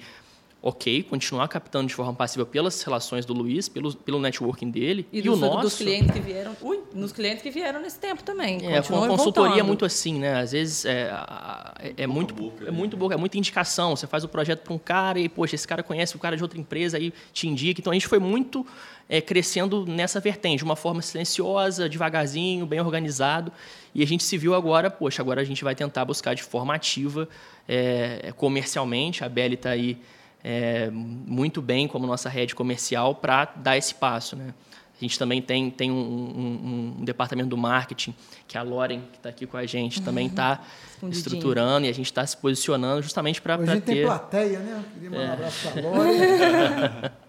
ok, 0.62 1.02
continuar 1.02 1.46
captando 1.48 1.88
de 1.88 1.94
forma 1.94 2.14
passiva 2.14 2.46
pelas 2.46 2.80
relações 2.82 3.26
do 3.26 3.34
Luiz, 3.34 3.68
pelo, 3.68 3.94
pelo 3.94 4.18
networking 4.18 4.70
dele, 4.70 5.06
E, 5.12 5.18
e, 5.18 5.22
dos, 5.22 5.36
o 5.36 5.40
nosso... 5.42 5.60
dos 5.60 5.76
clientes 5.76 6.10
que 6.10 6.20
vieram. 6.20 6.56
Ui, 6.62 6.80
nos 6.94 7.12
clientes 7.12 7.42
que 7.42 7.50
vieram 7.50 7.82
nesse 7.82 7.98
tempo 7.98 8.22
também. 8.24 8.66
É, 8.66 8.76
continuam 8.76 9.04
a 9.04 9.08
consultoria 9.08 9.48
é 9.48 9.50
voltando. 9.50 9.66
muito 9.66 9.84
assim, 9.84 10.18
né? 10.18 10.40
Às 10.40 10.52
vezes 10.52 10.86
é, 10.86 11.10
a- 11.10 11.74
é, 11.80 11.94
é 11.98 12.06
muito, 12.06 12.32
boca, 12.32 12.62
é 12.62 12.66
né? 12.66 12.70
muito 12.70 12.96
boa, 12.96 13.12
é 13.12 13.16
muita 13.18 13.36
indicação. 13.36 13.94
Você 13.94 14.06
faz 14.06 14.24
o 14.24 14.28
projeto 14.28 14.62
para 14.62 14.72
um 14.72 14.78
cara 14.78 15.20
e, 15.20 15.28
poxa, 15.28 15.54
esse 15.54 15.68
cara 15.68 15.82
conhece 15.82 16.16
o 16.16 16.18
cara 16.18 16.34
de 16.34 16.42
outra 16.42 16.58
empresa, 16.58 16.96
aí 16.96 17.12
te 17.34 17.46
indica. 17.46 17.78
Então 17.82 17.90
a 17.90 17.94
gente 17.94 18.08
foi 18.08 18.18
muito 18.18 18.66
é, 19.06 19.20
crescendo 19.20 19.84
nessa 19.84 20.18
vertente, 20.18 20.58
de 20.60 20.64
uma 20.64 20.76
forma 20.76 21.02
silenciosa, 21.02 21.90
devagarzinho, 21.90 22.64
bem 22.64 22.80
organizado. 22.80 23.52
E 23.94 24.02
a 24.02 24.06
gente 24.06 24.24
se 24.24 24.36
viu 24.36 24.54
agora, 24.54 24.90
poxa, 24.90 25.22
agora 25.22 25.40
a 25.40 25.44
gente 25.44 25.62
vai 25.62 25.74
tentar 25.74 26.04
buscar 26.04 26.34
de 26.34 26.42
forma 26.42 26.74
ativa, 26.74 27.28
é, 27.68 28.32
comercialmente. 28.36 29.22
A 29.24 29.28
Belly 29.28 29.54
está 29.54 29.70
aí 29.70 29.96
é, 30.42 30.90
muito 30.90 31.62
bem 31.62 31.86
como 31.86 32.06
nossa 32.06 32.28
rede 32.28 32.54
comercial 32.54 33.14
para 33.14 33.44
dar 33.56 33.76
esse 33.76 33.94
passo, 33.94 34.34
né? 34.36 34.52
A 34.96 35.00
gente 35.04 35.18
também 35.18 35.42
tem, 35.42 35.70
tem 35.70 35.90
um, 35.90 35.94
um- 35.96 36.96
um 37.00 37.04
departamento 37.04 37.48
do 37.48 37.56
marketing, 37.56 38.14
que 38.46 38.56
é 38.56 38.60
a 38.60 38.62
Loren, 38.62 39.00
que 39.12 39.16
está 39.18 39.28
aqui 39.28 39.44
com 39.46 39.56
a 39.56 39.66
gente, 39.66 40.00
também 40.00 40.28
está 40.28 40.62
estruturando 41.10 41.86
e 41.86 41.88
a 41.88 41.92
gente 41.92 42.06
está 42.06 42.24
se 42.24 42.36
posicionando 42.36 43.02
justamente 43.02 43.42
para 43.42 43.56
a 43.56 43.64
gente 43.66 43.82
tem 43.82 44.02
plateia, 44.04 44.60
né? 44.60 44.82
Eu 44.84 44.92
Queria 44.94 45.10
mandar 45.10 45.30
um 45.30 45.32
abraço 45.34 45.68
pra 45.72 45.82
Lore. 45.82 47.10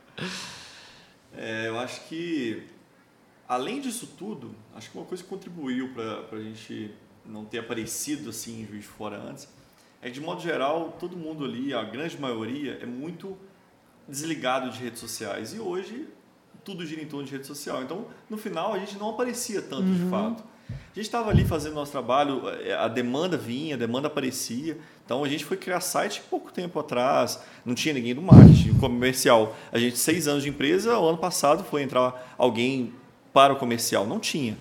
É, 1.38 1.68
eu 1.68 1.78
acho 1.80 2.02
que, 2.08 2.64
além 3.48 3.82
disso 3.82 4.08
tudo, 4.18 4.56
acho 4.76 4.92
que 4.92 4.98
uma 4.98 5.06
coisa 5.06 5.24
que 5.24 5.30
contribuiu 5.30 5.90
para 5.94 6.38
a 6.38 6.42
gente 6.42 6.92
não 7.26 7.46
ter 7.46 7.60
aparecido 7.60 8.30
assim 8.30 8.62
em 8.62 8.66
Juiz 8.66 8.82
de 8.82 8.88
Fora 8.88 9.18
antes, 9.18 9.48
é 10.02 10.08
que, 10.08 10.14
de 10.14 10.22
modo 10.22 10.42
geral, 10.42 10.96
todo 11.00 11.18
mundo 11.18 11.44
ali, 11.44 11.74
a 11.74 11.84
grande 11.84 12.20
maioria, 12.20 12.78
é 12.82 12.86
muito 12.86 13.38
desligado 14.08 14.70
de 14.70 14.84
redes 14.84 15.00
sociais. 15.00 15.54
E 15.54 15.60
hoje, 15.60 16.08
tudo 16.64 16.86
gira 16.86 17.02
em 17.02 17.08
torno 17.08 17.26
de 17.26 17.32
rede 17.32 17.48
social. 17.48 17.82
Então, 17.82 18.06
no 18.30 18.38
final, 18.38 18.74
a 18.74 18.80
gente 18.80 18.98
não 18.98 19.10
aparecia 19.10 19.62
tanto 19.62 19.86
de 19.86 20.10
fato. 20.10 20.44
A 20.70 20.96
gente 20.96 21.06
estava 21.06 21.30
ali 21.30 21.46
fazendo 21.46 21.76
nosso 21.76 21.92
trabalho, 21.92 22.44
eh, 22.50 22.74
a 22.74 22.88
demanda 22.88 23.38
vinha, 23.38 23.76
a 23.76 23.78
demanda 23.78 24.08
aparecia. 24.08 24.78
Então 25.06 25.24
a 25.24 25.30
gente 25.30 25.46
foi 25.46 25.58
criar 25.58 25.80
site 25.80 26.24
pouco 26.30 26.52
tempo 26.52 26.80
atrás, 26.80 27.40
não 27.64 27.76
tinha 27.76 27.94
ninguém 27.94 28.16
do 28.16 28.22
marketing 28.22 28.74
comercial. 28.80 29.56
A 29.72 29.78
gente, 29.78 29.98
seis 29.98 30.28
anos 30.28 30.42
de 30.42 30.50
empresa, 30.50 30.98
o 30.98 31.08
ano 31.08 31.18
passado 31.18 31.64
foi 31.64 31.84
entrar 31.84 32.36
alguém 32.38 32.94
para 33.36 33.52
o 33.52 33.58
comercial. 33.58 34.08
Não 34.08 34.18
tinha. 34.18 34.58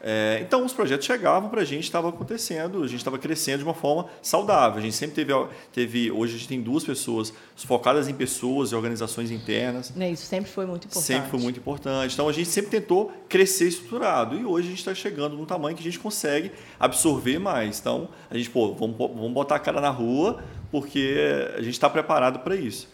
É, 0.00 0.38
então 0.42 0.64
os 0.64 0.72
projetos 0.72 1.06
chegavam 1.06 1.48
para 1.48 1.62
a 1.62 1.64
gente, 1.64 1.84
estava 1.84 2.08
acontecendo, 2.08 2.82
a 2.82 2.86
gente 2.86 2.98
estava 2.98 3.18
crescendo 3.18 3.58
de 3.58 3.64
uma 3.64 3.74
forma 3.74 4.06
saudável. 4.20 4.78
A 4.78 4.82
gente 4.82 4.94
sempre 4.94 5.14
teve, 5.14 5.32
teve, 5.72 6.10
hoje 6.10 6.34
a 6.34 6.38
gente 6.38 6.48
tem 6.48 6.60
duas 6.60 6.82
pessoas 6.84 7.32
focadas 7.56 8.08
em 8.08 8.14
pessoas 8.14 8.72
e 8.72 8.74
organizações 8.74 9.30
internas. 9.30 9.92
Né, 9.94 10.10
Isso 10.10 10.26
sempre 10.26 10.50
foi 10.50 10.66
muito 10.66 10.86
importante. 10.86 11.06
Sempre 11.06 11.30
foi 11.30 11.40
muito 11.40 11.60
importante. 11.60 12.12
Então 12.12 12.28
a 12.28 12.32
gente 12.32 12.48
sempre 12.48 12.70
tentou 12.70 13.12
crescer 13.28 13.68
estruturado. 13.68 14.36
E 14.36 14.44
hoje 14.44 14.66
a 14.66 14.70
gente 14.70 14.80
está 14.80 14.94
chegando 14.94 15.36
num 15.36 15.44
tamanho 15.44 15.76
que 15.76 15.82
a 15.82 15.84
gente 15.84 15.98
consegue 15.98 16.50
absorver 16.78 17.38
mais. 17.38 17.78
Então 17.78 18.08
a 18.28 18.36
gente, 18.36 18.50
pô, 18.50 18.74
vamos, 18.74 18.96
vamos 18.96 19.32
botar 19.32 19.56
a 19.56 19.60
cara 19.60 19.80
na 19.80 19.90
rua, 19.90 20.42
porque 20.72 21.16
a 21.56 21.62
gente 21.62 21.74
está 21.74 21.88
preparado 21.88 22.40
para 22.40 22.56
isso. 22.56 22.88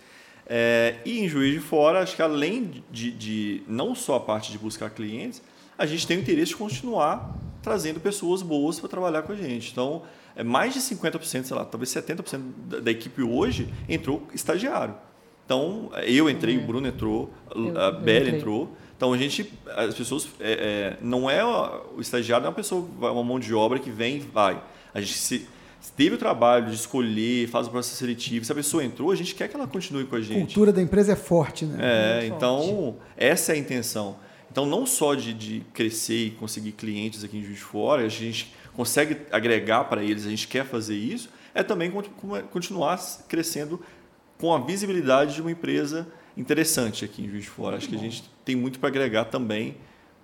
É, 0.47 0.97
e 1.05 1.21
em 1.21 1.29
Juiz 1.29 1.55
de 1.55 1.61
Fora, 1.61 2.01
acho 2.01 2.15
que 2.17 2.23
além 2.23 2.85
de, 2.91 3.11
de 3.11 3.63
não 3.67 3.95
só 3.95 4.17
a 4.17 4.21
parte 4.21 4.53
de 4.53 4.59
buscar 4.59 4.91
clientes, 4.91 5.43
a 5.77 5.87
gente 5.87 6.07
tem 6.07 6.19
o 6.19 6.21
interesse 6.21 6.49
de 6.51 6.57
continuar 6.57 7.35
trazendo 7.63 7.99
pessoas 7.99 8.43
boas 8.43 8.79
para 8.79 8.89
trabalhar 8.89 9.23
com 9.23 9.33
a 9.33 9.37
gente. 9.37 9.73
Então, 9.73 10.03
é 10.37 10.43
mais 10.45 10.75
de 10.75 10.81
50%, 10.81 11.45
sei 11.45 11.57
lá, 11.57 11.65
talvez 11.65 11.91
70% 11.91 12.41
da, 12.69 12.81
da 12.81 12.91
equipe 12.91 13.23
hoje 13.23 13.69
entrou 13.89 14.27
estagiário. 14.35 14.95
Então, 15.47 15.91
eu 16.07 16.29
entrei, 16.31 16.57
o 16.57 16.67
Bruno 16.67 16.87
entrou, 16.87 17.31
Eu- 17.55 17.79
a 17.79 17.91
Bela 17.91 18.29
entrou. 18.37 18.77
Então, 18.97 19.13
a 19.13 19.19
gente, 19.19 19.53
as 19.77 19.95
pessoas, 19.95 20.29
é, 20.41 20.53
é, 20.53 20.97
não 21.03 21.29
é 21.29 21.45
o 21.45 22.01
estagiário, 22.01 22.43
não 22.45 22.49
é 22.49 22.51
uma 22.51 22.57
pessoa, 22.57 22.87
uma 22.99 23.25
mão 23.25 23.39
de 23.41 23.53
obra 23.55 23.79
que 23.79 23.91
vem 23.91 24.17
e 24.17 24.21
vai. 24.21 24.63
A 24.95 25.01
gente 25.01 25.15
se 25.15 25.47
teve 25.91 26.15
o 26.15 26.19
trabalho 26.19 26.67
de 26.67 26.75
escolher, 26.75 27.49
faz 27.49 27.67
o 27.67 27.71
processo 27.71 27.97
seletivo. 27.97 28.45
Se 28.45 28.53
a 28.53 28.55
pessoa 28.55 28.85
entrou, 28.85 29.11
a 29.11 29.15
gente 29.17 29.35
quer 29.35 29.49
que 29.49 29.57
ela 29.57 29.67
continue 29.67 30.05
com 30.05 30.17
a 30.17 30.19
A 30.19 30.23
gente. 30.23 30.39
cultura 30.47 30.73
da 30.73 30.81
empresa 30.83 31.13
é 31.13 31.17
forte, 31.17 31.65
né? 31.65 31.79
É, 31.81 32.21
Muito 32.23 32.35
então 32.37 32.97
essa 33.17 33.53
é 33.53 33.55
a 33.55 33.59
intenção. 33.59 34.17
Então 34.51 34.65
não 34.67 34.87
só 34.87 35.15
de, 35.15 35.35
de 35.35 35.61
crescer 35.73 36.27
e 36.27 36.31
conseguir 36.31 36.73
clientes 36.73 37.25
aqui 37.25 37.37
em 37.39 37.43
Juiz 37.43 37.57
de 37.59 37.65
Fora, 37.65 38.03
a 38.05 38.09
gente 38.09 38.53
consegue 38.73 39.17
agregar 39.33 39.85
para 39.85 40.03
eles, 40.03 40.27
a 40.27 40.31
gente 40.31 40.47
quer 40.49 40.65
fazer 40.65 40.97
isso, 40.97 41.29
é 41.55 41.63
também 41.63 41.91
con- 41.91 42.03
con- 42.03 42.43
continuar 42.53 43.01
crescendo 43.29 43.81
com 44.39 44.53
a 44.55 44.59
visibilidade 44.61 45.35
de 45.35 45.41
uma 45.41 45.51
empresa 45.51 46.07
interessante 46.37 47.05
aqui 47.05 47.23
em 47.25 47.29
Juiz 47.29 47.45
de 47.45 47.51
Fora. 47.51 47.77
Acho 47.77 47.89
que 47.89 47.95
a 47.97 47.99
gente 47.99 48.25
tem 48.45 48.55
muito 48.57 48.79
para 48.79 48.89
agregar 48.89 49.25
também 49.27 49.77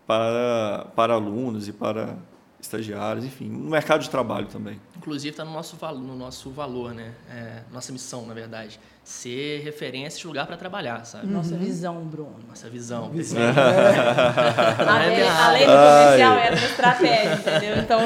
para, 0.06 0.86
para 0.96 1.14
alunos 1.14 1.68
e 1.68 1.72
para 1.72 2.16
estagiários, 2.60 3.24
enfim, 3.24 3.48
no 3.48 3.70
mercado 3.70 4.02
de 4.02 4.10
trabalho 4.10 4.46
também. 4.46 4.80
Inclusive 4.96 5.30
está 5.30 5.44
no 5.44 5.52
nosso 5.52 5.76
valor, 5.76 6.00
no 6.02 6.16
nosso 6.16 6.50
valor, 6.50 6.92
né? 6.92 7.12
É, 7.30 7.62
nossa 7.72 7.90
missão, 7.92 8.26
na 8.26 8.34
verdade, 8.34 8.78
ser 9.02 9.62
referência 9.62 10.20
de 10.20 10.26
lugar 10.26 10.46
para 10.46 10.56
trabalhar, 10.56 11.04
sabe? 11.04 11.26
Nossa 11.26 11.56
visão, 11.56 12.04
Bruno. 12.04 12.36
Nossa 12.46 12.68
visão. 12.68 13.10
Visão. 13.10 13.40
Além, 14.86 15.16
minha 15.16 15.44
além 15.46 15.66
do 15.66 15.72
comercial, 15.72 16.36
era 16.38 16.56
uma 16.56 16.66
estratégia, 16.66 17.34
entendeu? 17.34 17.78
Então, 17.78 18.00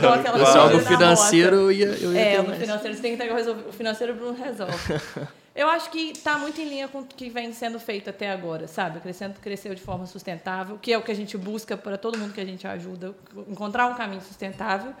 dou 0.00 0.12
aquela 0.14 0.36
O 0.36 0.40
pessoal 0.40 0.68
do 0.68 0.74
mordida 0.74 0.90
na 0.90 0.96
financeiro 1.16 1.56
bota. 1.56 1.62
eu 1.62 1.72
ia, 1.72 1.86
eu 1.86 2.12
ia 2.12 2.20
É, 2.20 2.42
no 2.42 2.54
financeiro 2.54 2.96
você 2.96 3.02
tem 3.02 3.16
que 3.16 3.22
resolver. 3.24 3.68
O 3.68 3.72
financeiro 3.72 4.12
o 4.12 4.16
Bruno 4.16 4.38
resolve. 4.38 4.78
Eu 5.54 5.68
acho 5.68 5.90
que 5.90 6.12
está 6.12 6.38
muito 6.38 6.60
em 6.60 6.68
linha 6.68 6.88
com 6.88 7.00
o 7.00 7.04
que 7.04 7.28
vem 7.28 7.52
sendo 7.52 7.78
feito 7.78 8.08
até 8.08 8.30
agora, 8.30 8.66
sabe? 8.66 9.00
Crescendo, 9.00 9.38
cresceu 9.38 9.74
de 9.74 9.82
forma 9.82 10.06
sustentável, 10.06 10.78
que 10.80 10.92
é 10.92 10.96
o 10.96 11.02
que 11.02 11.12
a 11.12 11.14
gente 11.14 11.36
busca 11.36 11.76
para 11.76 11.98
todo 11.98 12.18
mundo 12.18 12.32
que 12.32 12.40
a 12.40 12.44
gente 12.44 12.66
ajuda, 12.66 13.14
encontrar 13.48 13.86
um 13.86 13.94
caminho 13.94 14.22
sustentável 14.22 14.94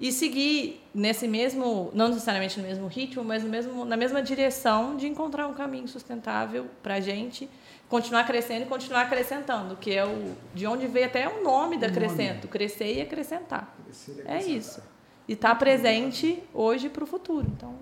e 0.00 0.10
seguir 0.10 0.80
nesse 0.94 1.28
mesmo, 1.28 1.90
não 1.92 2.08
necessariamente 2.08 2.58
no 2.58 2.66
mesmo 2.66 2.86
ritmo, 2.86 3.22
mas 3.22 3.44
no 3.44 3.50
mesmo, 3.50 3.84
na 3.84 3.96
mesma 3.98 4.22
direção 4.22 4.96
de 4.96 5.06
encontrar 5.06 5.46
um 5.46 5.52
caminho 5.52 5.86
sustentável 5.86 6.66
para 6.82 6.94
a 6.94 7.00
gente 7.00 7.46
continuar 7.86 8.24
crescendo 8.24 8.62
e 8.62 8.66
continuar 8.66 9.02
acrescentando, 9.02 9.76
que 9.76 9.94
é 9.94 10.06
o 10.06 10.34
de 10.54 10.66
onde 10.66 10.86
veio 10.86 11.04
até 11.06 11.28
o 11.28 11.44
nome 11.44 11.76
da 11.76 11.88
O 11.88 11.90
nome. 11.90 12.00
Crescento, 12.00 12.48
crescer 12.48 12.94
e 12.94 13.00
acrescentar. 13.02 13.76
Crescer 13.84 14.12
e 14.12 14.20
É 14.20 14.22
acrescentar. 14.22 14.56
isso. 14.56 14.82
E 15.28 15.34
estar 15.34 15.54
presente 15.56 16.42
hoje 16.54 16.88
para 16.88 17.04
o 17.04 17.06
futuro. 17.06 17.46
Então, 17.54 17.74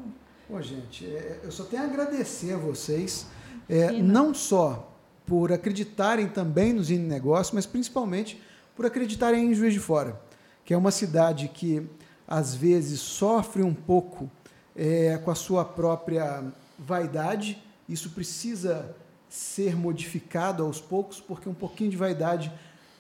Bom, 0.50 0.62
gente, 0.62 1.04
é, 1.04 1.40
eu 1.44 1.52
só 1.52 1.62
tenho 1.62 1.82
a 1.82 1.84
agradecer 1.84 2.54
a 2.54 2.56
vocês, 2.56 3.26
é, 3.68 3.92
não 3.92 4.32
só 4.32 4.90
por 5.26 5.52
acreditarem 5.52 6.26
também 6.26 6.72
nos 6.72 6.86
Zine 6.86 7.06
Negócio, 7.06 7.54
mas 7.54 7.66
principalmente 7.66 8.40
por 8.74 8.86
acreditarem 8.86 9.44
em 9.44 9.54
Juiz 9.54 9.74
de 9.74 9.78
Fora, 9.78 10.18
que 10.64 10.72
é 10.72 10.76
uma 10.76 10.90
cidade 10.90 11.48
que 11.48 11.86
às 12.26 12.54
vezes 12.54 12.98
sofre 12.98 13.62
um 13.62 13.74
pouco 13.74 14.30
é, 14.74 15.18
com 15.18 15.30
a 15.30 15.34
sua 15.34 15.66
própria 15.66 16.42
vaidade. 16.78 17.62
Isso 17.86 18.08
precisa 18.10 18.96
ser 19.28 19.76
modificado 19.76 20.64
aos 20.64 20.80
poucos, 20.80 21.20
porque 21.20 21.46
um 21.46 21.54
pouquinho 21.54 21.90
de 21.90 21.96
vaidade 21.98 22.50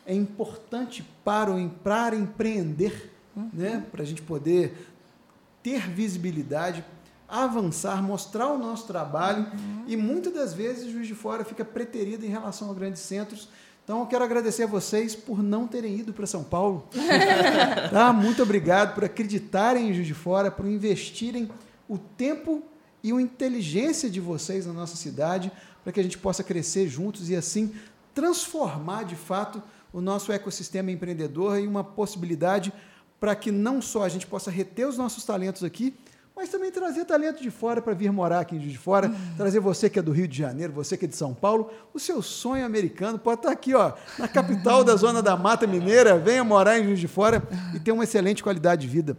é 0.04 0.12
importante 0.12 1.02
para, 1.24 1.50
o, 1.50 1.70
para 1.70 2.14
empreender, 2.14 3.10
né? 3.54 3.82
para 3.90 4.02
a 4.02 4.06
gente 4.06 4.20
poder 4.20 4.92
ter 5.62 5.88
visibilidade, 5.88 6.84
avançar, 7.28 8.02
mostrar 8.02 8.48
o 8.48 8.58
nosso 8.58 8.86
trabalho 8.86 9.46
e 9.86 9.96
muitas 9.96 10.32
das 10.32 10.54
vezes 10.54 10.90
Juiz 10.90 11.06
de 11.06 11.14
Fora 11.14 11.44
fica 11.44 11.64
preterido 11.64 12.24
em 12.24 12.28
relação 12.28 12.70
a 12.70 12.74
grandes 12.74 13.02
centros. 13.02 13.48
Então 13.84 14.00
eu 14.00 14.06
quero 14.06 14.24
agradecer 14.24 14.64
a 14.64 14.66
vocês 14.66 15.14
por 15.14 15.42
não 15.42 15.66
terem 15.66 15.96
ido 15.98 16.12
para 16.12 16.26
São 16.26 16.42
Paulo. 16.42 16.88
tá? 17.90 18.12
Muito 18.12 18.42
obrigado 18.42 18.94
por 18.94 19.04
acreditarem 19.04 19.90
em 19.90 19.94
Juiz 19.94 20.06
de 20.06 20.14
Fora, 20.14 20.50
por 20.50 20.66
investirem 20.66 21.50
o 21.88 21.98
tempo 21.98 22.62
e 23.02 23.12
a 23.12 23.20
inteligência 23.20 24.10
de 24.10 24.20
vocês 24.20 24.66
na 24.66 24.72
nossa 24.72 24.96
cidade 24.96 25.52
para 25.82 25.92
que 25.92 26.00
a 26.00 26.02
gente 26.02 26.18
possa 26.18 26.42
crescer 26.42 26.88
juntos 26.88 27.30
e 27.30 27.36
assim 27.36 27.72
transformar 28.14 29.04
de 29.04 29.16
fato 29.16 29.62
o 29.92 30.00
nosso 30.00 30.32
ecossistema 30.32 30.90
empreendedor 30.90 31.58
em 31.58 31.66
uma 31.66 31.84
possibilidade 31.84 32.72
para 33.20 33.34
que 33.34 33.50
não 33.50 33.80
só 33.80 34.02
a 34.02 34.08
gente 34.08 34.26
possa 34.26 34.50
reter 34.50 34.86
os 34.86 34.98
nossos 34.98 35.24
talentos 35.24 35.64
aqui, 35.64 35.94
mas 36.38 36.50
também 36.50 36.70
trazer 36.70 37.04
talento 37.04 37.42
de 37.42 37.50
fora 37.50 37.82
para 37.82 37.92
vir 37.92 38.12
morar 38.12 38.38
aqui 38.38 38.54
em 38.54 38.60
Juiz 38.60 38.70
de 38.70 38.78
Fora, 38.78 39.08
uhum. 39.08 39.34
trazer 39.36 39.58
você 39.58 39.90
que 39.90 39.98
é 39.98 40.02
do 40.02 40.12
Rio 40.12 40.28
de 40.28 40.38
Janeiro, 40.38 40.72
você 40.72 40.96
que 40.96 41.04
é 41.04 41.08
de 41.08 41.16
São 41.16 41.34
Paulo, 41.34 41.68
o 41.92 41.98
seu 41.98 42.22
sonho 42.22 42.64
americano 42.64 43.18
pode 43.18 43.40
estar 43.40 43.50
aqui, 43.50 43.74
ó, 43.74 43.92
na 44.16 44.28
capital 44.28 44.84
da 44.84 44.94
zona 44.94 45.20
da 45.20 45.36
Mata 45.36 45.66
Mineira, 45.66 46.16
venha 46.16 46.44
morar 46.44 46.78
em 46.78 46.84
Juiz 46.84 47.00
de 47.00 47.08
Fora 47.08 47.42
e 47.74 47.80
ter 47.80 47.90
uma 47.90 48.04
excelente 48.04 48.40
qualidade 48.40 48.82
de 48.82 48.86
vida. 48.86 49.18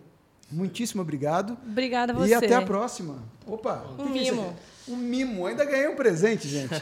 Muitíssimo 0.50 1.02
obrigado. 1.02 1.58
Obrigada 1.68 2.14
a 2.14 2.16
você. 2.16 2.30
E 2.30 2.34
até 2.34 2.56
a 2.56 2.62
próxima. 2.62 3.18
Opa, 3.46 3.86
um 4.00 4.08
mimo. 4.08 4.56
É 4.88 4.92
um 4.92 4.96
mimo. 4.96 5.46
Ainda 5.46 5.66
ganhei 5.66 5.90
um 5.90 5.98
presente, 5.98 6.48
gente. 6.48 6.82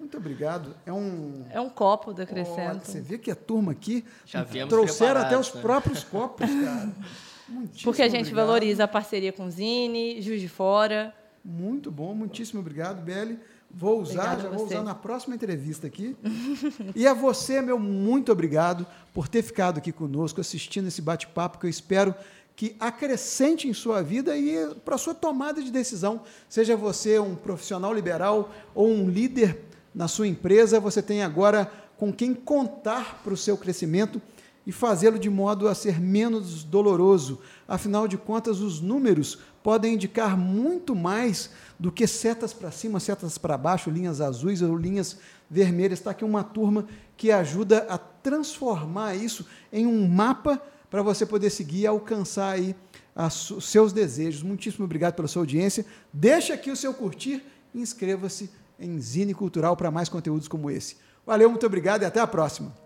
Muito 0.00 0.16
obrigado. 0.16 0.74
É 0.86 0.92
um. 0.92 1.44
É 1.50 1.60
um 1.60 1.68
copo 1.68 2.14
da 2.14 2.24
Crescento. 2.24 2.86
você 2.86 3.02
vê 3.02 3.18
que 3.18 3.30
a 3.30 3.36
turma 3.36 3.72
aqui 3.72 4.02
Já 4.24 4.46
trouxeram 4.66 5.20
até 5.20 5.38
os 5.38 5.52
né? 5.54 5.60
próprios 5.60 6.02
copos, 6.02 6.48
cara. 6.48 6.90
Muitíssimo 7.48 7.84
Porque 7.84 8.02
a 8.02 8.08
gente 8.08 8.28
obrigado. 8.28 8.46
valoriza 8.46 8.84
a 8.84 8.88
parceria 8.88 9.32
com 9.32 9.46
o 9.46 9.50
Zine, 9.50 10.20
Juiz 10.20 10.40
de 10.40 10.48
Fora. 10.48 11.14
Muito 11.44 11.90
bom, 11.90 12.14
muitíssimo 12.14 12.60
obrigado, 12.60 13.02
Beli. 13.02 13.38
Vou 13.70 14.00
usar, 14.00 14.40
já 14.40 14.48
vou 14.48 14.66
usar 14.66 14.82
na 14.82 14.94
próxima 14.94 15.34
entrevista 15.34 15.86
aqui. 15.86 16.16
e 16.94 17.06
a 17.06 17.12
você, 17.12 17.60
meu 17.60 17.78
muito 17.78 18.30
obrigado 18.30 18.86
por 19.12 19.26
ter 19.28 19.42
ficado 19.42 19.78
aqui 19.78 19.90
conosco, 19.90 20.40
assistindo 20.40 20.86
esse 20.86 21.02
bate-papo 21.02 21.58
que 21.58 21.66
eu 21.66 21.70
espero 21.70 22.14
que 22.56 22.76
acrescente 22.78 23.68
em 23.68 23.74
sua 23.74 24.00
vida 24.00 24.36
e 24.36 24.74
para 24.84 24.96
sua 24.96 25.14
tomada 25.14 25.60
de 25.60 25.72
decisão. 25.72 26.22
Seja 26.48 26.76
você 26.76 27.18
um 27.18 27.34
profissional 27.34 27.92
liberal 27.92 28.54
ou 28.74 28.88
um 28.88 29.08
líder 29.08 29.58
na 29.94 30.06
sua 30.06 30.28
empresa, 30.28 30.78
você 30.78 31.02
tem 31.02 31.22
agora 31.22 31.70
com 31.96 32.12
quem 32.12 32.32
contar 32.32 33.20
para 33.22 33.34
o 33.34 33.36
seu 33.36 33.56
crescimento 33.56 34.20
e 34.66 34.72
fazê-lo 34.72 35.18
de 35.18 35.28
modo 35.28 35.68
a 35.68 35.74
ser 35.74 36.00
menos 36.00 36.64
doloroso. 36.64 37.40
Afinal 37.68 38.08
de 38.08 38.16
contas, 38.16 38.60
os 38.60 38.80
números 38.80 39.38
podem 39.62 39.94
indicar 39.94 40.36
muito 40.36 40.94
mais 40.94 41.50
do 41.78 41.90
que 41.90 42.06
setas 42.06 42.52
para 42.52 42.70
cima, 42.70 43.00
setas 43.00 43.38
para 43.38 43.58
baixo, 43.58 43.90
linhas 43.90 44.20
azuis 44.20 44.62
ou 44.62 44.76
linhas 44.76 45.18
vermelhas. 45.50 45.98
Está 45.98 46.10
aqui 46.10 46.24
uma 46.24 46.44
turma 46.44 46.86
que 47.16 47.30
ajuda 47.30 47.86
a 47.88 47.98
transformar 47.98 49.14
isso 49.14 49.46
em 49.72 49.86
um 49.86 50.06
mapa 50.08 50.60
para 50.90 51.02
você 51.02 51.26
poder 51.26 51.50
seguir 51.50 51.80
e 51.80 51.86
alcançar 51.86 52.52
aí 52.52 52.74
os 53.16 53.68
seus 53.70 53.92
desejos. 53.92 54.42
Muitíssimo 54.42 54.84
obrigado 54.84 55.14
pela 55.14 55.28
sua 55.28 55.42
audiência. 55.42 55.84
Deixa 56.12 56.54
aqui 56.54 56.70
o 56.70 56.76
seu 56.76 56.92
curtir 56.92 57.42
e 57.74 57.80
inscreva-se 57.80 58.50
em 58.78 58.98
Zine 59.00 59.34
Cultural 59.34 59.76
para 59.76 59.90
mais 59.90 60.08
conteúdos 60.08 60.48
como 60.48 60.70
esse. 60.70 60.96
Valeu, 61.26 61.48
muito 61.48 61.64
obrigado 61.64 62.02
e 62.02 62.04
até 62.04 62.20
a 62.20 62.26
próxima. 62.26 62.83